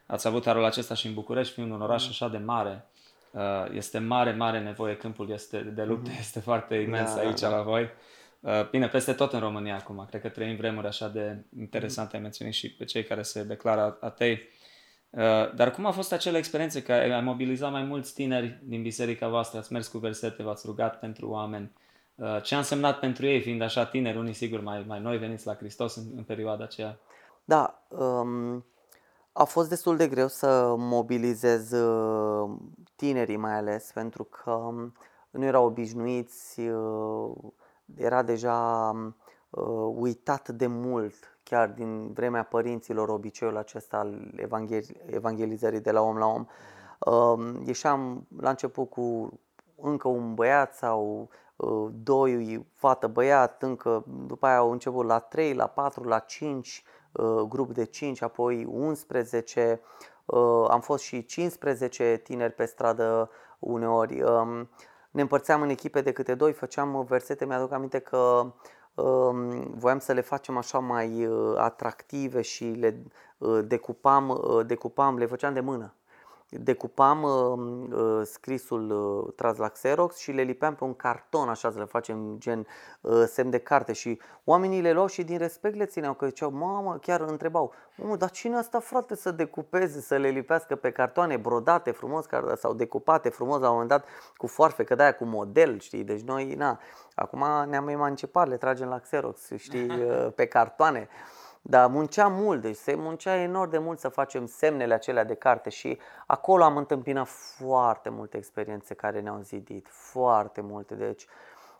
Ați 0.07 0.27
avut 0.27 0.47
arul 0.47 0.65
acesta 0.65 0.95
și 0.95 1.07
în 1.07 1.15
București, 1.15 1.53
fiind 1.53 1.71
un 1.71 1.83
oraș 1.83 2.07
uh-huh. 2.07 2.11
așa 2.11 2.29
de 2.29 2.39
mare. 2.39 2.87
Uh, 3.31 3.41
este 3.73 3.99
mare, 3.99 4.33
mare 4.33 4.61
nevoie, 4.61 4.97
câmpul 4.97 5.31
este 5.31 5.59
de 5.59 5.83
lupte, 5.83 6.11
uh-huh. 6.11 6.19
este 6.19 6.41
foarte 6.41 6.75
imens 6.75 7.15
da, 7.15 7.21
aici 7.21 7.41
da. 7.41 7.49
la 7.49 7.63
voi. 7.63 7.89
Uh, 8.41 8.69
bine, 8.71 8.89
peste 8.89 9.13
tot 9.13 9.33
în 9.33 9.41
România 9.41 9.77
acum. 9.77 10.07
Cred 10.09 10.21
că 10.21 10.29
trăim 10.29 10.57
vremuri 10.57 10.87
așa 10.87 11.09
de 11.09 11.45
interesante, 11.59 12.11
uh-huh. 12.11 12.17
ai 12.17 12.23
menționat 12.23 12.53
și 12.53 12.71
pe 12.71 12.85
cei 12.85 13.05
care 13.05 13.23
se 13.23 13.43
declară 13.43 13.99
atei. 14.01 14.41
Uh, 15.11 15.55
dar 15.55 15.71
cum 15.71 15.87
a 15.87 15.91
fost 15.91 16.13
acele 16.13 16.39
experiențe 16.39 16.83
că 16.83 16.93
ai 16.93 17.21
mobilizat 17.21 17.71
mai 17.71 17.83
mulți 17.83 18.15
tineri 18.15 18.59
din 18.63 18.83
biserica 18.83 19.29
voastră, 19.29 19.59
ați 19.59 19.73
mers 19.73 19.89
cu 19.89 19.99
versete, 19.99 20.43
v-ați 20.43 20.67
rugat 20.67 20.99
pentru 20.99 21.29
oameni, 21.29 21.73
Uh, 21.75 21.82
ce 22.43 22.55
a 22.55 22.59
însemnat 22.59 22.99
pentru 22.99 23.27
ei, 23.27 23.41
fiind 23.41 23.63
așa 23.63 23.87
tineri, 23.87 24.19
unii 24.19 24.33
sigur 24.33 24.61
mai, 24.61 24.85
mai 24.87 25.01
noi 25.01 25.19
veniți 25.19 25.47
la 25.47 25.55
Hristos 25.55 25.97
în, 25.97 26.05
în 26.17 26.23
perioada 26.23 26.65
aceea? 26.65 26.99
Da, 27.45 27.83
um, 27.89 28.65
a 29.33 29.45
fost 29.45 29.69
destul 29.69 29.97
de 29.97 30.09
greu 30.09 30.29
să 30.29 30.75
mobilizez 30.79 31.73
uh, 31.73 32.51
tinerii 32.97 33.37
mai 33.37 33.57
ales, 33.57 33.91
pentru 33.95 34.25
că 34.25 34.51
um, 34.51 34.93
nu 35.31 35.45
erau 35.45 35.65
obișnuiți, 35.65 36.61
uh, 36.61 37.31
era 37.97 38.23
deja 38.23 38.91
uh, 39.51 39.95
uitat 39.95 40.49
de 40.49 40.67
mult, 40.67 41.39
chiar 41.43 41.69
din 41.69 42.13
vremea 42.13 42.43
părinților, 42.43 43.09
obiceiul 43.09 43.57
acesta 43.57 43.97
al 43.97 44.35
evangelizării 45.07 45.81
de 45.81 45.91
la 45.91 46.01
om 46.01 46.17
la 46.17 46.27
om. 46.27 46.47
Uh, 46.99 47.67
ieșeam 47.67 48.27
la 48.41 48.51
început 48.51 48.91
cu 48.91 49.39
încă 49.77 50.09
un 50.09 50.35
băiat 50.35 50.75
sau 50.75 51.29
Uh, 51.29 51.41
doi 51.91 52.67
fată 52.75 53.07
băiat, 53.07 53.63
încă 53.63 54.05
după 54.27 54.47
aia 54.47 54.57
au 54.57 54.71
început 54.71 55.07
la 55.07 55.19
3, 55.19 55.55
la 55.55 55.67
4, 55.67 56.05
la 56.05 56.19
5, 56.19 56.85
uh, 57.13 57.41
grup 57.49 57.73
de 57.73 57.85
5, 57.85 58.23
apoi 58.23 58.65
11, 58.65 59.81
uh, 60.25 60.67
am 60.69 60.81
fost 60.81 61.05
și 61.05 61.25
15 61.25 62.21
tineri 62.25 62.53
pe 62.53 62.65
stradă 62.65 63.31
uneori. 63.59 64.23
Um, 64.23 64.71
ne 65.11 65.21
împărțeam 65.21 65.63
în 65.63 65.69
echipe 65.69 66.01
de 66.01 66.13
câte 66.13 66.35
doi, 66.35 66.53
făceam 66.53 67.05
versete, 67.09 67.45
mi-aduc 67.45 67.73
aminte 67.73 67.99
că 67.99 68.53
um, 68.95 69.49
voiam 69.75 69.99
să 69.99 70.13
le 70.13 70.21
facem 70.21 70.57
așa 70.57 70.79
mai 70.79 71.29
atractive 71.57 72.41
și 72.41 72.65
le 72.65 73.03
decupam, 73.65 74.41
decupam, 74.67 75.19
le 75.19 75.27
făceam 75.27 75.53
de 75.55 75.61
mână 75.61 75.95
decupam 76.61 77.23
uh, 77.23 77.99
uh, 77.99 78.21
scrisul 78.25 78.91
uh, 78.91 79.33
tras 79.37 79.57
la 79.57 79.69
Xerox 79.69 80.17
și 80.17 80.33
le 80.33 80.43
lipeam 80.43 80.75
pe 80.75 80.85
un 80.85 80.95
carton, 80.95 81.49
așa 81.49 81.71
să 81.71 81.79
le 81.79 81.85
facem 81.85 82.37
gen 82.39 82.67
uh, 83.01 83.25
semn 83.27 83.51
de 83.51 83.59
carte 83.59 83.93
și 83.93 84.21
oamenii 84.45 84.81
le 84.81 84.93
luau 84.93 85.07
și 85.07 85.23
din 85.23 85.39
respect 85.39 85.77
le 85.77 85.85
țineau, 85.85 86.15
că 86.15 86.27
ziceau, 86.27 86.51
mamă, 86.51 86.99
chiar 87.03 87.21
întrebau, 87.21 87.73
mamă, 87.97 88.17
dar 88.17 88.31
cine 88.31 88.57
asta 88.57 88.81
frate 88.81 89.17
să 89.17 89.31
decupeze, 89.31 90.01
să 90.01 90.17
le 90.17 90.29
lipească 90.29 90.77
pe 90.77 90.91
cartoane 90.91 91.37
brodate 91.37 91.91
frumos 91.91 92.27
sau 92.57 92.75
decupate 92.75 93.29
frumos 93.29 93.61
la 93.61 93.67
un 93.67 93.73
moment 93.73 93.91
dat 93.91 94.05
cu 94.37 94.47
foarfe, 94.47 94.85
că 94.85 94.95
de 94.95 95.15
cu 95.19 95.25
model, 95.25 95.79
știi, 95.79 96.05
deci 96.05 96.21
noi, 96.21 96.55
na, 96.55 96.79
acum 97.15 97.45
ne-am 97.69 97.89
emancipat, 97.89 98.49
le 98.49 98.57
tragem 98.57 98.89
la 98.89 98.99
Xerox, 98.99 99.51
știi, 99.57 99.89
uh, 100.01 100.29
pe 100.35 100.47
cartoane. 100.47 101.09
Dar 101.65 101.89
muncea 101.89 102.29
mult, 102.29 102.61
deci 102.61 102.77
se 102.77 102.95
muncea 102.95 103.37
enorm 103.37 103.71
de 103.71 103.79
mult 103.79 103.99
să 103.99 104.09
facem 104.09 104.47
semnele 104.47 104.95
acelea 104.95 105.25
de 105.25 105.35
carte 105.35 105.71
și 105.71 105.99
acolo 106.27 106.65
am 106.65 106.77
întâmpinat 106.77 107.29
foarte 107.29 108.09
multe 108.09 108.37
experiențe 108.37 108.95
care 108.95 109.21
ne-au 109.21 109.41
zidit, 109.41 109.87
foarte 109.91 110.61
multe. 110.61 110.95
Deci 110.95 111.27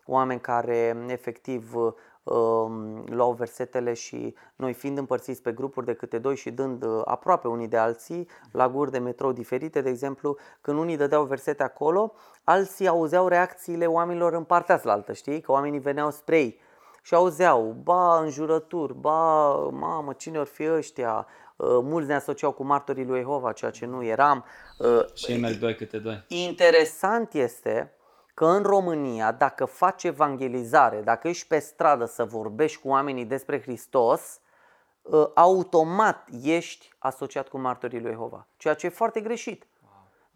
oameni 0.05 0.39
care 0.39 1.05
efectiv 1.07 1.75
um, 1.75 3.03
luau 3.05 3.31
versetele 3.31 3.93
și 3.93 4.35
noi 4.55 4.73
fiind 4.73 4.97
împărțiți 4.97 5.41
pe 5.41 5.51
grupuri 5.51 5.85
de 5.85 5.93
câte 5.93 6.17
doi 6.17 6.35
și 6.35 6.51
dând 6.51 6.83
uh, 6.83 7.01
aproape 7.05 7.47
unii 7.47 7.67
de 7.67 7.77
alții 7.77 8.27
la 8.51 8.69
guri 8.69 8.91
de 8.91 8.99
metrou 8.99 9.31
diferite, 9.31 9.81
de 9.81 9.89
exemplu, 9.89 10.37
când 10.61 10.77
unii 10.77 10.97
dădeau 10.97 11.23
versete 11.23 11.63
acolo, 11.63 12.13
alții 12.43 12.87
auzeau 12.87 13.27
reacțiile 13.27 13.85
oamenilor 13.85 14.33
în 14.33 14.43
partea 14.43 14.81
altă, 14.83 15.13
știi? 15.13 15.41
Că 15.41 15.51
oamenii 15.51 15.79
veneau 15.79 16.11
spre 16.11 16.37
ei 16.37 16.59
și 17.05 17.13
auzeau, 17.13 17.75
ba 17.83 18.19
înjurături, 18.19 18.93
ba, 18.93 19.53
mamă, 19.55 20.13
cine 20.13 20.39
or 20.39 20.45
fi 20.45 20.71
ăștia, 20.71 21.27
uh, 21.55 21.67
mulți 21.67 22.07
ne 22.07 22.15
asociau 22.15 22.51
cu 22.51 22.63
martorii 22.63 23.05
lui 23.05 23.19
Jehova, 23.19 23.51
ceea 23.51 23.71
ce 23.71 23.85
nu 23.85 24.03
eram. 24.03 24.45
Uh, 24.77 25.13
și 25.13 25.31
ei 25.31 25.39
merg 25.39 25.55
doi 25.55 25.75
câte 25.75 25.97
doi. 25.97 26.23
Interesant 26.27 27.33
este 27.33 27.93
că 28.33 28.45
în 28.45 28.63
România, 28.63 29.31
dacă 29.31 29.65
faci 29.65 30.03
evangelizare, 30.03 31.01
dacă 31.01 31.27
ești 31.27 31.47
pe 31.47 31.59
stradă 31.59 32.05
să 32.05 32.25
vorbești 32.25 32.81
cu 32.81 32.87
oamenii 32.87 33.25
despre 33.25 33.61
Hristos, 33.61 34.39
uh, 35.01 35.27
automat 35.33 36.27
ești 36.43 36.89
asociat 36.97 37.47
cu 37.47 37.57
martorii 37.59 38.01
lui 38.01 38.11
Jehova, 38.11 38.47
ceea 38.57 38.73
ce 38.73 38.85
e 38.85 38.89
foarte 38.89 39.19
greșit. 39.19 39.67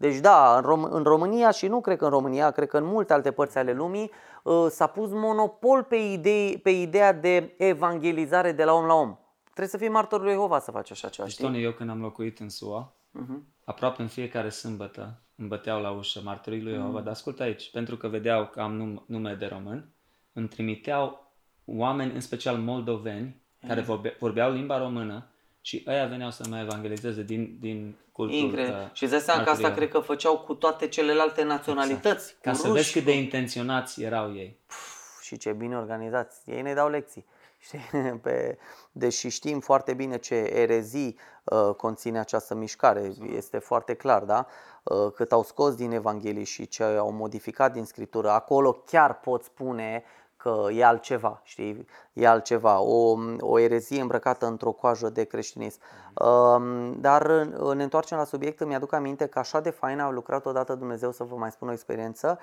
Deci 0.00 0.16
da, 0.18 0.56
în, 0.56 0.62
Rom- 0.62 0.90
în 0.90 1.02
România 1.02 1.50
și 1.50 1.66
nu 1.66 1.80
cred 1.80 1.98
că 1.98 2.04
în 2.04 2.10
România, 2.10 2.50
cred 2.50 2.68
că 2.68 2.76
în 2.78 2.84
multe 2.84 3.12
alte 3.12 3.30
părți 3.32 3.58
ale 3.58 3.72
lumii 3.72 4.10
uh, 4.42 4.66
s-a 4.68 4.86
pus 4.86 5.10
monopol 5.10 5.82
pe, 5.82 5.96
idei, 5.96 6.58
pe 6.58 6.70
ideea 6.70 7.12
de 7.12 7.54
evangelizare 7.58 8.52
de 8.52 8.64
la 8.64 8.72
om 8.72 8.84
la 8.84 8.94
om. 8.94 9.16
Trebuie 9.44 9.68
să 9.68 9.76
fii 9.76 9.88
martorul 9.88 10.24
lui 10.24 10.34
Jehova 10.34 10.58
să 10.58 10.70
faci 10.70 10.90
așa 10.90 11.08
ceva, 11.08 11.24
Deci, 11.26 11.32
știi? 11.36 11.46
Tony, 11.46 11.62
eu 11.62 11.72
când 11.72 11.90
am 11.90 12.00
locuit 12.00 12.38
în 12.38 12.48
SUA, 12.48 12.92
Mhm. 13.10 13.46
aproape 13.64 14.02
în 14.02 14.08
fiecare 14.08 14.48
sâmbătă 14.48 15.20
îmi 15.36 15.48
băteau 15.48 15.80
la 15.80 15.90
ușă 15.90 16.20
martorii 16.24 16.62
lui 16.62 16.72
Mm. 16.72 16.78
Jehova, 16.80 17.00
dar 17.00 17.12
ascultă 17.12 17.42
aici, 17.42 17.70
pentru 17.70 17.96
că 17.96 18.08
vedeau 18.08 18.46
că 18.46 18.60
am 18.60 18.72
num- 18.76 19.04
nume 19.06 19.34
de 19.34 19.46
român, 19.46 19.88
îmi 20.32 20.48
trimiteau 20.48 21.32
oameni, 21.64 22.12
în 22.14 22.20
special 22.20 22.56
moldoveni, 22.56 23.42
care 23.66 23.80
vorbe- 23.80 24.16
vorbeau 24.18 24.52
limba 24.52 24.78
română 24.78 25.26
și 25.68 25.84
ăia 25.86 26.06
veneau 26.06 26.30
să 26.30 26.44
mă 26.48 26.58
evangelizeze 26.58 27.22
din, 27.22 27.56
din 27.60 27.96
cultură. 28.12 28.40
Incredibil. 28.40 28.90
Și 28.92 29.02
îți 29.02 29.12
dai 29.12 29.20
seama 29.20 29.42
că 29.42 29.50
asta 29.50 29.70
cred 29.70 29.88
că 29.88 29.98
făceau 29.98 30.38
cu 30.38 30.54
toate 30.54 30.88
celelalte 30.88 31.42
naționalități. 31.42 32.36
Ca 32.40 32.50
cu 32.50 32.56
să 32.56 32.66
ruși, 32.66 32.76
vezi 32.76 32.92
cât 32.92 33.02
cu- 33.02 33.08
de 33.08 33.16
intenționați 33.16 34.02
erau 34.02 34.34
ei. 34.34 34.58
Pf, 34.66 35.22
și 35.22 35.36
ce 35.36 35.52
bine 35.52 35.76
organizați. 35.76 36.40
Ei 36.44 36.62
ne 36.62 36.74
dau 36.74 36.88
lecții. 36.88 37.24
Știi? 37.66 37.80
Pe, 38.22 38.58
deși 38.92 39.28
știm 39.28 39.60
foarte 39.60 39.94
bine 39.94 40.18
ce 40.18 40.34
erezii 40.34 41.16
uh, 41.44 41.74
conține 41.76 42.18
această 42.18 42.54
mișcare, 42.54 43.12
este 43.36 43.58
foarte 43.58 43.94
clar, 43.94 44.22
da? 44.22 44.46
Uh, 44.82 45.12
cât 45.14 45.32
au 45.32 45.42
scos 45.42 45.74
din 45.74 45.92
Evanghelie 45.92 46.44
și 46.44 46.68
ce 46.68 46.82
au 46.82 47.12
modificat 47.12 47.72
din 47.72 47.84
Scriptură, 47.84 48.30
acolo 48.30 48.72
chiar 48.72 49.20
pot 49.20 49.42
spune 49.42 50.04
că 50.48 50.72
e 50.72 50.84
altceva, 50.84 51.40
știi? 51.44 51.86
E 52.12 52.26
altceva, 52.26 52.80
o, 52.80 53.18
o 53.40 53.58
erezie 53.58 54.00
îmbrăcată 54.00 54.46
într-o 54.46 54.72
coajă 54.72 55.08
de 55.08 55.24
creștinism. 55.24 55.80
Uh, 56.14 56.92
dar 56.96 57.46
uh, 57.60 57.74
ne 57.74 57.82
întoarcem 57.82 58.18
la 58.18 58.24
subiect, 58.24 58.60
îmi 58.60 58.74
aduc 58.74 58.92
aminte 58.92 59.26
că 59.26 59.38
așa 59.38 59.60
de 59.60 59.70
fain 59.70 60.00
a 60.00 60.10
lucrat 60.10 60.46
odată 60.46 60.74
Dumnezeu, 60.74 61.12
să 61.12 61.24
vă 61.24 61.36
mai 61.36 61.50
spun 61.50 61.68
o 61.68 61.72
experiență. 61.72 62.38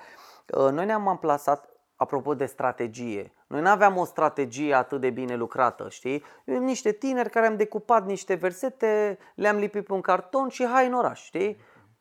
Uh, 0.46 0.70
Noi 0.70 0.84
ne-am 0.84 1.08
amplasat 1.08 1.70
Apropo 1.98 2.34
de 2.34 2.46
strategie, 2.46 3.32
noi 3.46 3.60
nu 3.60 3.68
aveam 3.68 3.96
o 3.96 4.04
strategie 4.04 4.74
atât 4.74 5.00
de 5.00 5.10
bine 5.10 5.36
lucrată, 5.36 5.88
știi? 5.88 6.22
Eu, 6.44 6.58
niște 6.58 6.92
tineri 6.92 7.30
care 7.30 7.46
am 7.46 7.56
decupat 7.56 8.06
niște 8.06 8.34
versete, 8.34 9.18
le-am 9.34 9.56
lipit 9.56 9.86
pe 9.86 9.92
un 9.92 10.00
carton 10.00 10.48
și 10.48 10.66
hai 10.66 10.86
în 10.86 10.92
oraș, 10.92 11.22
știi? 11.22 11.56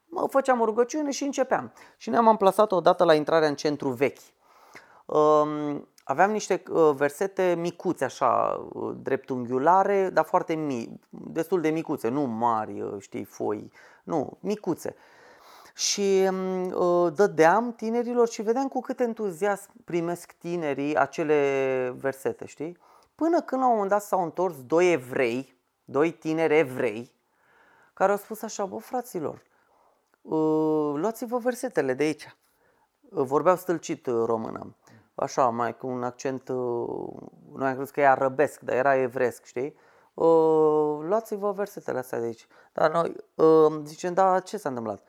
Mă, 0.05 0.27
făceam 0.29 0.61
o 0.61 0.65
rugăciune 0.65 1.11
și 1.11 1.23
începeam. 1.23 1.73
Și 1.97 2.09
ne-am 2.09 2.27
amplasat 2.27 2.71
odată 2.71 3.03
la 3.03 3.13
intrarea 3.13 3.47
în 3.47 3.55
centru 3.55 3.89
vechi. 3.89 4.21
Um, 5.05 5.87
aveam 6.07 6.31
niște 6.31 6.63
uh, 6.69 6.91
versete 6.95 7.55
micuțe, 7.57 8.03
așa, 8.03 8.67
uh, 8.73 8.95
dreptunghiulare, 9.01 10.09
dar 10.09 10.25
foarte 10.25 10.53
mici, 10.53 10.89
destul 11.09 11.61
de 11.61 11.69
micuțe, 11.69 12.07
nu 12.07 12.21
mari, 12.21 12.81
uh, 12.81 12.95
știi, 12.99 13.23
foi, 13.23 13.71
nu, 14.03 14.37
micuțe. 14.39 14.95
Și 15.75 16.27
mm, 16.31 16.71
uh, 16.71 17.13
dădeam 17.15 17.73
tinerilor 17.73 18.27
și 18.27 18.41
vedeam 18.41 18.67
cu 18.67 18.79
cât 18.79 18.99
entuziasm 18.99 19.69
primesc 19.83 20.31
tinerii 20.31 20.97
acele 20.97 21.95
versete, 21.99 22.45
știi? 22.45 22.77
Până 23.15 23.41
când 23.41 23.61
la 23.61 23.67
un 23.67 23.73
moment 23.73 23.91
dat 23.91 24.01
s-au 24.01 24.23
întors 24.23 24.63
doi 24.63 24.91
evrei, 24.91 25.57
doi 25.85 26.11
tineri 26.11 26.57
evrei, 26.57 27.11
care 27.93 28.11
au 28.11 28.17
spus 28.17 28.41
așa, 28.41 28.65
bă, 28.65 28.77
fraților, 28.77 29.41
uh, 30.21 30.93
luați-vă 30.95 31.37
versetele 31.37 31.93
de 31.93 32.03
aici. 32.03 32.35
Uh, 33.09 33.23
Vorbeau 33.25 33.55
stâlcit 33.55 34.05
uh, 34.05 34.23
română, 34.25 34.75
așa, 35.15 35.49
mai 35.49 35.77
cu 35.77 35.87
un 35.87 36.03
accent, 36.03 36.47
uh, 36.49 37.07
noi 37.53 37.67
am 37.67 37.75
crezut 37.75 37.93
că 37.93 37.99
e 37.99 38.07
arăbesc, 38.07 38.59
dar 38.59 38.75
era 38.75 38.95
evresc, 38.95 39.45
știi? 39.45 39.75
Uh, 40.13 40.97
luați-vă 41.01 41.51
versetele 41.51 41.97
astea 41.97 42.19
de 42.19 42.25
aici. 42.25 42.47
Dar 42.73 42.91
noi 42.91 43.15
uh, 43.35 43.81
zicem, 43.83 44.13
da, 44.13 44.39
ce 44.39 44.57
s-a 44.57 44.69
întâmplat? 44.69 45.03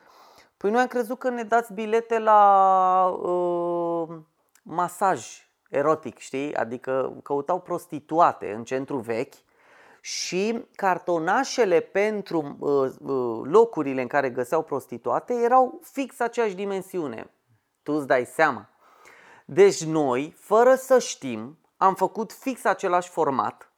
Păi 0.57 0.71
noi 0.71 0.81
am 0.81 0.87
crezut 0.87 1.19
că 1.19 1.29
ne 1.29 1.43
dați 1.43 1.73
bilete 1.73 2.19
la 2.19 3.05
uh, 3.21 4.17
masaj 4.63 5.49
erotic, 5.69 6.17
știi? 6.17 6.55
Adică 6.55 7.19
căutau 7.23 7.59
prostituate 7.59 8.53
în 8.53 8.63
centru 8.63 8.97
vechi 8.97 9.33
și 10.01 10.65
cartonașele 10.75 11.79
pentru 11.79 12.57
uh, 12.59 12.69
uh, 12.99 13.41
locurile 13.43 14.01
în 14.01 14.07
care 14.07 14.29
găseau 14.29 14.63
prostituate 14.63 15.33
erau 15.33 15.79
fix 15.83 16.19
aceeași 16.19 16.55
dimensiune. 16.55 17.31
Tu 17.83 17.91
îți 17.91 18.07
dai 18.07 18.25
seama. 18.25 18.69
Deci 19.49 19.83
noi, 19.83 20.35
fără 20.39 20.75
să 20.75 20.99
știm, 20.99 21.57
am 21.77 21.95
făcut 21.95 22.31
fix 22.31 22.63
același 22.63 23.09
format 23.09 23.71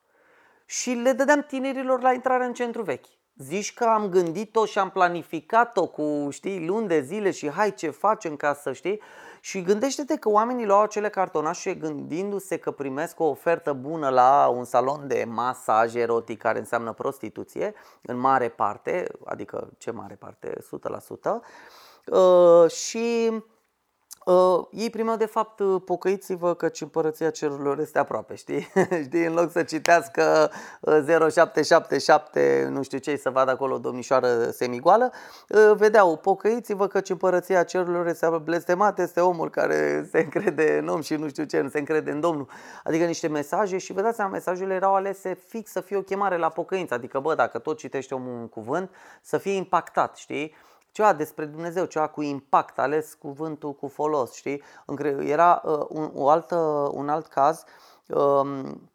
și 0.65 0.89
le 0.89 1.12
dădeam 1.12 1.41
tinerilor 1.41 2.01
la 2.01 2.13
intrare 2.13 2.45
în 2.45 2.53
centru 2.53 2.82
vechi. 2.82 3.05
Zici 3.36 3.73
că 3.73 3.84
am 3.84 4.10
gândit-o 4.10 4.65
și 4.65 4.79
am 4.79 4.89
planificat-o 4.89 5.88
cu, 5.88 6.27
știi, 6.29 6.65
luni 6.65 6.88
de 6.88 7.01
zile 7.01 7.32
și 7.32 7.49
hai 7.49 7.73
ce 7.73 7.89
facem 7.89 8.36
ca 8.36 8.53
să 8.53 8.73
știi. 8.73 9.01
Și 9.41 9.62
gândește-te 9.62 10.15
că 10.15 10.29
oamenii 10.29 10.65
luau 10.65 10.82
acele 10.82 11.10
cartonașe 11.10 11.73
gândindu-se 11.73 12.58
că 12.58 12.71
primesc 12.71 13.19
o 13.19 13.23
ofertă 13.23 13.73
bună 13.73 14.10
la 14.10 14.47
un 14.47 14.63
salon 14.63 15.08
de 15.08 15.25
masaj 15.27 15.95
erotic 15.95 16.38
care 16.38 16.60
înseamnă 16.60 16.93
prostituție, 16.93 17.73
în 18.01 18.17
mare 18.17 18.49
parte, 18.49 19.08
adică 19.25 19.69
ce 19.77 19.91
mare 19.91 20.15
parte, 20.15 20.58
100%. 20.62 21.41
Uh, 22.05 22.71
și 22.71 23.32
Uh, 24.25 24.65
ei 24.71 24.89
primeau 24.89 25.17
de 25.17 25.25
fapt 25.25 25.60
uh, 25.60 25.82
pocăiți-vă 25.86 26.53
căci 26.53 26.82
împărăția 26.82 27.29
cerurilor 27.29 27.79
este 27.79 27.99
aproape, 27.99 28.36
știi? 28.36 28.71
știi? 29.05 29.25
În 29.25 29.34
loc 29.34 29.51
să 29.51 29.63
citească 29.63 30.51
uh, 30.82 31.32
0777, 31.32 32.67
nu 32.71 32.84
știu 32.84 32.97
ce, 32.97 33.15
să 33.15 33.29
vadă 33.29 33.51
acolo 33.51 33.73
o 33.73 33.77
domnișoară 33.77 34.49
semigoală, 34.49 35.12
uh, 35.49 35.71
vedeau 35.75 36.17
pocăiți-vă 36.17 36.88
căci 36.88 37.10
împărăția 37.10 37.63
cerurilor 37.63 38.08
este 38.08 38.25
aproape. 38.25 38.43
Blestemat 38.43 38.99
este 38.99 39.19
omul 39.19 39.49
care 39.49 40.08
se 40.12 40.19
încrede 40.19 40.77
în 40.77 40.88
om 40.88 41.01
și 41.01 41.15
nu 41.15 41.27
știu 41.27 41.43
ce, 41.43 41.62
nu 41.62 41.69
se 41.69 41.79
încrede 41.79 42.12
în 42.12 42.19
Domnul. 42.19 42.47
Adică 42.84 43.05
niște 43.05 43.27
mesaje 43.27 43.77
și 43.77 43.93
vă 43.93 44.01
dați 44.01 44.15
seama, 44.15 44.32
mesajele 44.32 44.73
erau 44.73 44.95
alese 44.95 45.39
fix 45.47 45.71
să 45.71 45.82
fie 45.82 45.97
o 45.97 46.01
chemare 46.01 46.38
la 46.38 46.49
pocăință. 46.49 46.93
Adică, 46.93 47.19
bă, 47.19 47.36
dacă 47.36 47.60
tot 47.60 47.77
citește 47.77 48.13
omul 48.13 48.34
un 48.34 48.47
cuvânt, 48.47 48.91
să 49.21 49.38
fie 49.38 49.53
impactat, 49.53 50.15
știi? 50.15 50.55
Ceva 50.91 51.13
despre 51.13 51.45
Dumnezeu, 51.45 51.86
ceva 51.86 52.08
cu 52.08 52.21
impact, 52.21 52.80
ales 52.80 53.13
cuvântul 53.13 53.73
cu 53.73 53.88
folos, 53.88 54.34
știi? 54.34 54.63
Încre- 54.86 55.25
Era 55.25 55.62
uh, 55.65 55.86
un, 55.89 56.12
o 56.13 56.30
altă, 56.30 56.56
un 56.93 57.10
alt 57.10 57.28
caz, 57.28 57.63
um, 58.08 58.89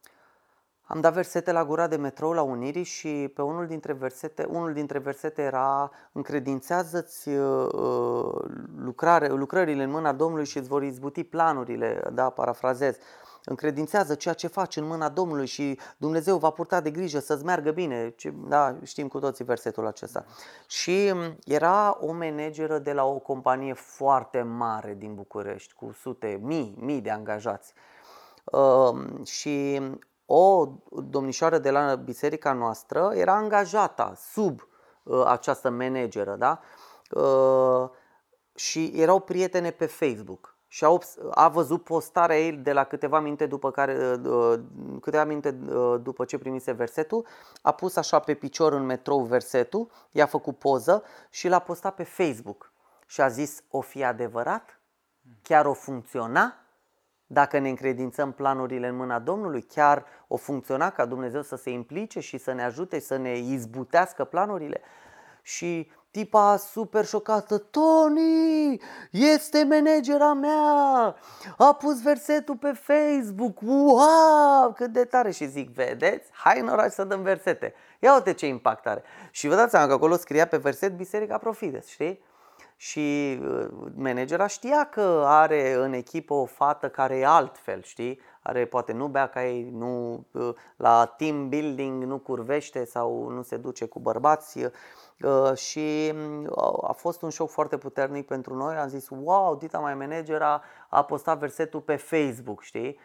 am 0.86 1.00
dat 1.00 1.12
versete 1.12 1.52
la 1.52 1.64
gura 1.64 1.86
de 1.86 1.96
metrou 1.96 2.32
la 2.32 2.42
Unirii 2.42 2.82
și 2.82 3.32
pe 3.34 3.42
unul 3.42 3.66
dintre 3.66 3.92
versete, 3.92 4.46
unul 4.50 4.72
dintre 4.72 4.98
versete 4.98 5.42
era 5.42 5.90
încredințează-ți 6.12 7.28
uh, 7.28 8.34
lucrare, 8.78 9.28
lucrările 9.28 9.82
în 9.82 9.90
mâna 9.90 10.12
Domnului 10.12 10.44
și 10.44 10.58
îți 10.58 10.68
vor 10.68 10.82
izbuti 10.82 11.24
planurile, 11.24 12.02
da, 12.12 12.30
parafrazez. 12.30 12.96
Încredințează 13.44 14.14
ceea 14.14 14.34
ce 14.34 14.46
faci 14.46 14.76
în 14.76 14.86
mâna 14.86 15.08
Domnului 15.08 15.46
și 15.46 15.78
Dumnezeu 15.96 16.38
va 16.38 16.50
purta 16.50 16.80
de 16.80 16.90
grijă 16.90 17.18
să-ți 17.18 17.44
meargă 17.44 17.70
bine. 17.70 18.10
Ce- 18.16 18.34
Da, 18.48 18.76
știm 18.82 19.08
cu 19.08 19.18
toții 19.18 19.44
versetul 19.44 19.86
acesta. 19.86 20.24
Și 20.66 21.12
m, 21.14 21.38
era 21.44 21.96
o 22.00 22.12
manageră 22.12 22.78
de 22.78 22.92
la 22.92 23.04
o 23.04 23.18
companie 23.18 23.72
foarte 23.72 24.42
mare 24.42 24.94
din 24.98 25.14
București, 25.14 25.74
cu 25.74 25.92
sute, 26.00 26.38
mii, 26.42 26.74
mii 26.78 27.00
de 27.00 27.10
angajați. 27.10 27.72
Uh, 28.44 29.26
și 29.26 29.80
o 30.26 30.68
domnișoară 30.90 31.58
de 31.58 31.70
la 31.70 31.94
biserica 31.94 32.52
noastră 32.52 33.10
era 33.14 33.34
angajată 33.34 34.12
sub 34.16 34.68
uh, 35.02 35.24
această 35.26 35.70
manageră, 35.70 36.36
da? 36.38 36.60
Uh, 37.10 37.90
și 38.54 38.92
erau 38.94 39.20
prietene 39.20 39.70
pe 39.70 39.86
Facebook. 39.86 40.53
Și 40.74 40.84
a, 40.84 40.88
obs- 40.90 41.18
a 41.30 41.48
văzut 41.48 41.84
postarea 41.84 42.40
ei 42.40 42.52
de 42.52 42.72
la 42.72 42.84
câteva 42.84 43.20
minute 43.20 43.46
după 43.46 43.70
care 43.70 44.18
uh, 44.24 44.60
câteva 45.00 45.24
minute 45.24 45.58
uh, 45.68 46.00
după 46.02 46.24
ce 46.24 46.38
primise 46.38 46.72
versetul, 46.72 47.26
a 47.62 47.72
pus 47.72 47.96
așa 47.96 48.18
pe 48.18 48.34
picior 48.34 48.72
în 48.72 48.82
metrou 48.84 49.20
versetul, 49.22 49.90
i-a 50.10 50.26
făcut 50.26 50.58
poză 50.58 51.02
și 51.30 51.48
l-a 51.48 51.58
postat 51.58 51.94
pe 51.94 52.02
Facebook. 52.02 52.72
Și 53.06 53.20
a 53.20 53.28
zis, 53.28 53.62
o 53.70 53.80
fi 53.80 54.04
adevărat? 54.04 54.80
Chiar 55.42 55.66
o 55.66 55.72
funcționa? 55.72 56.54
Dacă 57.26 57.58
ne 57.58 57.68
încredințăm 57.68 58.32
planurile 58.32 58.88
în 58.88 58.96
mâna 58.96 59.18
Domnului, 59.18 59.62
chiar 59.62 60.04
o 60.28 60.36
funcționa 60.36 60.90
ca 60.90 61.04
Dumnezeu 61.04 61.42
să 61.42 61.56
se 61.56 61.70
implice 61.70 62.20
și 62.20 62.38
să 62.38 62.52
ne 62.52 62.64
ajute 62.64 62.98
să 62.98 63.16
ne 63.16 63.38
izbutească 63.38 64.24
planurile? 64.24 64.80
Și 65.46 65.90
tipa 66.10 66.56
super 66.56 67.06
șocată, 67.06 67.58
Tony, 67.58 68.80
este 69.10 69.64
managera 69.64 70.32
mea, 70.32 71.16
a 71.56 71.74
pus 71.74 72.02
versetul 72.02 72.56
pe 72.56 72.72
Facebook, 72.72 73.58
wow, 73.60 74.72
cât 74.76 74.92
de 74.92 75.04
tare 75.04 75.30
și 75.30 75.46
zic, 75.46 75.70
vedeți, 75.70 76.30
hai 76.32 76.60
în 76.60 76.68
oraș 76.68 76.92
să 76.92 77.04
dăm 77.04 77.22
versete, 77.22 77.74
ia 78.00 78.14
uite 78.14 78.32
ce 78.32 78.46
impact 78.46 78.86
are. 78.86 79.02
Și 79.30 79.48
vă 79.48 79.54
dați 79.54 79.70
seama 79.70 79.86
că 79.86 79.92
acolo 79.92 80.16
scria 80.16 80.46
pe 80.46 80.56
verset 80.56 80.96
Biserica 80.96 81.38
Profides, 81.38 81.86
știi? 81.86 82.22
Și 82.76 83.38
uh, 83.42 83.66
managera 83.94 84.46
știa 84.46 84.84
că 84.84 85.22
are 85.26 85.72
în 85.72 85.92
echipă 85.92 86.34
o 86.34 86.44
fată 86.44 86.88
care 86.88 87.18
e 87.18 87.26
altfel, 87.26 87.82
știi? 87.82 88.20
Are 88.42 88.66
poate 88.66 88.92
nu 88.92 89.06
bea 89.06 89.26
ca 89.26 89.44
ei, 89.44 89.70
nu 89.72 90.24
uh, 90.32 90.54
la 90.76 91.14
team 91.16 91.48
building 91.48 92.04
nu 92.04 92.18
curvește 92.18 92.84
sau 92.84 93.28
nu 93.28 93.42
se 93.42 93.56
duce 93.56 93.84
cu 93.84 93.98
bărbați. 93.98 94.58
Uh, 95.22 95.56
și 95.56 96.12
uh, 96.48 96.88
a 96.88 96.92
fost 96.92 97.22
un 97.22 97.28
șoc 97.28 97.50
foarte 97.50 97.78
puternic 97.78 98.26
pentru 98.26 98.54
noi. 98.54 98.76
Am 98.76 98.88
zis, 98.88 99.08
wow, 99.08 99.56
Dita 99.56 99.78
mai 99.78 99.94
manager 99.94 100.42
a, 100.42 100.62
a 100.88 101.02
postat 101.02 101.38
versetul 101.38 101.80
pe 101.80 101.96
Facebook, 101.96 102.62
știi? 102.62 102.98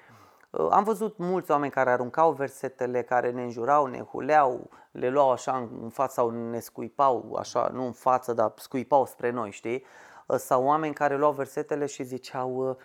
Uh, 0.50 0.68
am 0.72 0.84
văzut 0.84 1.18
mulți 1.18 1.52
oameni 1.52 1.72
care 1.72 1.90
aruncau 1.90 2.32
versetele, 2.32 3.02
care 3.04 3.32
ne 3.32 3.44
înjurau, 3.44 3.86
ne 3.86 4.02
huleau, 4.02 4.70
le 4.92 5.10
luau 5.10 5.32
așa 5.32 5.70
în 5.82 5.90
față 5.90 6.14
sau 6.14 6.30
ne 6.30 6.60
scuipau, 6.60 7.36
așa, 7.40 7.70
nu 7.74 7.86
în 7.86 7.92
față, 7.92 8.34
dar 8.34 8.54
scuipau 8.56 9.06
spre 9.06 9.30
noi, 9.30 9.52
știi? 9.52 9.86
Sau 10.36 10.64
oameni 10.64 10.94
care 10.94 11.18
luau 11.18 11.32
versetele 11.32 11.86
și 11.86 12.04
ziceau, 12.04 12.78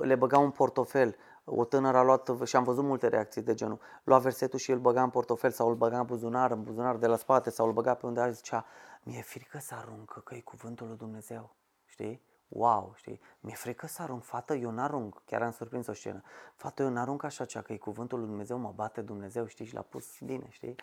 le 0.00 0.14
băgau 0.14 0.44
în 0.44 0.50
portofel. 0.50 1.16
O 1.50 1.64
tânără 1.64 1.96
a 1.96 2.02
luat, 2.02 2.30
și 2.44 2.56
am 2.56 2.64
văzut 2.64 2.84
multe 2.84 3.08
reacții 3.08 3.42
de 3.42 3.54
genul, 3.54 3.80
lua 4.04 4.18
versetul 4.18 4.58
și 4.58 4.70
îl 4.70 4.78
băga 4.78 5.02
în 5.02 5.10
portofel 5.10 5.50
sau 5.50 5.68
îl 5.68 5.74
băga 5.74 5.98
în 5.98 6.06
buzunar, 6.06 6.50
în 6.50 6.62
buzunar 6.62 6.96
de 6.96 7.06
la 7.06 7.16
spate 7.16 7.50
sau 7.50 7.66
îl 7.66 7.72
băga 7.72 7.94
pe 7.94 8.06
unde 8.06 8.30
zicea, 8.30 8.64
mi-e 9.02 9.22
frică 9.22 9.58
să 9.58 9.74
aruncă 9.74 10.20
că 10.20 10.34
e 10.34 10.40
cuvântul 10.40 10.86
lui 10.86 10.96
Dumnezeu, 10.96 11.54
știi? 11.86 12.22
Wow, 12.48 12.92
știi? 12.96 13.20
Mi-e 13.40 13.54
frică 13.54 13.86
să 13.86 14.02
arunc, 14.02 14.24
fată, 14.24 14.54
eu 14.54 14.70
n-arunc, 14.70 15.22
chiar 15.24 15.42
am 15.42 15.50
surprins 15.50 15.86
o 15.86 15.92
scenă. 15.92 16.22
Fată, 16.56 16.82
eu 16.82 16.88
n-arunc 16.88 17.22
așa 17.22 17.44
cea 17.44 17.60
că 17.60 17.72
e 17.72 17.76
cuvântul 17.76 18.18
lui 18.18 18.28
Dumnezeu, 18.28 18.58
mă 18.58 18.72
bate 18.74 19.00
Dumnezeu, 19.00 19.46
știi, 19.46 19.64
și 19.64 19.74
l-a 19.74 19.80
pus 19.80 20.18
bine, 20.20 20.46
știi? 20.50 20.74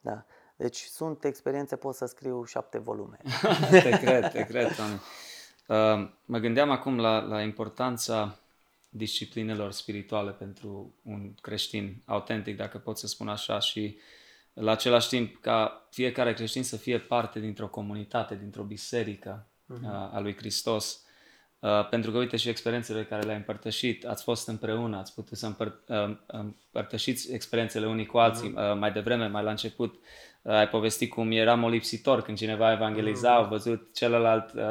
Da. 0.00 0.24
Deci 0.56 0.82
sunt 0.82 1.24
experiențe, 1.24 1.76
pot 1.76 1.94
să 1.94 2.04
scriu 2.04 2.44
șapte 2.44 2.78
volume. 2.78 3.18
te 3.70 3.90
cred, 3.90 4.30
te 4.30 4.44
cred, 4.44 4.74
Tony. 4.74 5.00
Uh, 5.66 6.10
mă 6.24 6.38
gândeam 6.38 6.70
acum 6.70 6.98
la, 6.98 7.20
la 7.20 7.42
importanța 7.42 8.38
disciplinelor 8.94 9.72
spirituale 9.72 10.30
pentru 10.30 10.94
un 11.02 11.34
creștin 11.40 12.02
autentic, 12.06 12.56
dacă 12.56 12.78
pot 12.78 12.98
să 12.98 13.06
spun 13.06 13.28
așa, 13.28 13.58
și 13.58 13.96
la 14.52 14.70
același 14.70 15.08
timp 15.08 15.40
ca 15.40 15.86
fiecare 15.90 16.34
creștin 16.34 16.64
să 16.64 16.76
fie 16.76 16.98
parte 16.98 17.40
dintr-o 17.40 17.68
comunitate, 17.68 18.34
dintr-o 18.34 18.62
biserică 18.62 19.46
uh-huh. 19.74 20.10
a 20.12 20.20
lui 20.20 20.36
Hristos. 20.36 21.04
Uh, 21.58 21.88
pentru 21.88 22.10
că, 22.10 22.18
uite, 22.18 22.36
și 22.36 22.48
experiențele 22.48 23.04
care 23.04 23.22
le-ai 23.22 23.36
împărtășit, 23.36 24.04
ați 24.04 24.22
fost 24.22 24.48
împreună, 24.48 24.96
ați 24.96 25.14
putut 25.14 25.38
să 25.38 25.54
împăr- 25.54 25.86
uh, 25.88 26.16
împărtășiți 26.26 27.32
experiențele 27.32 27.86
unii 27.86 28.06
cu 28.06 28.18
alții. 28.18 28.50
Uh-huh. 28.50 28.70
Uh, 28.72 28.78
mai 28.78 28.92
devreme, 28.92 29.26
mai 29.26 29.42
la 29.42 29.50
început, 29.50 29.94
uh, 30.42 30.52
ai 30.52 30.68
povestit 30.68 31.10
cum 31.10 31.30
era 31.30 31.54
molipsitor 31.54 32.22
când 32.22 32.36
cineva 32.36 32.72
evangeliza, 32.72 33.34
uh-huh. 33.34 33.44
a 33.44 33.48
văzut 33.48 33.94
celălalt 33.94 34.52
uh, 34.52 34.62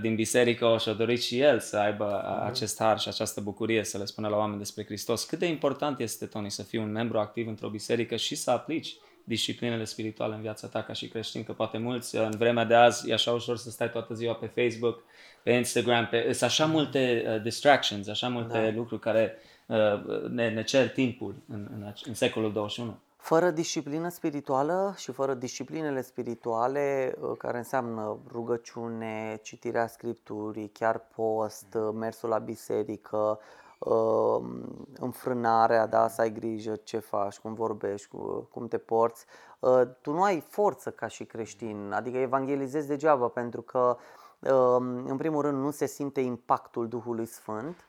din 0.00 0.14
biserică 0.14 0.66
o 0.66 0.78
și-a 0.78 0.92
dorit 0.92 1.22
și 1.22 1.40
el 1.40 1.60
să 1.60 1.76
aibă 1.76 2.04
mm. 2.24 2.46
acest 2.46 2.78
har 2.78 2.98
și 2.98 3.08
această 3.08 3.40
bucurie 3.40 3.84
să 3.84 3.98
le 3.98 4.04
spună 4.04 4.28
la 4.28 4.36
oameni 4.36 4.58
despre 4.58 4.84
Hristos. 4.84 5.24
Cât 5.24 5.38
de 5.38 5.46
important 5.46 6.00
este, 6.00 6.26
Tony, 6.26 6.50
să 6.50 6.62
fii 6.62 6.78
un 6.78 6.92
membru 6.92 7.18
activ 7.18 7.48
într-o 7.48 7.68
biserică 7.68 8.16
și 8.16 8.34
să 8.34 8.50
aplici 8.50 8.96
disciplinele 9.24 9.84
spirituale 9.84 10.34
în 10.34 10.40
viața 10.40 10.66
ta 10.66 10.82
ca 10.82 10.92
și 10.92 11.08
creștin, 11.08 11.44
că 11.44 11.52
poate 11.52 11.78
mulți 11.78 12.16
în 12.16 12.30
vremea 12.30 12.64
de 12.64 12.74
azi 12.74 13.10
e 13.10 13.12
așa 13.12 13.32
ușor 13.32 13.56
să 13.56 13.70
stai 13.70 13.90
toată 13.90 14.14
ziua 14.14 14.34
pe 14.34 14.46
Facebook, 14.46 15.02
pe 15.42 15.52
Instagram, 15.52 16.06
pe, 16.06 16.22
sunt 16.22 16.50
așa 16.50 16.66
multe 16.66 17.24
uh, 17.26 17.42
distractions, 17.42 18.08
așa 18.08 18.28
multe 18.28 18.58
da. 18.58 18.76
lucruri 18.76 19.00
care 19.00 19.38
uh, 19.66 20.28
ne, 20.28 20.50
ne 20.50 20.62
cer 20.62 20.88
timpul 20.88 21.34
în, 21.48 21.68
în, 21.74 21.92
în 22.04 22.14
secolul 22.14 22.52
21. 22.52 22.98
Fără 23.24 23.50
disciplină 23.50 24.08
spirituală 24.08 24.94
și 24.96 25.12
fără 25.12 25.34
disciplinele 25.34 26.02
spirituale, 26.02 27.14
uh, 27.20 27.32
care 27.38 27.58
înseamnă 27.58 28.18
rugăciune, 28.32 29.38
citirea 29.42 29.86
scripturii, 29.86 30.68
chiar 30.68 31.00
post, 31.14 31.74
uh, 31.74 31.88
mersul 31.94 32.28
la 32.28 32.38
biserică, 32.38 33.38
um, 33.78 34.64
înfrânarea, 34.98 35.86
da, 35.86 36.08
să 36.08 36.20
ai 36.20 36.32
grijă 36.32 36.76
ce 36.76 36.98
faci, 36.98 37.38
cum 37.38 37.54
vorbești, 37.54 38.08
cum 38.50 38.68
te 38.68 38.78
porți, 38.78 39.24
uh, 39.60 39.82
tu 40.00 40.12
nu 40.12 40.22
ai 40.22 40.40
forță 40.40 40.90
ca 40.90 41.06
și 41.06 41.24
creștin, 41.24 41.92
adică 41.94 42.18
evangelizezi 42.18 42.88
degeaba 42.88 43.28
pentru 43.28 43.62
că 43.62 43.96
um, 44.40 45.06
în 45.06 45.16
primul 45.16 45.42
rând 45.42 45.58
nu 45.58 45.70
se 45.70 45.86
simte 45.86 46.20
impactul 46.20 46.88
Duhului 46.88 47.26
Sfânt, 47.26 47.88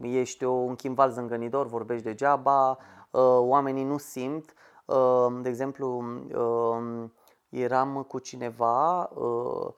ești 0.00 0.44
un 0.44 0.74
chimval 0.74 1.10
zângănitor, 1.10 1.66
vorbești 1.66 2.04
degeaba, 2.04 2.78
oamenii 3.38 3.84
nu 3.84 3.98
simt 3.98 4.44
Ehm, 4.44 4.63
de 5.40 5.48
exemplu, 5.48 6.04
ehm, 6.28 7.12
eram 7.48 8.02
cu 8.02 8.18
cineva 8.18 9.10
ehm, 9.16 9.74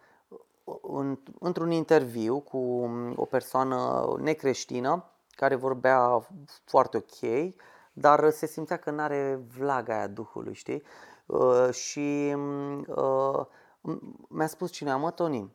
într-un 1.38 1.70
interviu 1.70 2.40
cu 2.40 2.90
o 3.16 3.24
persoană 3.24 4.06
necreștină 4.18 5.04
care 5.30 5.54
vorbea 5.54 6.26
foarte 6.64 6.96
ok, 6.96 7.52
dar 7.92 8.30
se 8.30 8.46
simțea 8.46 8.76
că 8.76 8.90
nu 8.90 9.00
are 9.00 9.40
vlaga 9.56 9.96
aia 9.96 10.06
Duhului, 10.06 10.54
știi? 10.54 10.82
Și 11.70 12.34
mi-a 14.28 14.46
spus 14.46 14.70
cineva, 14.70 14.96
mă, 14.96 15.10
Toni, 15.10 15.54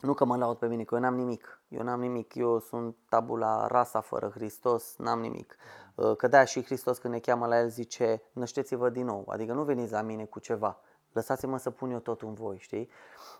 nu 0.00 0.14
că 0.14 0.24
mă 0.24 0.36
laud 0.36 0.56
pe 0.56 0.66
mine, 0.66 0.84
că 0.84 0.94
eu 0.94 1.00
n-am 1.00 1.14
nimic. 1.14 1.62
Eu 1.68 1.82
n-am 1.82 2.00
nimic, 2.00 2.34
eu 2.34 2.58
sunt 2.58 2.96
tabula 3.08 3.66
rasa 3.66 4.00
fără 4.00 4.30
Hristos, 4.34 4.94
n-am 4.96 5.20
nimic. 5.20 5.56
Uh, 6.00 6.16
că 6.16 6.28
da 6.28 6.44
și 6.44 6.64
Hristos 6.64 6.98
când 6.98 7.14
ne 7.14 7.20
cheamă 7.20 7.46
la 7.46 7.58
El 7.58 7.68
zice, 7.68 8.22
nășteți-vă 8.32 8.88
din 8.88 9.04
nou, 9.04 9.24
adică 9.28 9.52
nu 9.52 9.62
veniți 9.62 9.92
la 9.92 10.02
mine 10.02 10.24
cu 10.24 10.38
ceva, 10.38 10.78
lăsați-mă 11.12 11.58
să 11.58 11.70
pun 11.70 11.90
eu 11.90 11.98
tot 11.98 12.22
în 12.22 12.34
voi, 12.34 12.56
știi? 12.60 12.88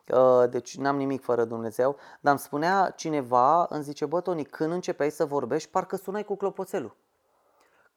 Uh, 0.09 0.51
deci 0.51 0.77
n-am 0.77 0.97
nimic 0.97 1.23
fără 1.23 1.45
Dumnezeu, 1.45 1.97
dar 2.21 2.33
îmi 2.33 2.39
spunea 2.39 2.93
cineva, 2.97 3.67
îmi 3.69 3.83
zice, 3.83 4.07
bă 4.07 4.21
Toni, 4.21 4.45
când 4.45 4.73
începeai 4.73 5.11
să 5.11 5.25
vorbești, 5.25 5.71
parcă 5.71 5.97
sunai 5.97 6.25
cu 6.25 6.37
clopoțelul. 6.37 6.97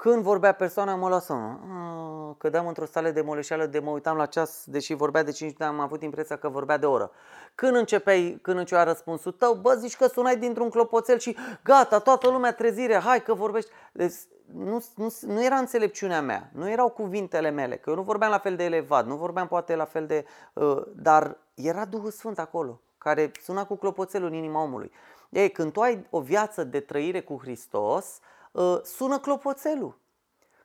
Când 0.04 0.24
vorbea 0.24 0.52
persoana, 0.52 0.96
mă 0.96 1.10
lasă, 1.10 1.34
ah, 1.34 2.36
cădeam 2.38 2.68
într-o 2.68 2.86
stare 2.86 3.12
de 3.12 3.22
moleșeală, 3.22 3.66
de 3.66 3.80
mă 3.80 3.90
uitam 3.90 4.18
la 4.18 4.26
ceas, 4.26 4.64
deși 4.66 4.94
vorbea 4.94 5.24
de 5.24 5.32
5 5.32 5.40
minute, 5.42 5.64
am 5.64 5.80
avut 5.80 6.02
impresia 6.02 6.38
că 6.38 6.50
vorbea 6.50 6.78
de 6.78 6.86
oră. 6.86 7.12
Când 7.56 7.76
începeai, 7.76 8.40
când 8.42 8.58
începea 8.58 8.84
răspunsul 8.84 9.32
tău, 9.32 9.54
bă, 9.54 9.74
zici 9.74 9.96
că 9.96 10.08
sunai 10.08 10.38
dintr-un 10.38 10.70
clopoțel 10.70 11.18
și 11.18 11.38
gata, 11.64 12.00
toată 12.00 12.30
lumea 12.30 12.54
trezire, 12.54 12.96
hai 12.96 13.24
că 13.24 13.34
vorbești. 13.34 13.70
Deci 13.92 14.14
nu, 14.54 14.84
nu, 14.96 15.14
nu 15.22 15.44
era 15.44 15.56
înțelepciunea 15.56 16.22
mea, 16.22 16.50
nu 16.54 16.70
erau 16.70 16.90
cuvintele 16.90 17.50
mele, 17.50 17.76
că 17.76 17.90
eu 17.90 17.96
nu 17.96 18.02
vorbeam 18.02 18.32
la 18.32 18.40
fel 18.40 18.56
de 18.56 18.64
elevat, 18.64 19.06
nu 19.06 19.16
vorbeam 19.16 19.48
poate 19.48 19.76
la 19.76 19.86
fel 19.86 20.06
de... 20.06 20.26
Uh, 20.54 20.82
dar 20.96 21.38
era 21.54 21.86
Duhul 21.86 22.12
Sfânt 22.12 22.40
acolo, 22.40 22.82
care 22.98 23.32
suna 23.42 23.66
cu 23.66 23.76
clopoțelul 23.76 24.28
în 24.28 24.34
inima 24.34 24.62
omului. 24.62 24.92
Ei, 25.30 25.52
când 25.52 25.72
tu 25.72 25.82
ai 25.82 26.08
o 26.10 26.20
viață 26.20 26.64
de 26.64 26.80
trăire 26.80 27.22
cu 27.22 27.40
Hristos, 27.42 28.06
uh, 28.06 28.32
Uh, 28.43 28.43
sună 28.84 29.20
clopoțelul. 29.20 30.02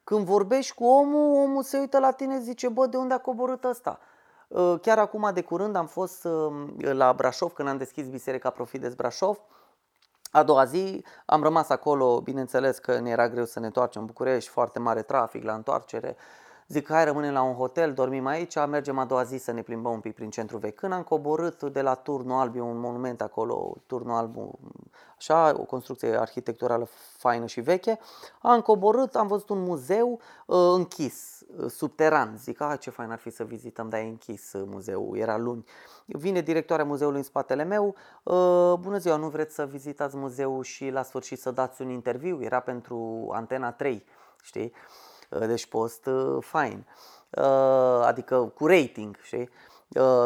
Când 0.04 0.24
vorbești 0.24 0.74
cu 0.74 0.84
omul, 0.84 1.42
omul 1.42 1.62
se 1.62 1.78
uită 1.78 1.98
la 1.98 2.10
tine 2.10 2.34
și 2.34 2.42
zice, 2.42 2.68
bă, 2.68 2.86
de 2.86 2.96
unde 2.96 3.14
a 3.14 3.18
coborât 3.18 3.64
ăsta? 3.64 3.98
Uh, 4.48 4.74
chiar 4.82 4.98
acum 4.98 5.30
de 5.34 5.42
curând 5.42 5.76
am 5.76 5.86
fost 5.86 6.24
uh, 6.24 6.52
la 6.78 7.12
Brașov, 7.12 7.52
când 7.52 7.68
am 7.68 7.76
deschis 7.76 8.08
Biserica 8.08 8.50
Profides 8.50 8.94
Brașov. 8.94 9.40
A 10.30 10.42
doua 10.42 10.64
zi 10.64 11.04
am 11.26 11.42
rămas 11.42 11.68
acolo, 11.68 12.20
bineînțeles 12.20 12.78
că 12.78 12.98
ne 12.98 13.10
era 13.10 13.28
greu 13.28 13.44
să 13.44 13.60
ne 13.60 13.66
întoarcem 13.66 14.00
în 14.00 14.06
București, 14.06 14.50
foarte 14.50 14.78
mare 14.78 15.02
trafic 15.02 15.44
la 15.44 15.54
întoarcere. 15.54 16.16
Zic, 16.70 16.88
hai 16.88 17.04
rămânem 17.04 17.32
la 17.32 17.42
un 17.42 17.54
hotel, 17.54 17.92
dormim 17.92 18.26
aici, 18.26 18.66
mergem 18.66 18.98
a 18.98 19.04
doua 19.04 19.22
zi 19.22 19.36
să 19.36 19.52
ne 19.52 19.62
plimbăm 19.62 19.92
un 19.92 20.00
pic 20.00 20.14
prin 20.14 20.30
centrul 20.30 20.58
vechi. 20.58 20.74
Când 20.74 20.92
am 20.92 21.02
coborât 21.02 21.62
de 21.62 21.82
la 21.82 21.94
Turnul 21.94 22.38
Alb, 22.38 22.56
e 22.56 22.60
un 22.60 22.78
monument 22.78 23.20
acolo, 23.20 23.76
Turnul 23.86 24.16
Alb, 24.16 24.36
așa, 25.18 25.54
o 25.56 25.64
construcție 25.64 26.20
arhitecturală 26.20 26.88
faină 27.16 27.46
și 27.46 27.60
veche, 27.60 27.98
am 28.42 28.60
coborât, 28.60 29.14
am 29.14 29.26
văzut 29.26 29.48
un 29.48 29.62
muzeu 29.62 30.20
uh, 30.46 30.56
închis, 30.74 31.44
uh, 31.56 31.70
subteran. 31.70 32.36
Zic, 32.36 32.60
ah, 32.60 32.78
ce 32.78 32.90
fain 32.90 33.10
ar 33.10 33.18
fi 33.18 33.30
să 33.30 33.44
vizităm, 33.44 33.88
dar 33.88 34.00
e 34.00 34.04
închis 34.04 34.52
uh, 34.52 34.62
muzeul, 34.66 35.16
era 35.16 35.36
luni. 35.36 35.64
Vine 36.06 36.40
directoarea 36.40 36.84
muzeului 36.84 37.18
în 37.18 37.24
spatele 37.24 37.64
meu, 37.64 37.94
uh, 38.22 38.74
bună 38.80 38.98
ziua, 38.98 39.16
nu 39.16 39.28
vreți 39.28 39.54
să 39.54 39.66
vizitați 39.66 40.16
muzeul 40.16 40.62
și 40.62 40.90
la 40.90 41.02
sfârșit 41.02 41.40
să 41.40 41.50
dați 41.50 41.82
un 41.82 41.88
interviu? 41.88 42.42
Era 42.42 42.60
pentru 42.60 43.28
Antena 43.32 43.72
3, 43.72 44.04
știi? 44.42 44.72
Uh, 44.74 45.07
deci 45.28 45.66
post 45.66 46.06
uh, 46.06 46.36
fain, 46.40 46.86
uh, 47.30 48.04
adică 48.04 48.52
cu 48.54 48.66
rating, 48.66 49.16
știi? 49.22 49.48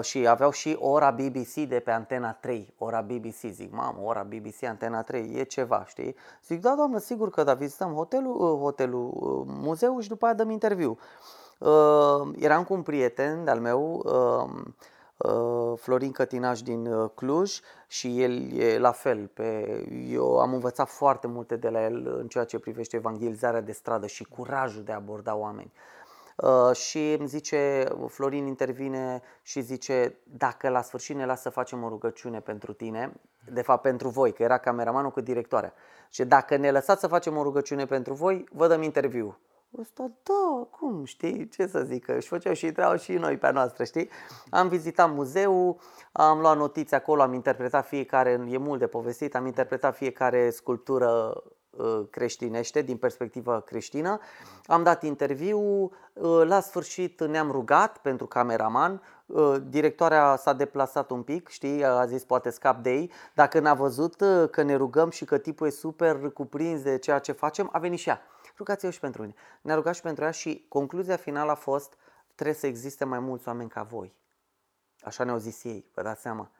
și 0.02 0.26
aveau 0.26 0.50
și 0.50 0.76
ora 0.80 1.10
BBC 1.10 1.54
de 1.68 1.80
pe 1.84 1.90
Antena 1.90 2.32
3, 2.32 2.74
ora 2.78 3.00
BBC, 3.00 3.38
zic, 3.50 3.72
mamă, 3.72 3.98
ora 4.02 4.22
BBC, 4.22 4.62
Antena 4.62 5.02
3, 5.02 5.34
e 5.34 5.42
ceva, 5.42 5.84
știi? 5.86 6.16
Zic, 6.46 6.60
da, 6.60 6.74
doamnă, 6.76 6.98
sigur 6.98 7.30
că 7.30 7.42
da, 7.42 7.54
vizităm 7.54 7.92
hotelul, 7.92 8.58
hotelul 8.60 9.12
muzeul 9.46 10.00
și 10.00 10.08
după 10.08 10.24
aia 10.24 10.34
dăm 10.34 10.50
interviu. 10.50 10.98
Eram 12.38 12.64
cu 12.64 12.74
un 12.74 12.82
prieten 12.82 13.44
de-al 13.44 13.60
meu, 13.60 14.02
Uh, 14.04 14.50
Florin 15.76 16.12
Cătinaș 16.12 16.62
din 16.62 16.86
uh, 16.86 17.10
Cluj 17.14 17.60
și 17.86 18.22
el 18.22 18.52
e 18.52 18.78
la 18.78 18.92
fel. 18.92 19.30
Pe, 19.34 19.66
eu 20.08 20.38
am 20.38 20.52
învățat 20.52 20.88
foarte 20.88 21.26
multe 21.26 21.56
de 21.56 21.68
la 21.68 21.84
el 21.84 22.16
în 22.20 22.28
ceea 22.28 22.44
ce 22.44 22.58
privește 22.58 22.96
evangelizarea 22.96 23.60
de 23.60 23.72
stradă 23.72 24.06
și 24.06 24.24
curajul 24.24 24.82
de 24.82 24.92
a 24.92 24.94
aborda 24.94 25.36
oameni. 25.36 25.72
Uh, 26.36 26.76
și 26.76 27.16
îmi 27.18 27.28
zice, 27.28 27.88
Florin 28.08 28.46
intervine 28.46 29.22
și 29.42 29.60
zice, 29.60 30.16
dacă 30.24 30.68
la 30.68 30.82
sfârșit 30.82 31.16
ne 31.16 31.26
lasă 31.26 31.42
să 31.42 31.48
facem 31.50 31.82
o 31.82 31.88
rugăciune 31.88 32.40
pentru 32.40 32.72
tine, 32.72 33.12
de 33.52 33.62
fapt 33.62 33.82
pentru 33.82 34.08
voi, 34.08 34.32
că 34.32 34.42
era 34.42 34.58
cameramanul 34.58 35.10
cu 35.10 35.20
directoarea, 35.20 35.72
și 36.10 36.24
dacă 36.24 36.56
ne 36.56 36.70
lăsați 36.70 37.00
să 37.00 37.06
facem 37.06 37.36
o 37.36 37.42
rugăciune 37.42 37.86
pentru 37.86 38.14
voi, 38.14 38.44
vă 38.52 38.68
dăm 38.68 38.82
interviu. 38.82 39.38
Ăsta, 39.80 40.10
da, 40.22 40.66
cum, 40.70 41.04
știi, 41.04 41.48
ce 41.48 41.66
să 41.66 41.80
zic, 41.80 42.08
își 42.08 42.28
făceau 42.28 42.52
și 42.52 42.72
treau 42.72 42.96
și 42.96 43.12
noi 43.12 43.36
pe 43.36 43.50
noastră, 43.50 43.84
știi? 43.84 44.08
Am 44.50 44.68
vizitat 44.68 45.14
muzeul, 45.14 45.76
am 46.12 46.40
luat 46.40 46.56
notițe 46.56 46.94
acolo, 46.94 47.22
am 47.22 47.32
interpretat 47.32 47.86
fiecare, 47.86 48.46
e 48.48 48.56
mult 48.56 48.78
de 48.78 48.86
povestit, 48.86 49.34
am 49.34 49.46
interpretat 49.46 49.96
fiecare 49.96 50.50
sculptură 50.50 51.42
ă, 51.78 52.06
creștinește, 52.10 52.82
din 52.82 52.96
perspectivă 52.96 53.60
creștină. 53.66 54.18
Am 54.66 54.82
dat 54.82 55.02
interviu, 55.02 55.90
ă, 56.22 56.44
la 56.44 56.60
sfârșit 56.60 57.24
ne-am 57.24 57.50
rugat 57.50 57.98
pentru 57.98 58.26
cameraman, 58.26 59.02
ă, 59.34 59.58
directoarea 59.58 60.36
s-a 60.36 60.52
deplasat 60.52 61.10
un 61.10 61.22
pic, 61.22 61.48
știi, 61.48 61.84
a 61.84 62.06
zis 62.06 62.24
poate 62.24 62.50
scap 62.50 62.82
de 62.82 62.90
ei. 62.90 63.10
Dacă 63.34 63.60
n-a 63.60 63.74
văzut 63.74 64.14
că 64.50 64.62
ne 64.62 64.74
rugăm 64.74 65.10
și 65.10 65.24
că 65.24 65.38
tipul 65.38 65.66
e 65.66 65.70
super 65.70 66.30
cuprins 66.34 66.82
de 66.82 66.98
ceea 66.98 67.18
ce 67.18 67.32
facem, 67.32 67.68
a 67.72 67.78
venit 67.78 67.98
și 67.98 68.08
ea 68.08 68.22
rugați-vă 68.62 68.92
și 68.92 69.00
pentru 69.00 69.20
mine. 69.20 69.34
Ne-a 69.60 69.74
rugat 69.74 69.94
și 69.94 70.00
pentru 70.00 70.24
ea 70.24 70.30
și 70.30 70.66
concluzia 70.68 71.16
finală 71.16 71.50
a 71.50 71.54
fost 71.54 71.96
trebuie 72.34 72.54
să 72.54 72.66
existe 72.66 73.04
mai 73.04 73.18
mulți 73.18 73.48
oameni 73.48 73.68
ca 73.68 73.82
voi. 73.82 74.14
Așa 75.00 75.24
ne-au 75.24 75.38
zis 75.38 75.64
ei, 75.64 75.90
vă 75.94 76.02
dați 76.02 76.20
seama. 76.20 76.50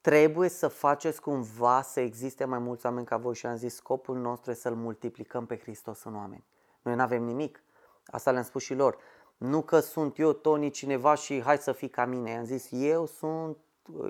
Trebuie 0.00 0.48
să 0.48 0.68
faceți 0.68 1.20
cumva 1.20 1.82
să 1.82 2.00
existe 2.00 2.44
mai 2.44 2.58
mulți 2.58 2.86
oameni 2.86 3.06
ca 3.06 3.16
voi 3.16 3.34
și 3.34 3.46
am 3.46 3.56
zis 3.56 3.74
scopul 3.74 4.16
nostru 4.16 4.50
este 4.50 4.62
să-L 4.62 4.74
multiplicăm 4.74 5.46
pe 5.46 5.58
Hristos 5.58 6.04
în 6.04 6.16
oameni. 6.16 6.44
Noi 6.82 6.94
nu 6.94 7.02
avem 7.02 7.22
nimic. 7.22 7.62
Asta 8.06 8.30
le-am 8.30 8.44
spus 8.44 8.62
și 8.62 8.74
lor. 8.74 8.98
Nu 9.36 9.62
că 9.62 9.80
sunt 9.80 10.18
eu, 10.18 10.32
Toni, 10.32 10.70
cineva 10.70 11.14
și 11.14 11.42
hai 11.42 11.58
să 11.58 11.72
fii 11.72 11.88
ca 11.88 12.04
mine. 12.04 12.30
I-am 12.30 12.44
zis, 12.44 12.68
eu 12.70 13.06
sunt, 13.06 13.56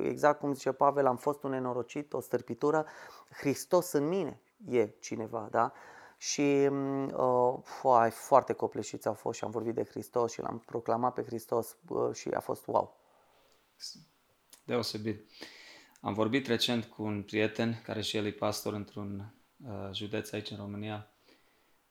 exact 0.02 0.40
cum 0.40 0.54
zice 0.54 0.72
Pavel, 0.72 1.06
am 1.06 1.16
fost 1.16 1.42
un 1.42 1.50
nenorocit, 1.50 2.12
o 2.12 2.20
stârpitură. 2.20 2.86
Hristos 3.30 3.92
în 3.92 4.08
mine 4.08 4.40
e 4.68 4.86
cineva, 4.86 5.48
da? 5.50 5.72
Și 6.20 6.40
uh, 6.40 7.54
foai, 7.62 8.10
foarte 8.10 8.52
copleșiți 8.52 9.06
au 9.06 9.14
fost 9.14 9.38
și 9.38 9.44
am 9.44 9.50
vorbit 9.50 9.74
de 9.74 9.84
Hristos 9.84 10.32
și 10.32 10.40
l-am 10.40 10.62
proclamat 10.66 11.14
pe 11.14 11.22
Hristos 11.22 11.76
uh, 11.88 12.14
și 12.14 12.28
a 12.28 12.40
fost 12.40 12.66
wow. 12.66 12.96
Deosebit. 14.64 15.30
Am 16.00 16.14
vorbit 16.14 16.46
recent 16.46 16.84
cu 16.84 17.02
un 17.02 17.22
prieten 17.22 17.80
care 17.84 18.00
și 18.00 18.16
el 18.16 18.26
e 18.26 18.30
pastor 18.30 18.72
într-un 18.72 19.34
uh, 19.56 19.90
județ 19.92 20.32
aici 20.32 20.50
în 20.50 20.56
România 20.56 21.10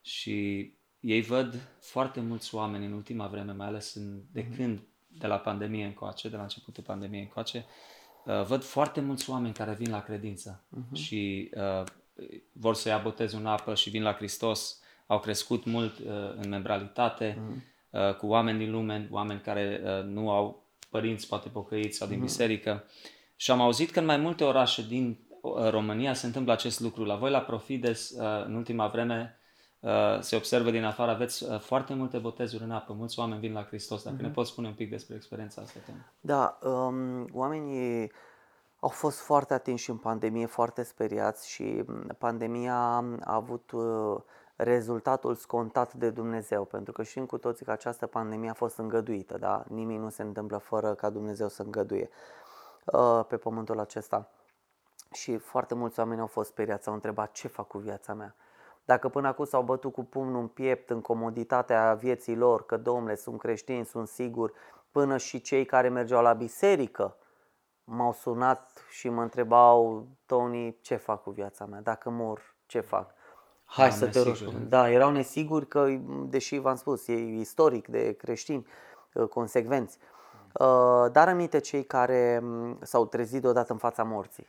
și 0.01 0.67
ei 0.99 1.21
văd 1.21 1.69
foarte 1.79 2.19
mulți 2.19 2.55
oameni 2.55 2.85
în 2.85 2.93
ultima 2.93 3.27
vreme, 3.27 3.51
mai 3.51 3.67
ales 3.67 3.93
în, 3.93 4.21
de 4.31 4.43
mm-hmm. 4.43 4.55
când, 4.55 4.87
de 5.07 5.27
la 5.27 5.39
pandemie 5.39 5.85
încoace, 5.85 6.29
de 6.29 6.35
la 6.35 6.41
începutul 6.41 6.83
pandemiei 6.83 7.21
încoace, 7.21 7.65
uh, 8.25 8.43
văd 8.43 8.63
foarte 8.63 9.01
mulți 9.01 9.29
oameni 9.29 9.53
care 9.53 9.73
vin 9.73 9.89
la 9.89 10.03
credință 10.03 10.63
mm-hmm. 10.69 10.93
și 10.93 11.51
uh, 11.55 11.83
vor 12.51 12.75
să 12.75 12.89
ia 12.89 12.97
botez 12.97 13.33
în 13.33 13.45
apă 13.45 13.75
și 13.75 13.89
vin 13.89 14.03
la 14.03 14.13
Hristos, 14.13 14.79
au 15.07 15.19
crescut 15.19 15.65
mult 15.65 15.97
uh, 15.97 16.05
în 16.41 16.49
membralitate, 16.49 17.37
mm. 17.39 17.63
uh, 17.89 18.15
cu 18.15 18.27
oameni 18.27 18.57
din 18.57 18.71
lume, 18.71 19.07
oameni 19.11 19.41
care 19.41 19.81
uh, 19.83 20.03
nu 20.03 20.31
au 20.31 20.63
părinți 20.89 21.27
poate 21.27 21.49
pocăiți 21.49 21.97
sau 21.97 22.07
din 22.07 22.17
mm. 22.17 22.23
biserică. 22.23 22.83
Și 23.35 23.51
am 23.51 23.61
auzit 23.61 23.91
că 23.91 23.99
în 23.99 24.05
mai 24.05 24.17
multe 24.17 24.43
orașe 24.43 24.85
din 24.87 25.19
uh, 25.41 25.69
România 25.69 26.13
se 26.13 26.25
întâmplă 26.25 26.51
acest 26.51 26.79
lucru. 26.79 27.03
La 27.03 27.15
voi 27.15 27.31
la 27.31 27.41
Profides, 27.41 28.09
uh, 28.09 28.45
în 28.45 28.55
ultima 28.55 28.87
vreme, 28.87 29.39
Uh, 29.79 30.19
se 30.19 30.35
observă 30.35 30.71
din 30.71 30.83
afară, 30.83 31.11
aveți 31.11 31.43
uh, 31.43 31.59
foarte 31.59 31.93
multe 31.93 32.17
botezuri 32.17 32.63
în 32.63 32.71
apă, 32.71 32.93
mulți 32.93 33.19
oameni 33.19 33.39
vin 33.39 33.53
la 33.53 33.63
Hristos. 33.63 34.03
Dacă 34.03 34.15
mm-hmm. 34.15 34.19
ne 34.19 34.25
mhm. 34.25 34.35
poți 34.35 34.49
spune 34.49 34.67
un 34.67 34.73
pic 34.73 34.89
despre 34.89 35.15
experiența 35.15 35.61
asta. 35.61 35.79
Da, 36.19 36.59
um, 36.63 37.29
oamenii 37.33 38.11
au 38.79 38.89
fost 38.89 39.19
foarte 39.19 39.53
atinși 39.53 39.89
în 39.89 39.97
pandemie, 39.97 40.45
foarte 40.45 40.83
speriați 40.83 41.49
și 41.49 41.85
pandemia 42.17 42.75
a 42.75 43.33
avut 43.33 43.71
uh, 43.71 44.17
rezultatul 44.55 45.35
scontat 45.35 45.93
de 45.93 46.09
Dumnezeu, 46.09 46.63
pentru 46.63 46.93
că 46.93 47.03
știm 47.03 47.25
cu 47.25 47.37
toții 47.37 47.65
că 47.65 47.71
această 47.71 48.07
pandemie 48.07 48.49
a 48.49 48.53
fost 48.53 48.77
îngăduită, 48.77 49.37
da? 49.37 49.63
Nimic 49.67 49.99
nu 49.99 50.09
se 50.09 50.21
întâmplă 50.21 50.57
fără 50.57 50.93
ca 50.93 51.09
Dumnezeu 51.09 51.47
să 51.47 51.61
îngăduie 51.61 52.09
uh, 52.85 53.25
pe 53.27 53.37
pământul 53.37 53.79
acesta. 53.79 54.29
Și 55.11 55.37
foarte 55.37 55.75
mulți 55.75 55.99
oameni 55.99 56.21
au 56.21 56.27
fost 56.27 56.49
speriați, 56.49 56.87
au 56.87 56.93
întrebat 56.93 57.31
ce 57.31 57.47
fac 57.47 57.67
cu 57.67 57.77
viața 57.77 58.13
mea. 58.13 58.35
Dacă 58.85 59.09
până 59.09 59.27
acum 59.27 59.45
s-au 59.45 59.61
bătut 59.61 59.93
cu 59.93 60.03
pumnul 60.03 60.41
în 60.41 60.47
piept 60.47 60.89
în 60.89 61.01
comoditatea 61.01 61.93
vieții 61.93 62.35
lor, 62.35 62.65
că 62.65 62.77
domnule 62.77 63.15
sunt 63.15 63.39
creștini, 63.39 63.85
sunt 63.85 64.07
siguri, 64.07 64.53
până 64.91 65.17
și 65.17 65.41
cei 65.41 65.65
care 65.65 65.89
mergeau 65.89 66.21
la 66.21 66.33
biserică, 66.33 67.15
m-au 67.89 68.13
sunat 68.13 68.85
și 68.89 69.09
mă 69.09 69.21
întrebau, 69.21 70.07
Tony, 70.25 70.77
ce 70.81 70.95
fac 70.95 71.23
cu 71.23 71.29
viața 71.29 71.65
mea? 71.65 71.81
Dacă 71.81 72.09
mor, 72.09 72.55
ce 72.65 72.79
fac? 72.79 73.13
Hai 73.65 73.89
da, 73.89 73.95
să 73.95 74.07
te 74.07 74.21
rog. 74.21 74.35
Da, 74.67 74.89
erau 74.89 75.11
nesiguri 75.11 75.67
că, 75.67 75.87
deși 76.25 76.57
v-am 76.57 76.75
spus, 76.75 77.07
e 77.07 77.13
istoric 77.13 77.87
de 77.87 78.11
creștini 78.11 78.67
uh, 79.13 79.27
consecvenți. 79.27 79.97
Uh, 80.53 81.11
dar 81.11 81.27
aminte 81.27 81.59
cei 81.59 81.83
care 81.83 82.43
s-au 82.81 83.05
trezit 83.05 83.41
deodată 83.41 83.71
în 83.71 83.77
fața 83.77 84.03
morții. 84.03 84.47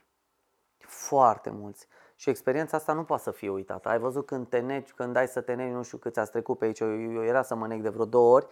Foarte 0.77 1.49
mulți. 1.49 1.87
Și 2.15 2.29
experiența 2.29 2.77
asta 2.77 2.93
nu 2.93 3.03
poate 3.03 3.23
să 3.23 3.31
fie 3.31 3.49
uitată. 3.49 3.89
Ai 3.89 3.99
văzut 3.99 4.25
când 4.25 4.47
te 4.47 4.59
negi, 4.59 4.93
când 4.93 5.13
dai 5.13 5.27
să 5.27 5.41
te 5.41 5.53
negi, 5.53 5.73
nu 5.73 5.83
știu 5.83 5.97
câți 5.97 6.19
ați 6.19 6.31
trecut 6.31 6.57
pe 6.57 6.65
aici, 6.65 6.79
eu, 6.79 7.01
eu 7.01 7.23
era 7.23 7.41
să 7.41 7.55
mă 7.55 7.67
neg 7.67 7.81
de 7.81 7.89
vreo 7.89 8.05
două 8.05 8.33
ori. 8.33 8.47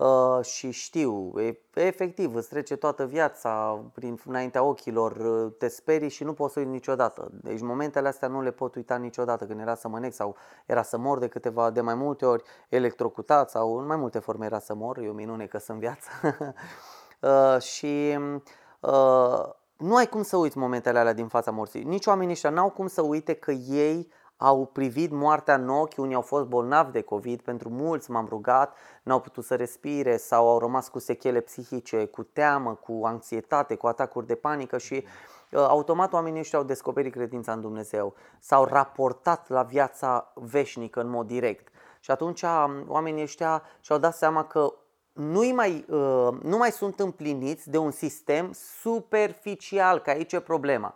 Uh, 0.00 0.44
și 0.44 0.70
știu, 0.70 1.32
e, 1.40 1.60
efectiv, 1.74 2.34
îți 2.34 2.48
trece 2.48 2.76
toată 2.76 3.04
viața 3.04 3.84
prin, 3.94 4.18
înaintea 4.26 4.62
ochilor, 4.62 5.16
uh, 5.16 5.52
te 5.58 5.68
sperii 5.68 6.08
și 6.08 6.24
nu 6.24 6.32
poți 6.32 6.52
să 6.52 6.58
uiți 6.58 6.70
niciodată. 6.70 7.30
Deci 7.32 7.60
momentele 7.60 8.08
astea 8.08 8.28
nu 8.28 8.42
le 8.42 8.50
pot 8.50 8.74
uita 8.74 8.96
niciodată, 8.96 9.44
când 9.44 9.60
era 9.60 9.74
să 9.74 9.88
mănec 9.88 10.12
sau 10.12 10.36
era 10.66 10.82
să 10.82 10.98
mor 10.98 11.18
de 11.18 11.28
câteva, 11.28 11.70
de 11.70 11.80
mai 11.80 11.94
multe 11.94 12.26
ori, 12.26 12.42
electrocutat 12.68 13.50
sau 13.50 13.78
în 13.78 13.86
mai 13.86 13.96
multe 13.96 14.18
forme 14.18 14.46
era 14.46 14.58
să 14.58 14.74
mor, 14.74 14.98
e 14.98 15.08
o 15.08 15.12
minune 15.12 15.46
că 15.46 15.58
sunt 15.58 15.78
viață. 15.78 16.08
uh, 17.20 17.60
și 17.60 18.18
uh, 18.80 19.44
nu 19.76 19.96
ai 19.96 20.06
cum 20.06 20.22
să 20.22 20.36
uiți 20.36 20.58
momentele 20.58 20.98
alea 20.98 21.12
din 21.12 21.28
fața 21.28 21.50
morții. 21.50 21.82
Nici 21.82 22.06
oamenii 22.06 22.32
ăștia 22.32 22.50
n-au 22.50 22.70
cum 22.70 22.86
să 22.86 23.02
uite 23.02 23.34
că 23.34 23.50
ei 23.50 24.12
au 24.40 24.66
privit 24.66 25.10
moartea 25.10 25.54
în 25.54 25.68
ochi, 25.68 25.96
unii 25.96 26.14
au 26.14 26.20
fost 26.20 26.44
bolnavi 26.44 26.92
de 26.92 27.00
COVID, 27.00 27.40
pentru 27.40 27.68
mulți 27.68 28.10
m-am 28.10 28.26
rugat, 28.28 28.76
n-au 29.02 29.20
putut 29.20 29.44
să 29.44 29.54
respire 29.54 30.16
sau 30.16 30.48
au 30.48 30.58
rămas 30.58 30.88
cu 30.88 30.98
sechele 30.98 31.40
psihice, 31.40 32.04
cu 32.04 32.22
teamă, 32.22 32.74
cu 32.74 33.00
anxietate, 33.04 33.74
cu 33.74 33.86
atacuri 33.86 34.26
de 34.26 34.34
panică 34.34 34.78
și 34.78 34.94
uh, 34.94 35.58
automat 35.58 36.12
oamenii 36.12 36.40
ăștia 36.40 36.58
au 36.58 36.64
descoperit 36.64 37.12
credința 37.12 37.52
în 37.52 37.60
Dumnezeu, 37.60 38.14
s-au 38.38 38.64
raportat 38.64 39.48
la 39.48 39.62
viața 39.62 40.32
veșnică 40.34 41.00
în 41.00 41.08
mod 41.08 41.26
direct. 41.26 41.68
Și 42.00 42.10
atunci 42.10 42.42
um, 42.42 42.84
oamenii 42.86 43.22
ăștia 43.22 43.62
și-au 43.80 43.98
dat 43.98 44.14
seama 44.14 44.44
că 44.44 44.72
nu 45.12 45.52
mai, 45.54 45.84
uh, 45.88 46.28
nu 46.42 46.56
mai 46.56 46.70
sunt 46.70 47.00
împliniți 47.00 47.70
de 47.70 47.78
un 47.78 47.90
sistem 47.90 48.50
superficial, 48.52 49.98
că 49.98 50.10
aici 50.10 50.32
e 50.32 50.40
problema 50.40 50.94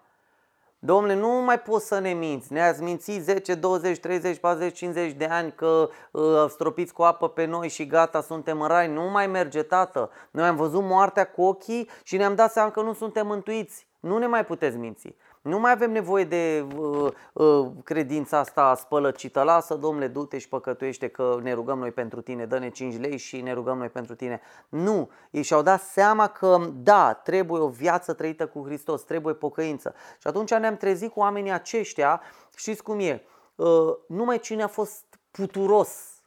Domnule, 0.84 1.14
nu 1.14 1.28
mai 1.28 1.60
poți 1.60 1.86
să 1.86 1.98
ne 1.98 2.12
minți. 2.12 2.52
Ne-ați 2.52 2.82
mințit 2.82 3.22
10, 3.22 3.54
20, 3.54 3.98
30, 3.98 4.38
40, 4.38 4.76
50 4.76 5.12
de 5.12 5.24
ani 5.24 5.52
că 5.52 5.88
uh, 6.10 6.22
stropiți 6.48 6.92
cu 6.92 7.02
apă 7.02 7.28
pe 7.28 7.44
noi 7.44 7.68
și 7.68 7.86
gata, 7.86 8.20
suntem 8.20 8.60
în 8.60 8.68
rai. 8.68 8.88
Nu 8.88 9.02
mai 9.02 9.26
merge, 9.26 9.62
tată. 9.62 10.10
Noi 10.30 10.46
am 10.46 10.56
văzut 10.56 10.82
moartea 10.82 11.24
cu 11.24 11.42
ochii 11.42 11.88
și 12.02 12.16
ne-am 12.16 12.34
dat 12.34 12.52
seama 12.52 12.70
că 12.70 12.82
nu 12.82 12.92
suntem 12.92 13.26
mântuiți. 13.26 13.86
Nu 14.00 14.18
ne 14.18 14.26
mai 14.26 14.44
puteți 14.44 14.76
minți. 14.76 15.14
Nu 15.42 15.58
mai 15.58 15.70
avem 15.70 15.90
nevoie 15.90 16.24
de 16.24 16.66
uh, 16.76 17.12
uh, 17.32 17.70
credința 17.84 18.38
asta 18.38 18.74
spălăcită. 18.74 19.42
Lasă, 19.42 19.74
domnule, 19.74 20.08
du-te 20.08 20.38
și 20.38 20.48
păcătuiește 20.48 21.08
că 21.08 21.38
ne 21.42 21.52
rugăm 21.52 21.78
noi 21.78 21.90
pentru 21.90 22.20
tine, 22.20 22.46
dă-ne 22.46 22.70
5 22.70 22.98
lei 22.98 23.16
și 23.16 23.40
ne 23.40 23.52
rugăm 23.52 23.78
noi 23.78 23.88
pentru 23.88 24.14
tine. 24.14 24.40
Nu, 24.68 25.10
ei 25.30 25.42
și-au 25.42 25.62
dat 25.62 25.80
seama 25.80 26.28
că, 26.28 26.58
da, 26.74 27.12
trebuie 27.12 27.60
o 27.60 27.68
viață 27.68 28.12
trăită 28.12 28.46
cu 28.46 28.64
Hristos, 28.64 29.02
trebuie 29.02 29.34
pocăință. 29.34 29.94
Și 30.18 30.26
atunci 30.26 30.54
ne-am 30.54 30.76
trezit 30.76 31.12
cu 31.12 31.20
oamenii 31.20 31.52
aceștia, 31.52 32.20
știți 32.56 32.82
cum 32.82 33.00
e, 33.00 33.22
uh, 33.54 33.68
numai 34.08 34.38
cine 34.38 34.62
a 34.62 34.68
fost 34.68 35.04
puturos 35.30 36.22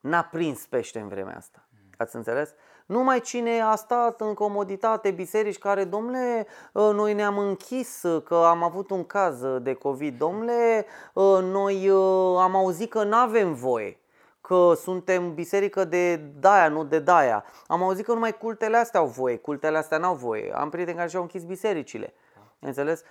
n-a 0.00 0.22
prins 0.22 0.66
pește 0.66 1.00
în 1.00 1.08
vremea 1.08 1.36
asta. 1.36 1.68
Ați 1.96 2.16
înțeles? 2.16 2.54
Uh, 2.86 2.96
numai 2.96 3.20
cine 3.20 3.60
a 3.60 3.74
stat 3.74 4.20
în 4.20 4.34
comoditate, 4.34 5.10
biserici 5.10 5.58
care, 5.58 5.84
domnule, 5.84 6.46
ă, 6.74 6.92
noi 6.92 7.14
ne-am 7.14 7.38
închis 7.38 8.04
că 8.24 8.34
am 8.34 8.62
avut 8.62 8.90
un 8.90 9.04
caz 9.04 9.42
de 9.60 9.74
COVID, 9.74 10.18
domnule, 10.18 10.86
ă, 11.16 11.40
noi 11.40 11.88
ă, 11.90 12.40
am 12.40 12.56
auzit 12.56 12.90
că 12.90 13.04
nu 13.04 13.16
avem 13.16 13.54
voie 13.54 13.98
că 14.40 14.72
suntem 14.76 15.34
biserică 15.34 15.84
de 15.84 16.16
daia, 16.16 16.68
nu 16.68 16.84
de 16.84 16.98
daia. 16.98 17.44
Am 17.66 17.82
auzit 17.82 18.04
că 18.04 18.12
numai 18.12 18.36
cultele 18.36 18.76
astea 18.76 19.00
au 19.00 19.06
voie, 19.06 19.36
cultele 19.36 19.78
astea 19.78 19.98
n-au 19.98 20.14
voie. 20.14 20.52
Am 20.54 20.70
prieteni 20.70 20.96
care 20.96 21.08
și-au 21.08 21.22
închis 21.22 21.44
bisericile. 21.44 22.14
Înțeles? 22.58 23.02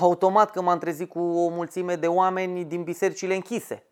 Automat 0.00 0.50
că 0.50 0.60
m-am 0.60 0.78
trezit 0.78 1.08
cu 1.08 1.18
o 1.18 1.48
mulțime 1.48 1.96
de 1.96 2.06
oameni 2.06 2.64
din 2.64 2.82
bisericile 2.82 3.34
închise. 3.34 3.86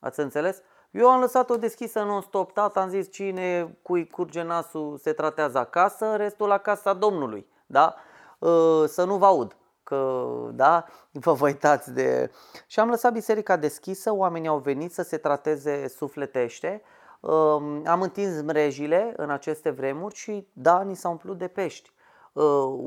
Ați 0.00 0.20
înțeles? 0.20 0.62
Eu 0.90 1.08
am 1.08 1.20
lăsat-o 1.20 1.56
deschisă 1.56 2.02
non-stop, 2.02 2.52
tata, 2.52 2.80
am 2.80 2.88
zis 2.88 3.10
cine 3.10 3.78
cui 3.82 4.06
curge 4.06 4.42
nasul 4.42 4.98
se 4.98 5.12
tratează 5.12 5.58
acasă, 5.58 6.16
restul 6.16 6.48
la 6.48 6.58
casa 6.58 6.92
Domnului, 6.92 7.46
da? 7.66 7.94
Ă, 8.42 8.86
să 8.86 9.04
nu 9.04 9.16
vă 9.16 9.26
aud, 9.26 9.56
că, 9.82 10.28
da, 10.52 10.84
vă 11.10 11.32
vă 11.38 11.44
uitați 11.46 11.92
de... 11.92 12.30
Și 12.66 12.80
am 12.80 12.88
lăsat 12.88 13.12
biserica 13.12 13.56
deschisă, 13.56 14.14
oamenii 14.14 14.48
au 14.48 14.58
venit 14.58 14.92
să 14.92 15.02
se 15.02 15.16
trateze 15.16 15.88
sufletește, 15.88 16.82
um, 17.20 17.82
am 17.86 18.02
întins 18.02 18.42
mrejile 18.42 19.12
în 19.16 19.30
aceste 19.30 19.70
vremuri 19.70 20.14
și 20.14 20.46
da, 20.52 20.82
ni 20.82 20.96
s-au 20.96 21.10
umplut 21.10 21.38
de 21.38 21.48
pești. 21.48 21.92
Uh, 22.32 22.44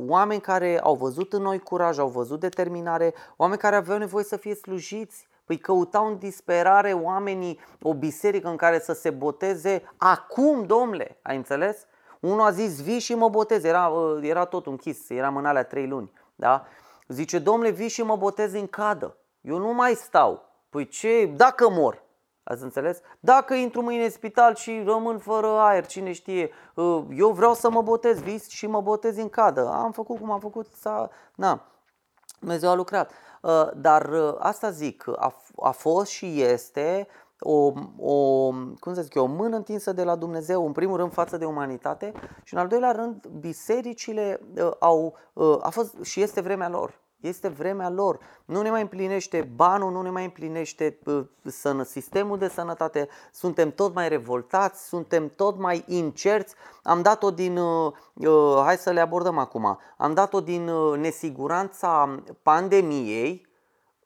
oameni 0.08 0.42
care 0.42 0.80
au 0.80 0.96
văzut 0.96 1.34
în 1.34 1.42
noi 1.42 1.60
curaj, 1.60 1.98
au 1.98 2.08
văzut 2.08 2.40
determinare, 2.40 3.14
oameni 3.38 3.60
care 3.60 3.76
aveau 3.76 3.98
nevoie 3.98 4.24
să 4.24 4.38
fie 4.38 4.56
slujiți, 4.56 5.28
Păi 5.52 5.60
căutau 5.60 6.08
în 6.08 6.18
disperare 6.18 6.94
oamenii 6.94 7.60
o 7.82 7.94
biserică 7.94 8.48
în 8.48 8.56
care 8.56 8.80
să 8.80 8.94
se 8.94 9.10
boteze 9.10 9.84
acum, 9.98 10.66
domnule, 10.66 11.20
ai 11.22 11.36
înțeles? 11.36 11.86
Unul 12.20 12.42
a 12.42 12.52
zis, 12.52 12.82
vii 12.82 13.00
și 13.00 13.16
mă 13.16 13.30
botez, 13.30 13.64
era, 13.64 13.88
uh, 13.88 14.24
era 14.24 14.46
tot 14.46 14.66
închis, 14.66 15.10
eram 15.10 15.38
în 15.38 15.46
alea 15.46 15.64
trei 15.64 15.88
luni. 15.88 16.12
Da? 16.36 16.66
Zice, 17.08 17.40
domnule, 17.40 17.70
vii 17.70 17.88
și 17.88 18.04
mă 18.04 18.16
botez 18.16 18.54
în 18.54 18.68
cadă. 18.68 19.18
Eu 19.42 19.58
nu 19.58 19.74
mai 19.74 19.94
stau. 19.94 20.44
Păi 20.70 20.88
ce, 20.88 21.26
dacă 21.36 21.70
mor, 21.70 22.04
Ați 22.44 22.64
înțeles? 22.64 23.00
Dacă 23.20 23.54
intru 23.54 23.82
mâine 23.82 24.04
în 24.04 24.10
spital 24.10 24.56
și 24.56 24.84
rămân 24.86 25.18
fără 25.18 25.48
aer, 25.48 25.86
cine 25.86 26.12
știe, 26.12 26.52
uh, 26.76 27.04
eu 27.10 27.30
vreau 27.30 27.54
să 27.54 27.70
mă 27.70 27.82
botez, 27.82 28.20
vis 28.20 28.48
și 28.48 28.68
mă 28.68 28.82
botez 28.82 29.18
în 29.18 29.30
cadă. 29.30 29.68
Am 29.68 29.92
făcut 29.92 30.20
cum 30.20 30.32
am 30.32 30.40
făcut, 30.40 30.68
s-a... 30.74 31.10
Na, 31.36 31.66
Dumnezeu 32.42 32.70
a 32.70 32.76
lucrat. 32.76 33.12
Uh, 33.42 33.70
dar 33.76 34.14
asta 34.40 34.70
zic, 34.70 35.08
a, 35.08 35.38
a 35.56 35.72
fost 35.72 36.12
și 36.12 36.42
este 36.42 37.08
o, 37.44 37.74
o, 37.98 38.50
cum 38.80 38.94
să 38.94 39.02
zic 39.02 39.14
eu, 39.14 39.24
o 39.24 39.28
mână 39.28 39.56
întinsă 39.56 39.94
de 39.94 40.04
la 40.04 40.16
Dumnezeu, 40.16 40.66
în 40.66 40.72
primul 40.72 40.98
rând 40.98 41.14
față 41.14 41.38
de 41.38 41.46
umanitate 41.46 42.12
și 42.44 42.54
în 42.54 42.60
al 42.60 42.68
doilea 42.68 42.92
rând 42.92 43.28
bisericile 43.28 44.40
uh, 44.56 44.72
au, 44.80 45.18
uh, 45.34 45.58
a 45.62 45.70
fost 45.70 45.96
și 46.02 46.22
este 46.22 46.42
vremea 46.42 46.70
lor. 46.70 47.00
Este 47.22 47.48
vremea 47.48 47.90
lor. 47.90 48.20
Nu 48.46 48.62
ne 48.62 48.70
mai 48.70 48.82
împlinește 48.82 49.52
banul, 49.56 49.92
nu 49.92 50.02
ne 50.02 50.10
mai 50.10 50.24
împlinește 50.24 50.98
uh, 51.06 51.26
sistemul 51.84 52.38
de 52.38 52.48
sănătate. 52.48 53.08
Suntem 53.32 53.72
tot 53.72 53.94
mai 53.94 54.10
revoltați, 54.10 54.88
suntem 54.88 55.32
tot 55.36 55.58
mai 55.58 55.84
incerți. 55.88 56.56
Am 56.84 57.02
dat-o 57.02 57.32
din, 57.32 57.58
uh, 57.58 57.94
uh, 58.14 58.62
hai 58.64 58.78
să 58.78 58.92
le 58.92 59.00
abordăm 59.00 59.38
acum, 59.38 59.80
am 59.98 60.14
dat-o 60.14 60.42
din 60.42 60.68
uh, 60.68 60.98
nesiguranța 60.98 62.24
pandemiei 62.44 63.48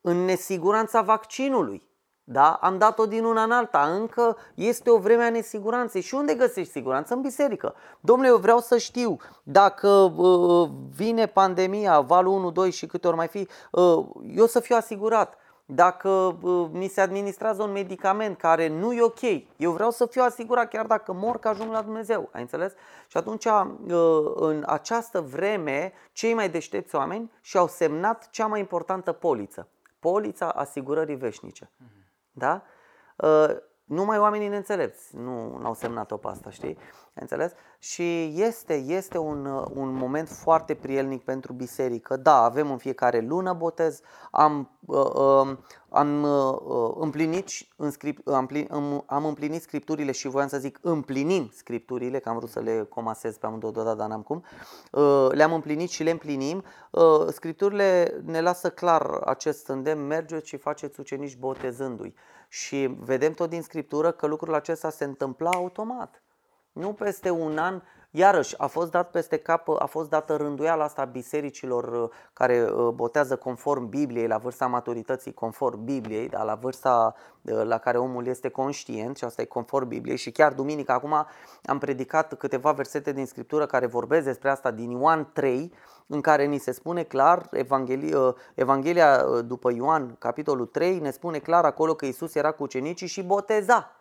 în 0.02 0.26
nesiguranța 0.26 1.02
vaccinului. 1.02 1.94
Da? 2.28 2.54
Am 2.62 2.78
dat-o 2.78 3.06
din 3.06 3.24
una 3.24 3.44
în 3.44 3.52
alta. 3.52 3.88
Încă 4.00 4.38
este 4.54 4.90
o 4.90 4.98
vreme 4.98 5.24
a 5.24 5.30
nesiguranței. 5.30 6.02
Și 6.02 6.16
unde 6.16 6.34
găsești 6.34 6.72
siguranță? 6.72 7.14
În 7.14 7.22
biserică. 7.22 7.76
Domnule, 8.00 8.30
eu 8.30 8.38
vreau 8.38 8.60
să 8.60 8.78
știu 8.78 9.18
dacă 9.44 9.88
uh, 9.88 10.70
vine 10.96 11.26
pandemia, 11.26 12.00
valul 12.00 12.34
1, 12.34 12.52
2 12.52 12.72
și 12.72 12.86
câte 12.86 13.08
ori 13.08 13.16
mai 13.16 13.28
fi, 13.28 13.48
uh, 13.72 14.06
eu 14.36 14.46
să 14.46 14.60
fiu 14.60 14.76
asigurat. 14.76 15.38
Dacă 15.66 16.10
uh, 16.42 16.68
mi 16.72 16.88
se 16.88 17.02
administrează 17.02 17.64
un 17.64 17.72
medicament 17.72 18.38
care 18.38 18.68
nu 18.68 18.94
e 18.94 19.02
ok, 19.02 19.22
eu 19.58 19.72
vreau 19.72 19.92
să 19.92 20.06
fiu 20.06 20.22
asigurat 20.24 20.70
chiar 20.70 20.86
dacă 20.86 21.14
mor 21.14 21.40
că 21.40 21.48
ajung 21.48 21.72
la 21.72 21.82
Dumnezeu. 21.82 22.30
Ai 22.32 22.42
înțeles? 22.42 22.74
Și 23.08 23.18
atunci, 23.18 23.46
uh, 23.46 23.62
în 24.36 24.64
această 24.66 25.22
vreme, 25.22 25.94
cei 26.12 26.34
mai 26.34 26.50
deștepți 26.50 26.96
oameni 26.96 27.32
și-au 27.42 27.68
semnat 27.68 28.30
cea 28.30 28.46
mai 28.48 28.60
importantă 28.60 29.12
poliță. 29.12 29.68
Polița 30.00 30.50
asigurării 30.50 31.16
veșnice. 31.16 31.66
Uh-huh. 31.66 32.05
Da? 32.36 32.62
Uh, 33.88 33.96
numai 33.98 34.18
oamenii 34.18 34.48
neînțelepți 34.48 35.16
nu 35.18 35.60
au 35.64 35.74
semnat-o 35.74 36.18
pe 36.18 36.28
asta, 36.28 36.50
știi? 36.50 36.78
Ai 36.78 37.22
înțeles? 37.22 37.52
Și 37.80 38.34
este, 38.36 38.74
este 38.74 39.18
un, 39.18 39.46
un 39.74 39.94
moment 39.94 40.28
foarte 40.28 40.74
prielnic 40.74 41.24
pentru 41.24 41.54
biserică. 41.54 42.18
Da, 42.18 42.44
avem 42.44 42.72
în 42.72 42.78
fiecare 42.78 43.20
lună 43.20 43.54
botez, 43.54 44.02
am, 44.32 44.70
uh, 44.86 45.12
uh, 45.14 45.58
am 45.90 46.24
uh, 46.24 46.96
împlinit 47.00 47.50
în 47.76 47.92
script, 47.92 48.28
am, 48.28 49.04
am 49.06 49.26
împlinit 49.26 49.62
scripturile 49.62 50.12
și 50.12 50.28
voiam 50.28 50.48
să 50.48 50.58
zic 50.58 50.80
împlinim 50.82 51.50
scripturile, 51.54 52.20
că 52.20 52.30
am 52.30 52.38
vrut 52.38 52.50
să 52.50 52.60
le 52.60 52.86
comasez 52.90 53.38
pe 53.38 53.46
amândouă 53.46 53.72
deodată, 53.72 53.98
dar 53.98 54.08
n-am 54.08 54.22
cum. 54.22 54.44
Uh, 54.92 55.28
le-am 55.32 55.54
împlinit 55.54 55.90
și 55.90 56.04
le 56.04 56.12
împlinim. 56.12 56.64
Uh, 56.92 57.28
scripturile 57.32 58.22
ne 58.26 58.42
lasă 58.42 58.70
clar 58.70 59.02
acest 59.26 59.68
îndemn, 59.68 60.06
mergeți 60.06 60.48
și 60.48 60.58
faceți 60.58 61.00
ucenici 61.00 61.38
botezându-i. 61.38 62.14
Și 62.56 62.96
vedem 63.00 63.34
tot 63.34 63.50
din 63.50 63.62
scriptură 63.62 64.12
că 64.12 64.28
lucrul 64.28 64.54
acesta 64.54 64.90
se 64.90 65.04
întâmpla 65.04 65.50
automat. 65.50 66.24
Nu 66.72 66.94
peste 66.94 67.30
un 67.30 67.58
an, 67.58 67.82
iarăși 68.12 68.58
a 68.58 68.68
fost 68.68 68.92
dat 68.92 69.12
peste 69.12 69.38
cap, 69.38 69.70
a 69.80 69.86
fost 69.86 70.10
dată 70.10 70.36
rânduiala 70.36 70.84
asta 70.84 71.06
bisericilor 71.06 72.04
uh, 72.04 72.10
care 72.34 72.64
uh, 72.64 72.90
botează 72.94 73.36
conform 73.36 73.90
Bibliei, 73.90 74.28
la 74.28 74.38
vârsta 74.38 74.68
maturității 74.68 75.34
conform 75.34 75.84
Bibliei, 75.84 76.30
dar 76.30 76.46
la 76.46 76.56
vârsta 76.56 77.16
uh, 77.42 77.64
la 77.64 77.78
care 77.78 77.98
omul 77.98 78.28
este 78.28 78.50
conștient 78.50 79.18
și 79.18 79.24
asta 79.24 79.42
e 79.42 79.46
conform 79.46 79.88
Bibliei 79.88 80.18
și 80.18 80.32
chiar 80.32 80.54
duminică 80.54 80.92
acum 80.92 81.26
am 81.64 81.78
predicat 81.78 82.34
câteva 82.34 82.72
versete 82.72 83.12
din 83.12 83.26
Scriptură 83.26 83.66
care 83.66 83.86
vorbesc 83.86 84.26
despre 84.26 84.50
asta 84.50 84.72
din 84.72 84.90
Ioan 84.90 85.30
3, 85.34 85.74
în 86.08 86.22
care 86.22 86.46
ni 86.46 86.58
se 86.58 86.72
spune 86.72 87.04
clar, 87.04 87.48
Evanghelia, 87.52 88.36
Evanghelia 88.56 89.24
după 89.42 89.72
Ioan, 89.72 90.16
capitolul 90.20 90.66
3, 90.66 91.00
ne 91.00 91.12
spune 91.12 91.40
clar 91.40 91.66
acolo 91.66 91.94
că 91.94 92.06
Isus 92.06 92.36
era 92.36 92.52
cu 92.52 92.64
ucenicii 92.64 93.08
și 93.08 93.24
boteza 93.24 93.95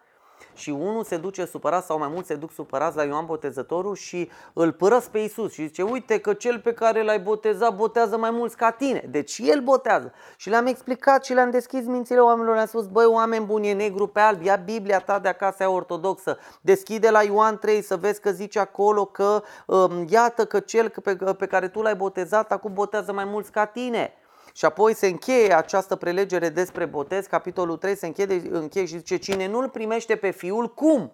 și 0.55 0.71
unul 0.71 1.05
se 1.05 1.17
duce 1.17 1.45
supărat 1.45 1.85
sau 1.85 1.99
mai 1.99 2.09
mulți 2.13 2.29
se 2.29 2.35
duc 2.35 2.53
supărați 2.53 2.97
la 2.97 3.03
Ioan 3.03 3.27
Botezătorul 3.27 3.95
și 3.95 4.31
îl 4.53 4.73
părăs 4.73 5.05
pe 5.05 5.19
Isus 5.19 5.53
și 5.53 5.67
zice, 5.67 5.83
uite 5.83 6.19
că 6.19 6.33
cel 6.33 6.61
pe 6.61 6.73
care 6.73 7.03
l-ai 7.03 7.19
botezat 7.19 7.77
botează 7.77 8.17
mai 8.17 8.31
mulți 8.31 8.57
ca 8.57 8.71
tine, 8.71 9.09
deci 9.11 9.39
el 9.39 9.61
botează. 9.61 10.13
Și 10.37 10.49
le-am 10.49 10.67
explicat 10.67 11.25
și 11.25 11.33
le-am 11.33 11.51
deschis 11.51 11.87
mințile 11.87 12.21
oamenilor, 12.21 12.55
le-am 12.55 12.67
spus, 12.67 12.87
băi 12.87 13.05
oameni 13.05 13.45
buni, 13.45 13.69
e 13.69 13.73
negru 13.73 14.07
pe 14.07 14.21
alb, 14.21 14.43
ia 14.43 14.57
Biblia 14.57 14.99
ta 14.99 15.19
de 15.19 15.29
acasă 15.29 15.69
ortodoxă, 15.69 16.39
deschide 16.61 17.11
la 17.11 17.23
Ioan 17.23 17.59
3 17.59 17.83
să 17.83 17.97
vezi 17.97 18.21
că 18.21 18.31
zice 18.31 18.59
acolo 18.59 19.05
că 19.05 19.43
um, 19.67 20.07
iată 20.09 20.45
că 20.45 20.61
cel 20.61 20.93
pe, 21.03 21.17
pe 21.39 21.47
care 21.47 21.69
tu 21.69 21.83
l-ai 21.83 21.95
botezat 21.95 22.53
acum 22.53 22.73
botează 22.73 23.13
mai 23.13 23.25
mulți 23.25 23.51
ca 23.51 23.65
tine. 23.65 24.13
Și 24.57 24.65
apoi 24.65 24.95
se 24.95 25.07
încheie 25.07 25.57
această 25.57 25.97
prelegere 25.97 26.49
despre 26.49 26.85
botez, 26.85 27.27
capitolul 27.27 27.77
3 27.77 27.97
se 27.97 28.07
încheie, 28.07 28.43
încheie 28.51 28.87
și 28.87 28.97
zice 28.97 29.17
cine 29.17 29.49
nu-l 29.49 29.69
primește 29.69 30.17
pe 30.17 30.31
fiul, 30.31 30.75
cum? 30.75 31.13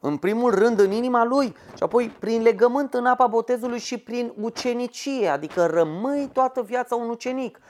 În 0.00 0.16
primul 0.16 0.54
rând 0.54 0.78
în 0.78 0.90
inima 0.90 1.24
lui 1.24 1.56
și 1.76 1.82
apoi 1.82 2.08
prin 2.18 2.42
legământ 2.42 2.94
în 2.94 3.06
apa 3.06 3.26
botezului 3.26 3.78
și 3.78 3.98
prin 3.98 4.32
ucenicie, 4.40 5.28
adică 5.28 5.66
rămâi 5.66 6.30
toată 6.32 6.62
viața 6.62 6.94
un 6.94 7.08
ucenic 7.08 7.60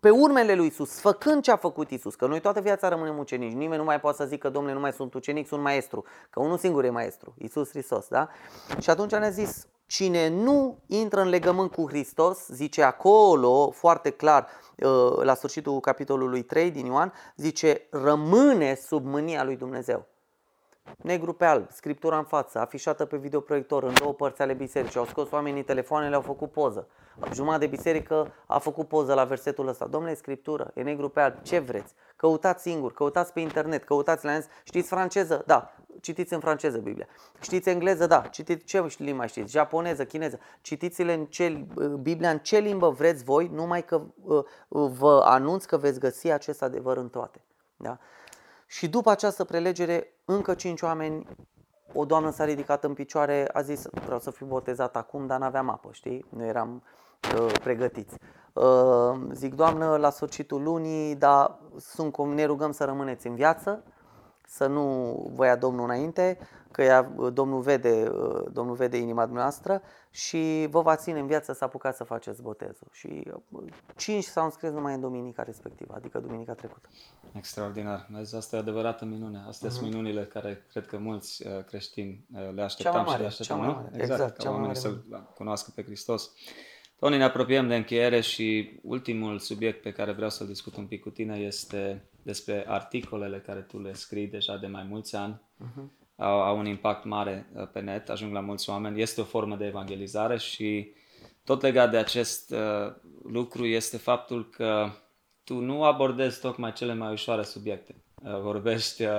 pe 0.00 0.10
urmele 0.10 0.54
lui 0.54 0.66
Isus, 0.66 1.00
făcând 1.00 1.42
ce 1.42 1.50
a 1.50 1.56
făcut 1.56 1.90
Isus, 1.90 2.14
că 2.14 2.26
noi 2.26 2.40
toată 2.40 2.60
viața 2.60 2.88
rămânem 2.88 3.18
ucenici. 3.18 3.52
Nimeni 3.52 3.78
nu 3.78 3.84
mai 3.84 4.00
poate 4.00 4.16
să 4.16 4.24
zică, 4.24 4.48
domnule, 4.48 4.74
nu 4.74 4.80
mai 4.80 4.92
sunt 4.92 5.14
ucenic, 5.14 5.46
sunt 5.46 5.62
maestru, 5.62 6.04
că 6.30 6.40
unul 6.40 6.58
singur 6.58 6.84
e 6.84 6.90
maestru, 6.90 7.34
Isus 7.38 7.68
Hristos, 7.68 8.08
da? 8.08 8.28
Și 8.80 8.90
atunci 8.90 9.10
ne-a 9.10 9.30
zis, 9.30 9.66
Cine 9.86 10.28
nu 10.28 10.78
intră 10.86 11.20
în 11.20 11.28
legământ 11.28 11.72
cu 11.72 11.88
Hristos, 11.88 12.46
zice 12.48 12.82
acolo 12.82 13.70
foarte 13.70 14.10
clar 14.10 14.46
uh, 14.76 15.22
la 15.22 15.34
sfârșitul 15.34 15.80
capitolului 15.80 16.42
3 16.42 16.70
din 16.70 16.86
Ioan, 16.86 17.12
zice 17.36 17.86
rămâne 17.90 18.74
sub 18.74 19.04
mânia 19.04 19.44
lui 19.44 19.56
Dumnezeu. 19.56 20.06
Negru 20.96 21.32
pe 21.32 21.44
alb, 21.44 21.70
scriptura 21.70 22.18
în 22.18 22.24
față, 22.24 22.58
afișată 22.58 23.04
pe 23.04 23.16
videoproiector 23.16 23.82
în 23.82 23.94
două 23.94 24.12
părți 24.12 24.42
ale 24.42 24.52
bisericii. 24.52 24.98
Au 24.98 25.06
scos 25.06 25.30
oamenii 25.30 25.62
telefoanele, 25.62 26.14
au 26.14 26.20
făcut 26.20 26.50
poză. 26.50 26.88
Jumătate 27.32 27.64
de 27.64 27.76
biserică 27.76 28.32
a 28.46 28.58
făcut 28.58 28.88
poză 28.88 29.14
la 29.14 29.24
versetul 29.24 29.68
ăsta. 29.68 29.86
Domnule, 29.86 30.14
scriptură, 30.14 30.70
e 30.74 30.82
negru 30.82 31.08
pe 31.08 31.20
alb, 31.20 31.42
ce 31.42 31.58
vreți? 31.58 31.94
Căutați 32.16 32.62
singur, 32.62 32.92
căutați 32.92 33.32
pe 33.32 33.40
internet, 33.40 33.84
căutați 33.84 34.24
la 34.24 34.38
Știți 34.64 34.88
franceză? 34.88 35.42
Da 35.46 35.76
citiți 36.00 36.32
în 36.32 36.40
franceză 36.40 36.78
Biblia. 36.78 37.06
Știți 37.40 37.68
engleză? 37.68 38.06
Da. 38.06 38.20
Citiți 38.20 38.64
ce 38.64 38.94
limba 38.98 39.16
mai 39.16 39.28
știți? 39.28 39.52
Japoneză, 39.52 40.04
chineză. 40.04 40.38
Citiți-le 40.60 41.12
în 41.12 41.24
ce, 41.24 41.66
Biblia 42.00 42.30
în 42.30 42.38
ce 42.38 42.58
limbă 42.58 42.90
vreți 42.90 43.24
voi, 43.24 43.50
numai 43.52 43.84
că 43.84 44.02
uh, 44.22 44.44
vă 44.68 45.22
anunț 45.24 45.64
că 45.64 45.76
veți 45.76 46.00
găsi 46.00 46.30
acest 46.30 46.62
adevăr 46.62 46.96
în 46.96 47.08
toate. 47.08 47.40
Da? 47.76 47.98
Și 48.66 48.88
după 48.88 49.10
această 49.10 49.44
prelegere, 49.44 50.12
încă 50.24 50.54
cinci 50.54 50.82
oameni, 50.82 51.26
o 51.92 52.04
doamnă 52.04 52.30
s-a 52.30 52.44
ridicat 52.44 52.84
în 52.84 52.94
picioare, 52.94 53.48
a 53.52 53.62
zis, 53.62 53.86
vreau 54.04 54.18
să 54.18 54.30
fiu 54.30 54.46
botezat 54.46 54.96
acum, 54.96 55.26
dar 55.26 55.38
n-aveam 55.38 55.68
apă, 55.68 55.88
știi? 55.92 56.24
Nu 56.28 56.44
eram 56.44 56.82
uh, 57.38 57.52
pregătiți. 57.62 58.16
Uh, 58.52 59.20
zic, 59.32 59.54
doamnă, 59.54 59.96
la 59.96 60.10
sfârșitul 60.10 60.62
lunii, 60.62 61.14
dar 61.14 61.58
sunt, 61.76 62.16
ne 62.16 62.44
rugăm 62.44 62.72
să 62.72 62.84
rămâneți 62.84 63.26
în 63.26 63.34
viață, 63.34 63.84
să 64.46 64.66
nu 64.66 65.14
vă 65.34 65.44
ia 65.44 65.56
Domnul 65.56 65.84
înainte, 65.84 66.38
că 66.70 66.82
ea, 66.82 67.02
Domnul, 67.32 67.60
vede, 67.60 68.12
Domnul 68.52 68.74
vede 68.74 68.96
inima 68.96 69.24
dumneavoastră 69.24 69.82
și 70.10 70.66
vă 70.70 70.80
va 70.80 70.96
ține 70.96 71.18
în 71.18 71.26
viață 71.26 71.52
să 71.52 71.64
apucați 71.64 71.96
să 71.96 72.04
faceți 72.04 72.42
botezul. 72.42 72.86
Și 72.92 73.22
cinci 73.96 74.24
s-au 74.24 74.44
înscris 74.44 74.70
numai 74.70 74.94
în 74.94 75.00
duminica 75.00 75.42
respectivă, 75.42 75.94
adică 75.96 76.18
duminica 76.18 76.52
trecută. 76.52 76.88
Extraordinar. 77.32 78.08
Asta 78.36 78.56
e 78.56 78.58
adevărată 78.58 79.04
minune. 79.04 79.44
Astea 79.48 79.68
uh-huh. 79.68 79.72
sunt 79.72 79.86
mhm. 79.86 79.96
minunile 79.96 80.24
care 80.24 80.64
cred 80.70 80.86
că 80.86 80.98
mulți 80.98 81.46
uh, 81.46 81.64
creștini 81.64 82.26
uh, 82.34 82.54
le 82.54 82.62
așteptam 82.62 83.04
mare, 83.04 83.10
și 83.10 83.20
le 83.20 83.26
așteptam, 83.26 83.60
nu? 83.60 83.66
Mare, 83.66 83.88
exact, 83.92 84.10
exact 84.10 84.36
ca 84.36 84.50
oamenii 84.50 84.76
să 84.76 84.94
cunoască 85.34 85.72
pe 85.74 85.82
Hristos. 85.82 86.30
Tony, 86.98 87.16
ne 87.16 87.24
apropiem 87.24 87.68
de 87.68 87.76
încheiere 87.76 88.20
și 88.20 88.78
ultimul 88.82 89.38
subiect 89.38 89.82
pe 89.82 89.92
care 89.92 90.12
vreau 90.12 90.30
să-l 90.30 90.46
discut 90.46 90.76
un 90.76 90.86
pic 90.86 91.02
cu 91.02 91.10
tine 91.10 91.36
este 91.36 92.04
despre 92.26 92.64
articolele 92.68 93.38
care 93.46 93.60
tu 93.60 93.80
le 93.80 93.92
scrii 93.92 94.26
deja 94.26 94.56
de 94.56 94.66
mai 94.66 94.86
mulți 94.88 95.16
ani. 95.16 95.40
Uh-huh. 95.64 95.84
Au, 96.16 96.40
au 96.42 96.58
un 96.58 96.66
impact 96.66 97.04
mare 97.04 97.46
uh, 97.54 97.68
pe 97.72 97.80
net, 97.80 98.08
ajung 98.08 98.32
la 98.32 98.40
mulți 98.40 98.70
oameni. 98.70 99.00
Este 99.00 99.20
o 99.20 99.24
formă 99.24 99.56
de 99.56 99.66
evangelizare 99.66 100.36
și 100.38 100.90
tot 101.44 101.62
legat 101.62 101.90
de 101.90 101.96
acest 101.96 102.50
uh, 102.50 102.94
lucru 103.22 103.66
este 103.66 103.96
faptul 103.96 104.48
că 104.48 104.90
tu 105.44 105.54
nu 105.54 105.84
abordezi 105.84 106.40
tocmai 106.40 106.72
cele 106.72 106.94
mai 106.94 107.12
ușoare 107.12 107.42
subiecte. 107.42 107.94
Uh, 108.22 108.40
vorbești 108.40 109.02
uh, 109.02 109.10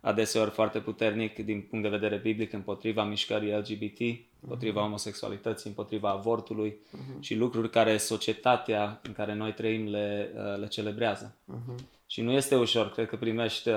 adeseori 0.00 0.50
foarte 0.50 0.78
puternic 0.78 1.38
din 1.38 1.60
punct 1.60 1.84
de 1.84 1.96
vedere 1.96 2.16
biblic 2.16 2.52
împotriva 2.52 3.04
mișcării 3.04 3.52
LGBT, 3.52 3.98
împotriva 4.40 4.74
mhm. 4.74 4.84
homosexualității, 4.84 5.68
împotriva 5.68 6.10
avortului 6.10 6.70
uh-huh. 6.70 7.20
și 7.20 7.34
lucruri 7.34 7.70
care 7.70 7.96
societatea 7.96 9.00
în 9.02 9.12
care 9.12 9.34
noi 9.34 9.52
trăim 9.52 9.88
le, 9.88 10.30
uh, 10.36 10.58
le 10.58 10.66
celebrează. 10.66 11.36
Uh-huh. 11.52 11.94
Și 12.14 12.22
nu 12.22 12.32
este 12.32 12.56
ușor, 12.56 12.90
cred 12.90 13.08
că 13.08 13.16
primești 13.16 13.68
uh, 13.68 13.76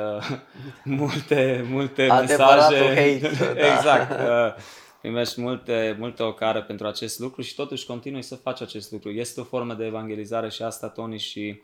multe, 0.99 1.65
multe 1.69 2.07
mesaje. 2.07 2.77
Hate, 2.77 3.31
da. 3.53 3.75
exact. 3.75 4.11
Uh, 4.11 4.63
primești 5.01 5.41
multe, 5.41 5.95
multe 5.99 6.23
ocare 6.23 6.61
pentru 6.61 6.87
acest 6.87 7.19
lucru 7.19 7.41
și 7.41 7.55
totuși 7.55 7.85
continui 7.85 8.21
să 8.21 8.35
faci 8.35 8.61
acest 8.61 8.91
lucru. 8.91 9.09
Este 9.09 9.39
o 9.39 9.43
formă 9.43 9.73
de 9.73 9.85
evangelizare 9.85 10.49
și 10.49 10.61
asta, 10.61 10.87
Tony, 10.87 11.17
și 11.17 11.61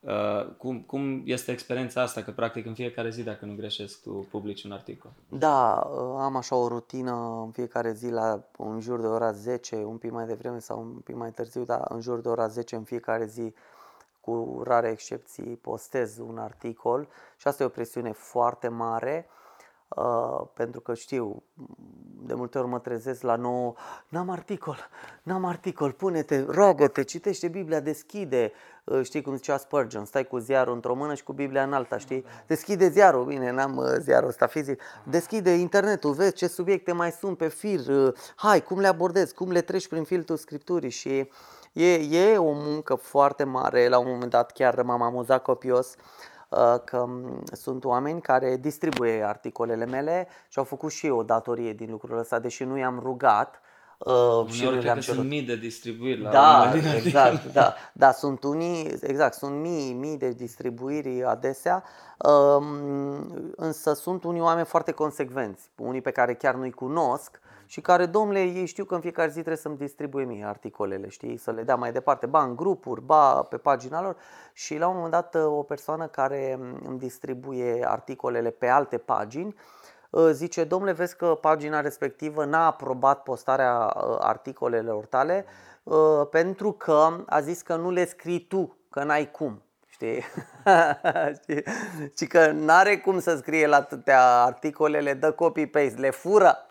Uh, 0.00 0.46
cum, 0.58 0.80
cum 0.80 1.22
este 1.24 1.52
experiența 1.52 2.02
asta? 2.02 2.22
Că 2.22 2.30
practic 2.30 2.66
în 2.66 2.74
fiecare 2.74 3.10
zi, 3.10 3.22
dacă 3.22 3.44
nu 3.44 3.54
greșesc, 3.54 4.02
tu 4.02 4.26
publici 4.30 4.64
un 4.64 4.72
articol. 4.72 5.10
Da, 5.28 5.90
uh, 5.90 6.16
am 6.18 6.36
așa 6.36 6.56
o 6.56 6.68
rutină 6.68 7.42
în 7.44 7.50
fiecare 7.50 7.92
zi 7.92 8.10
la 8.10 8.42
în 8.58 8.80
jur 8.80 9.00
de 9.00 9.06
ora 9.06 9.32
10, 9.32 9.76
un 9.76 9.96
pic 9.96 10.10
mai 10.10 10.26
devreme 10.26 10.58
sau 10.58 10.80
un 10.80 11.00
pic 11.04 11.14
mai 11.14 11.30
târziu, 11.30 11.64
dar 11.64 11.84
în 11.88 12.00
jur 12.00 12.20
de 12.20 12.28
ora 12.28 12.46
10 12.46 12.76
în 12.76 12.82
fiecare 12.82 13.26
zi 13.26 13.52
cu 14.20 14.60
rare 14.64 14.90
excepții 14.90 15.56
postez 15.56 16.18
un 16.18 16.38
articol 16.38 17.08
și 17.36 17.48
asta 17.48 17.62
e 17.62 17.66
o 17.66 17.68
presiune 17.68 18.12
foarte 18.12 18.68
mare 18.68 19.28
Uh, 19.96 20.46
pentru 20.54 20.80
că 20.80 20.94
știu, 20.94 21.42
de 22.26 22.34
multe 22.34 22.58
ori 22.58 22.68
mă 22.68 22.78
trezesc 22.78 23.22
la 23.22 23.36
nou, 23.36 23.76
n-am 24.08 24.30
articol, 24.30 24.76
n-am 25.22 25.44
articol, 25.44 25.92
pune-te, 25.92 26.44
roagă-te, 26.48 27.04
citește 27.04 27.48
Biblia, 27.48 27.80
deschide, 27.80 28.52
uh, 28.84 29.02
știi 29.02 29.22
cum 29.22 29.36
zicea 29.36 29.56
Spurgeon, 29.56 30.04
stai 30.04 30.26
cu 30.26 30.38
ziarul 30.38 30.74
într-o 30.74 30.94
mână 30.94 31.14
și 31.14 31.22
cu 31.22 31.32
Biblia 31.32 31.62
în 31.62 31.72
alta, 31.72 31.98
știi? 31.98 32.24
Deschide 32.46 32.88
ziarul, 32.88 33.24
bine, 33.24 33.50
n-am 33.50 33.76
uh, 33.76 33.84
ziarul 33.98 34.28
ăsta 34.28 34.46
fizic, 34.46 34.82
deschide 35.04 35.50
internetul, 35.50 36.12
vezi 36.12 36.34
ce 36.34 36.46
subiecte 36.46 36.92
mai 36.92 37.10
sunt 37.10 37.36
pe 37.36 37.48
fir, 37.48 37.88
uh, 37.88 38.14
hai, 38.36 38.62
cum 38.62 38.78
le 38.78 38.86
abordezi, 38.86 39.34
cum 39.34 39.50
le 39.50 39.60
treci 39.60 39.88
prin 39.88 40.04
filtrul 40.04 40.36
Scripturii. 40.36 40.90
Și 40.90 41.30
e, 41.72 41.94
e 41.94 42.36
o 42.36 42.52
muncă 42.52 42.94
foarte 42.94 43.44
mare, 43.44 43.88
la 43.88 43.98
un 43.98 44.08
moment 44.08 44.30
dat 44.30 44.52
chiar 44.52 44.82
m-am 44.82 45.02
amuzat 45.02 45.42
copios, 45.42 45.96
Uh, 46.50 46.74
că 46.84 47.04
mm, 47.08 47.42
sunt 47.52 47.84
oameni 47.84 48.20
care 48.20 48.56
distribuie 48.56 49.22
articolele 49.22 49.86
mele 49.86 50.28
și 50.48 50.58
au 50.58 50.64
făcut 50.64 50.90
și 50.90 51.06
eu 51.06 51.16
o 51.16 51.22
datorie 51.22 51.72
din 51.72 51.90
lucrul 51.90 52.18
ăsta, 52.18 52.38
deși 52.38 52.64
nu 52.64 52.78
i-am 52.78 52.98
rugat. 53.02 53.60
Uh, 53.98 54.46
și 54.50 54.64
nu 54.64 54.70
le-am 54.70 55.00
cerut. 55.00 55.18
sunt 55.18 55.28
mii 55.28 55.42
de 55.42 55.56
distribuiri 55.56 56.20
la 56.20 56.30
Da, 56.30 56.72
exact, 56.96 57.52
da, 57.52 57.74
da, 57.92 58.12
sunt 58.12 58.44
unii, 58.44 58.98
exact, 59.02 59.34
sunt 59.34 59.60
mii, 59.60 59.92
mii 59.92 60.16
de 60.16 60.30
distribuiri 60.30 61.24
adesea, 61.24 61.84
uh, 62.18 62.66
însă 63.56 63.94
sunt 63.94 64.24
unii 64.24 64.40
oameni 64.40 64.66
foarte 64.66 64.92
consecvenți, 64.92 65.70
unii 65.76 66.00
pe 66.00 66.10
care 66.10 66.34
chiar 66.34 66.54
nu-i 66.54 66.70
cunosc, 66.70 67.40
și 67.70 67.80
care, 67.80 68.06
domnule, 68.06 68.42
ei 68.42 68.66
știu 68.66 68.84
că 68.84 68.94
în 68.94 69.00
fiecare 69.00 69.28
zi 69.28 69.34
trebuie 69.34 69.56
să-mi 69.56 69.76
distribuie 69.76 70.24
mie 70.24 70.44
articolele, 70.44 71.08
știi, 71.08 71.36
să 71.36 71.50
le 71.50 71.62
dea 71.62 71.74
mai 71.74 71.92
departe, 71.92 72.26
ba 72.26 72.42
în 72.42 72.56
grupuri, 72.56 73.00
ba 73.00 73.42
pe 73.42 73.56
pagina 73.56 74.02
lor. 74.02 74.16
Și 74.52 74.76
la 74.76 74.88
un 74.88 74.94
moment 74.94 75.12
dat 75.12 75.34
o 75.34 75.62
persoană 75.62 76.06
care 76.06 76.58
îmi 76.84 76.98
distribuie 76.98 77.84
articolele 77.88 78.50
pe 78.50 78.66
alte 78.66 78.98
pagini 78.98 79.54
ă, 80.12 80.30
zice, 80.30 80.64
domnule, 80.64 80.92
vezi 80.92 81.16
că 81.16 81.38
pagina 81.40 81.80
respectivă 81.80 82.44
n-a 82.44 82.66
aprobat 82.66 83.22
postarea 83.22 83.94
ă, 83.96 84.18
articolelor 84.20 85.06
tale 85.06 85.44
ă, 85.86 86.24
pentru 86.24 86.72
că 86.72 87.24
a 87.26 87.40
zis 87.40 87.62
că 87.62 87.76
nu 87.76 87.90
le 87.90 88.04
scrii 88.04 88.46
tu, 88.46 88.76
că 88.88 89.04
n-ai 89.04 89.30
cum. 89.30 89.62
Știi? 89.92 90.24
și 92.16 92.26
că 92.26 92.50
n-are 92.50 92.98
cum 92.98 93.20
să 93.20 93.36
scrie 93.36 93.66
la 93.66 93.76
atâtea 93.76 94.42
articolele, 94.42 95.14
dă 95.14 95.32
copy-paste, 95.32 96.00
le 96.00 96.10
fură 96.10 96.66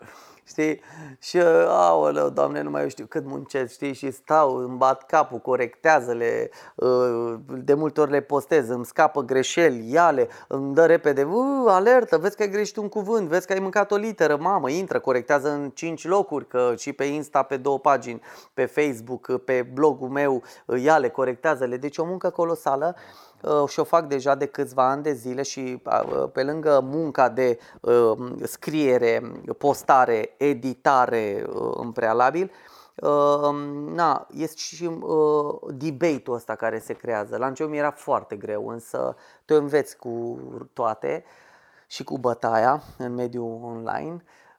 știi? 0.50 0.80
Și, 1.18 1.38
aoleu, 1.66 2.28
doamne, 2.28 2.62
nu 2.62 2.70
mai 2.70 2.90
știu 2.90 3.06
cât 3.06 3.24
muncesc, 3.24 3.72
știi? 3.72 3.92
Și 3.92 4.10
stau, 4.10 4.54
îmi 4.56 4.76
bat 4.76 5.06
capul, 5.06 5.38
corectează-le, 5.38 6.50
uh, 6.74 7.34
de 7.46 7.74
multe 7.74 8.00
ori 8.00 8.10
le 8.10 8.20
postez, 8.20 8.68
îmi 8.68 8.84
scapă 8.84 9.22
greșeli, 9.22 9.92
iale, 9.92 10.28
îmi 10.48 10.74
dă 10.74 10.86
repede, 10.86 11.22
uh, 11.22 11.64
alertă, 11.66 12.18
vezi 12.18 12.36
că 12.36 12.42
ai 12.42 12.50
greșit 12.50 12.76
un 12.76 12.88
cuvânt, 12.88 13.28
vezi 13.28 13.46
că 13.46 13.52
ai 13.52 13.58
mâncat 13.58 13.90
o 13.90 13.96
literă, 13.96 14.36
mamă, 14.36 14.70
intră, 14.70 14.98
corectează 14.98 15.50
în 15.50 15.70
5 15.70 16.06
locuri, 16.06 16.46
că 16.46 16.74
și 16.76 16.92
pe 16.92 17.04
Insta, 17.04 17.42
pe 17.42 17.56
două 17.56 17.78
pagini, 17.78 18.22
pe 18.54 18.64
Facebook, 18.64 19.42
pe 19.44 19.68
blogul 19.72 20.08
meu, 20.08 20.42
iale, 20.82 21.08
corectează-le, 21.08 21.76
deci 21.76 21.98
o 21.98 22.04
muncă 22.04 22.30
colosală. 22.30 22.96
Uh, 23.42 23.68
și 23.68 23.80
o 23.80 23.84
fac 23.84 24.06
deja 24.06 24.34
de 24.34 24.46
câțiva 24.46 24.90
ani 24.90 25.02
de 25.02 25.12
zile 25.12 25.42
și 25.42 25.82
uh, 25.84 26.28
pe 26.32 26.42
lângă 26.42 26.80
munca 26.82 27.28
de 27.28 27.58
uh, 27.80 28.18
scriere, 28.42 29.32
postare, 29.58 30.34
editare 30.36 31.46
în 31.74 31.92
prealabil, 31.92 32.50
na, 33.94 34.26
este 34.34 34.56
și 34.56 34.90
debate-ul 35.68 36.36
ăsta 36.36 36.54
care 36.54 36.78
se 36.78 36.92
creează. 36.92 37.36
La 37.36 37.46
început 37.46 37.72
mi 37.72 37.78
era 37.78 37.90
foarte 37.90 38.36
greu, 38.36 38.68
însă 38.68 39.16
te 39.44 39.54
înveți 39.54 39.96
cu 39.96 40.38
toate 40.72 41.24
și 41.86 42.04
cu 42.04 42.18
bătaia 42.18 42.82
în 42.98 43.14
mediul 43.14 43.60
online 43.62 44.22
Uh, 44.22 44.49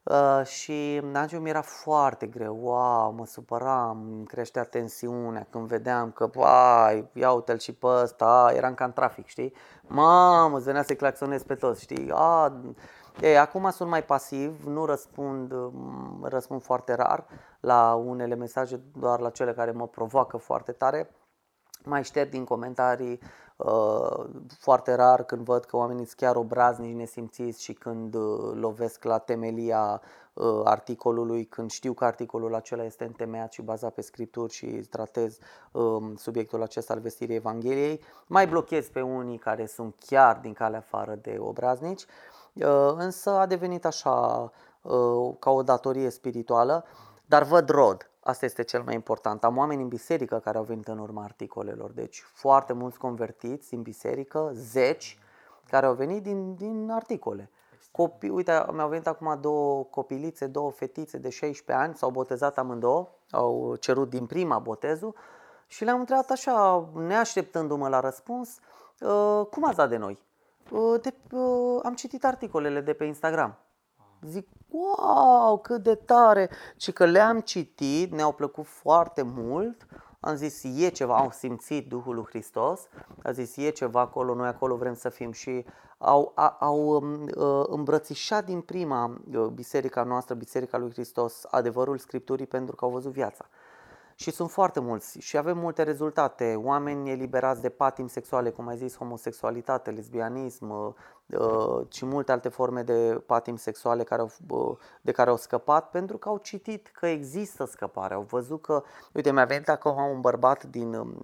și 0.43 0.99
Nagiu 1.11 1.39
mi 1.39 1.49
era 1.49 1.61
foarte 1.61 2.25
greu, 2.27 2.57
wow, 2.61 3.11
mă 3.11 3.25
supăram, 3.25 4.05
îmi 4.11 4.25
creștea 4.25 4.63
tensiunea 4.63 5.47
când 5.49 5.67
vedeam 5.67 6.11
că, 6.11 6.27
vai, 6.27 7.09
ia 7.13 7.31
uite-l 7.31 7.57
și 7.57 7.73
pe 7.73 7.87
ăsta, 7.87 8.51
eram 8.55 8.73
ca 8.73 8.85
în 8.85 8.93
trafic, 8.93 9.27
știi? 9.27 9.53
Mamă, 9.87 10.55
îți 10.55 10.65
venea 10.65 10.83
să-i 10.83 10.95
claxonez 10.95 11.43
pe 11.43 11.55
toți, 11.55 11.81
știi? 11.81 12.11
A, 12.13 12.53
e, 13.21 13.39
acum 13.39 13.69
sunt 13.69 13.89
mai 13.89 14.03
pasiv, 14.03 14.63
nu 14.65 14.85
răspund, 14.85 15.53
răspund 16.21 16.63
foarte 16.63 16.93
rar 16.93 17.25
la 17.59 17.93
unele 17.93 18.35
mesaje, 18.35 18.81
doar 18.99 19.19
la 19.19 19.29
cele 19.29 19.53
care 19.53 19.71
mă 19.71 19.87
provoacă 19.87 20.37
foarte 20.37 20.71
tare. 20.71 21.09
Mai 21.83 22.03
șterg 22.03 22.29
din 22.29 22.43
comentarii 22.43 23.19
Uh, 23.65 24.25
foarte 24.57 24.93
rar 24.93 25.23
când 25.23 25.41
văd 25.41 25.63
că 25.63 25.75
oamenii 25.75 26.05
sunt 26.05 26.17
chiar 26.17 26.35
obraznici, 26.35 26.95
nesimțiți 26.95 27.63
și 27.63 27.73
când 27.73 28.13
uh, 28.13 28.51
lovesc 28.53 29.03
la 29.03 29.17
temelia 29.17 30.01
uh, 30.33 30.61
articolului, 30.63 31.45
când 31.45 31.71
știu 31.71 31.93
că 31.93 32.05
articolul 32.05 32.55
acela 32.55 32.83
este 32.83 33.03
întemeiat 33.03 33.51
și 33.51 33.61
bazat 33.61 33.93
pe 33.93 34.01
scripturi 34.01 34.53
și 34.53 34.65
tratez 34.65 35.37
um, 35.71 36.15
subiectul 36.15 36.61
acesta 36.61 36.93
al 36.93 36.99
vestirii 36.99 37.35
Evangheliei. 37.35 38.03
Mai 38.27 38.47
blochez 38.47 38.87
pe 38.87 39.01
unii 39.01 39.37
care 39.37 39.65
sunt 39.65 39.95
chiar 40.05 40.39
din 40.41 40.53
calea 40.53 40.79
afară 40.79 41.15
de 41.21 41.37
obraznici, 41.39 42.05
însă 42.95 43.29
a 43.29 43.45
devenit 43.45 43.85
așa 43.85 44.51
ca 45.39 45.49
o 45.49 45.63
datorie 45.63 46.09
spirituală, 46.09 46.85
dar 47.25 47.43
văd 47.43 47.69
rod 47.69 48.10
Asta 48.23 48.45
este 48.45 48.63
cel 48.63 48.83
mai 48.83 48.93
important. 48.93 49.43
Am 49.43 49.57
oameni 49.57 49.81
în 49.81 49.87
biserică 49.87 50.39
care 50.39 50.57
au 50.57 50.63
venit 50.63 50.87
în 50.87 50.97
urma 50.97 51.23
articolelor, 51.23 51.91
deci 51.91 52.23
foarte 52.33 52.73
mulți 52.73 52.97
convertiți 52.97 53.69
din 53.69 53.81
biserică, 53.81 54.51
zeci, 54.53 55.19
care 55.69 55.85
au 55.85 55.93
venit 55.93 56.23
din, 56.23 56.55
din 56.55 56.89
articole. 56.91 57.49
Copii, 57.91 58.29
uite, 58.29 58.65
mi-au 58.71 58.89
venit 58.89 59.07
acum 59.07 59.37
două 59.41 59.83
copilițe, 59.83 60.47
două 60.47 60.71
fetițe 60.71 61.17
de 61.17 61.29
16 61.29 61.85
ani, 61.85 61.95
s-au 61.95 62.09
botezat 62.09 62.57
amândouă, 62.57 63.07
au 63.31 63.75
cerut 63.75 64.09
din 64.09 64.25
prima 64.25 64.59
botezul 64.59 65.15
și 65.67 65.83
le-am 65.83 65.99
întrebat 65.99 66.29
așa, 66.29 66.89
neașteptându-mă 66.93 67.87
la 67.87 67.99
răspuns, 67.99 68.59
uh, 68.99 69.45
cum 69.51 69.65
ați 69.65 69.75
dat 69.75 69.89
de 69.89 69.97
noi? 69.97 70.19
Uh, 70.71 71.01
de, 71.01 71.13
uh, 71.31 71.79
am 71.83 71.93
citit 71.93 72.25
articolele 72.25 72.81
de 72.81 72.93
pe 72.93 73.03
Instagram. 73.03 73.57
Zic, 74.27 74.47
wow, 74.69 75.57
cât 75.57 75.83
de 75.83 75.95
tare! 75.95 76.49
Și 76.77 76.91
că 76.91 77.05
le-am 77.05 77.39
citit, 77.39 78.11
ne-au 78.11 78.31
plăcut 78.31 78.65
foarte 78.65 79.21
mult. 79.21 79.85
Am 80.19 80.35
zis, 80.35 80.63
e 80.63 80.89
ceva, 80.89 81.17
au 81.17 81.31
simțit 81.31 81.89
Duhul 81.89 82.15
lui 82.15 82.25
Hristos, 82.27 82.87
a 83.23 83.31
zis, 83.31 83.57
e 83.57 83.69
ceva 83.69 83.99
acolo, 83.99 84.33
noi 84.33 84.47
acolo 84.47 84.75
vrem 84.75 84.93
să 84.93 85.09
fim 85.09 85.31
și 85.31 85.65
au, 85.97 86.31
a, 86.35 86.57
au 86.59 86.89
um, 86.89 87.21
uh, 87.23 87.65
îmbrățișat 87.67 88.45
din 88.45 88.61
prima 88.61 89.21
uh, 89.33 89.45
biserica 89.45 90.03
noastră, 90.03 90.35
Biserica 90.35 90.77
lui 90.77 90.91
Hristos, 90.91 91.43
adevărul 91.49 91.97
Scripturii 91.97 92.45
pentru 92.45 92.75
că 92.75 92.85
au 92.85 92.91
văzut 92.91 93.11
viața. 93.11 93.45
Și 94.21 94.31
sunt 94.31 94.51
foarte 94.51 94.79
mulți 94.79 95.19
și 95.19 95.37
avem 95.37 95.57
multe 95.57 95.83
rezultate. 95.83 96.55
Oameni 96.55 97.09
eliberați 97.09 97.61
de 97.61 97.69
patim 97.69 98.07
sexuale, 98.07 98.49
cum 98.49 98.67
ai 98.67 98.77
zis, 98.77 98.97
homosexualitate, 98.97 99.91
lesbianism 99.91 100.69
uh, 100.69 100.93
uh, 101.39 101.85
și 101.89 102.05
multe 102.05 102.31
alte 102.31 102.49
forme 102.49 102.81
de 102.83 103.23
patim 103.25 103.55
sexuale 103.55 104.03
care 104.03 104.21
au, 104.21 104.31
uh, 104.49 104.77
de 105.01 105.11
care 105.11 105.29
au 105.29 105.37
scăpat 105.37 105.89
pentru 105.89 106.17
că 106.17 106.29
au 106.29 106.37
citit 106.37 106.87
că 106.87 107.05
există 107.07 107.65
scăpare. 107.65 108.13
Au 108.13 108.21
văzut 108.21 108.61
că, 108.61 108.83
uite, 109.13 109.31
mi-a 109.31 109.45
venit 109.45 109.69
acum 109.69 110.03
un 110.03 110.21
bărbat 110.21 110.63
din, 110.63 110.93
um, 110.93 111.15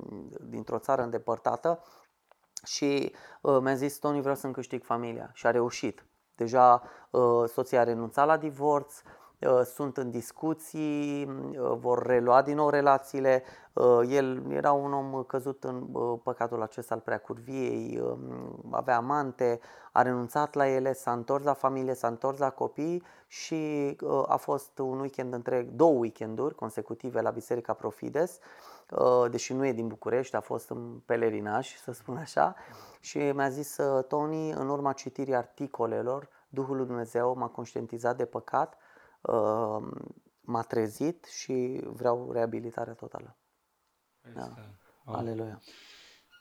dintr-o 0.42 0.80
țară 0.80 1.02
îndepărtată 1.02 1.84
și 2.64 3.16
uh, 3.42 3.58
mi-a 3.62 3.76
zis, 3.76 3.98
Tony, 3.98 4.20
vreau 4.20 4.36
să-mi 4.36 4.54
câștig 4.54 4.84
familia 4.84 5.30
și 5.34 5.48
a 5.48 5.52
reușit. 5.52 6.06
Deja 6.36 6.84
uh, 7.10 7.44
soția 7.48 7.80
a 7.80 7.84
renunțat 7.84 8.26
la 8.26 8.38
divorț, 8.38 8.94
uh, 8.96 9.27
sunt 9.64 9.98
în 9.98 10.12
discuții, 10.12 11.26
uh, 11.26 11.78
vor 11.80 12.06
relua 12.06 12.42
din 12.42 12.56
nou 12.56 12.70
relațiile. 12.70 13.44
El 14.08 14.52
era 14.52 14.72
un 14.72 14.94
om 14.94 15.24
căzut 15.24 15.64
în 15.64 15.88
păcatul 16.24 16.62
acesta 16.62 16.94
al 16.94 17.00
preacurviei, 17.00 18.00
um, 18.00 18.70
avea 18.72 18.98
amante, 18.98 19.60
a 19.92 20.02
renunțat 20.02 20.54
la 20.54 20.68
ele, 20.68 20.94
s-a 20.94 21.12
întors 21.12 21.44
la 21.44 21.54
familie, 21.54 21.94
s-a 21.94 22.08
întors 22.08 22.38
la 22.38 22.50
copii 22.50 23.04
și 23.28 23.96
a 24.28 24.36
fost 24.36 24.80
un 24.80 25.00
weekend 25.00 25.34
întreg, 25.34 25.70
două 25.70 25.98
weekenduri 25.98 26.56
consecutive 26.56 27.22
la 27.22 27.30
Biserica 27.30 27.74
Profides 27.74 28.40
deși 29.30 29.54
nu 29.54 29.66
e 29.66 29.74
din 29.74 29.88
București, 29.88 30.36
a 30.36 30.40
fost 30.40 30.70
în 30.70 31.02
pelerinaj, 31.06 31.76
să 31.76 31.92
spun 31.92 32.18
așa, 32.18 32.56
și 33.00 33.18
mi-a 33.18 33.50
zis 33.50 33.78
Tony, 34.08 34.52
în 34.52 34.70
urma 34.70 34.94
citirii 34.94 35.36
articolelor, 35.36 36.30
Duhul 36.50 36.76
lui 36.76 36.86
Dumnezeu 36.86 37.36
m-a 37.38 37.48
conștientizat 37.48 38.18
de 38.18 38.26
păcat, 38.26 38.74
uh, 38.74 38.87
m-a 40.42 40.62
trezit 40.62 41.26
și 41.26 41.82
vreau 41.84 42.32
reabilitarea 42.32 42.94
totală. 42.94 43.38
Da. 44.34 44.54
Oh. 45.06 45.16
Aleluia. 45.16 45.62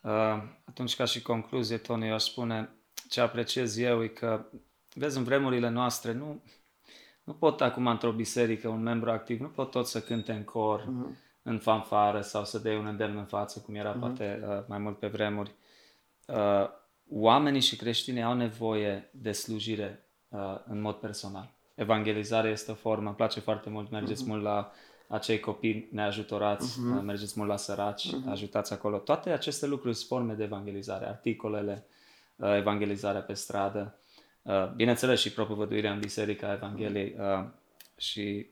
Uh, 0.02 0.42
atunci, 0.64 0.96
ca 0.96 1.04
și 1.04 1.22
concluzie, 1.22 1.78
Tony, 1.78 2.06
eu 2.06 2.14
aș 2.14 2.22
spune 2.22 2.70
ce 3.08 3.20
apreciez 3.20 3.76
eu 3.76 4.02
e 4.02 4.08
că, 4.08 4.46
vezi, 4.94 5.16
în 5.16 5.24
vremurile 5.24 5.68
noastre 5.68 6.12
nu, 6.12 6.42
nu 7.24 7.34
pot 7.34 7.60
acum 7.60 7.86
într-o 7.86 8.12
biserică, 8.12 8.68
un 8.68 8.82
membru 8.82 9.10
activ, 9.10 9.40
nu 9.40 9.48
pot 9.48 9.70
tot 9.70 9.86
să 9.86 10.00
cânte 10.00 10.32
în 10.32 10.44
cor, 10.44 10.80
uh-huh. 10.80 11.16
în 11.42 11.58
fanfară 11.58 12.20
sau 12.20 12.44
să 12.44 12.58
dea 12.58 12.78
un 12.78 12.86
îndemn 12.86 13.16
în 13.16 13.24
față, 13.24 13.60
cum 13.60 13.74
era 13.74 13.96
uh-huh. 13.96 14.00
poate 14.00 14.44
uh, 14.48 14.64
mai 14.66 14.78
mult 14.78 14.98
pe 14.98 15.06
vremuri. 15.06 15.54
Uh, 16.26 16.68
oamenii 17.10 17.60
și 17.60 17.76
creștinii 17.76 18.22
au 18.22 18.34
nevoie 18.34 19.10
de 19.12 19.32
slujire 19.32 20.08
uh, 20.28 20.58
în 20.66 20.80
mod 20.80 20.94
personal. 20.94 21.55
Evangelizarea 21.76 22.50
este 22.50 22.70
o 22.70 22.74
formă, 22.74 23.06
îmi 23.06 23.16
place 23.16 23.40
foarte 23.40 23.70
mult, 23.70 23.90
mergeți 23.90 24.22
uh-huh. 24.24 24.28
mult 24.28 24.42
la 24.42 24.72
acei 25.08 25.40
copii 25.40 25.88
neajutorați, 25.92 26.78
uh-huh. 26.78 27.02
mergeți 27.02 27.32
mult 27.36 27.48
la 27.48 27.56
săraci, 27.56 28.06
uh-huh. 28.06 28.30
ajutați 28.30 28.72
acolo. 28.72 28.98
Toate 28.98 29.30
aceste 29.30 29.66
lucruri 29.66 29.94
sunt 29.94 30.08
forme 30.08 30.32
de 30.32 30.44
evangelizare, 30.44 31.06
articolele, 31.06 31.86
uh, 32.36 32.56
evangelizarea 32.56 33.20
pe 33.20 33.34
stradă, 33.34 33.98
uh, 34.42 34.72
bineînțeles 34.74 35.20
și 35.20 35.32
propovăduirea 35.32 35.92
în 35.92 35.98
Biserica 35.98 36.52
Evangheliei 36.52 37.16
uh, 37.18 37.44
și 37.96 38.46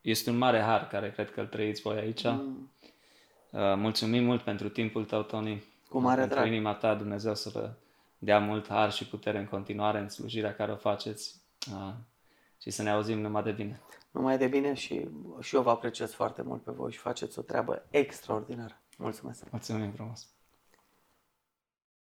este 0.00 0.30
un 0.30 0.36
mare 0.36 0.60
har 0.60 0.86
care 0.86 1.10
cred 1.10 1.30
că 1.30 1.40
îl 1.40 1.46
trăiți 1.46 1.82
voi 1.82 1.96
aici. 1.96 2.24
Uh, 2.24 3.74
mulțumim 3.76 4.24
mult 4.24 4.42
pentru 4.42 4.68
timpul 4.68 5.04
tău, 5.04 5.22
Tony. 5.22 5.62
Cu 5.88 5.98
mare 6.00 6.20
pentru 6.20 6.38
drag. 6.38 6.52
inima 6.52 6.74
ta, 6.74 6.94
Dumnezeu 6.94 7.34
să 7.34 7.48
vă 7.48 7.70
dea 8.18 8.38
mult 8.38 8.68
har 8.68 8.92
și 8.92 9.06
putere 9.06 9.38
în 9.38 9.46
continuare 9.46 9.98
în 9.98 10.08
slujirea 10.08 10.54
care 10.54 10.72
o 10.72 10.76
faceți 10.76 11.34
uh, 11.72 11.92
și 12.64 12.70
să 12.70 12.82
ne 12.82 12.90
auzim 12.90 13.20
numai 13.20 13.42
de 13.42 13.52
bine. 13.52 13.80
Numai 14.10 14.38
de 14.38 14.46
bine 14.46 14.74
și, 14.74 15.08
și 15.40 15.54
eu 15.54 15.62
vă 15.62 15.70
apreciez 15.70 16.12
foarte 16.12 16.42
mult 16.42 16.62
pe 16.62 16.72
voi 16.72 16.92
și 16.92 16.98
faceți 16.98 17.38
o 17.38 17.42
treabă 17.42 17.86
extraordinară. 17.90 18.82
Mulțumesc! 18.98 19.50
Mulțumim 19.50 19.92
frumos! 19.92 20.33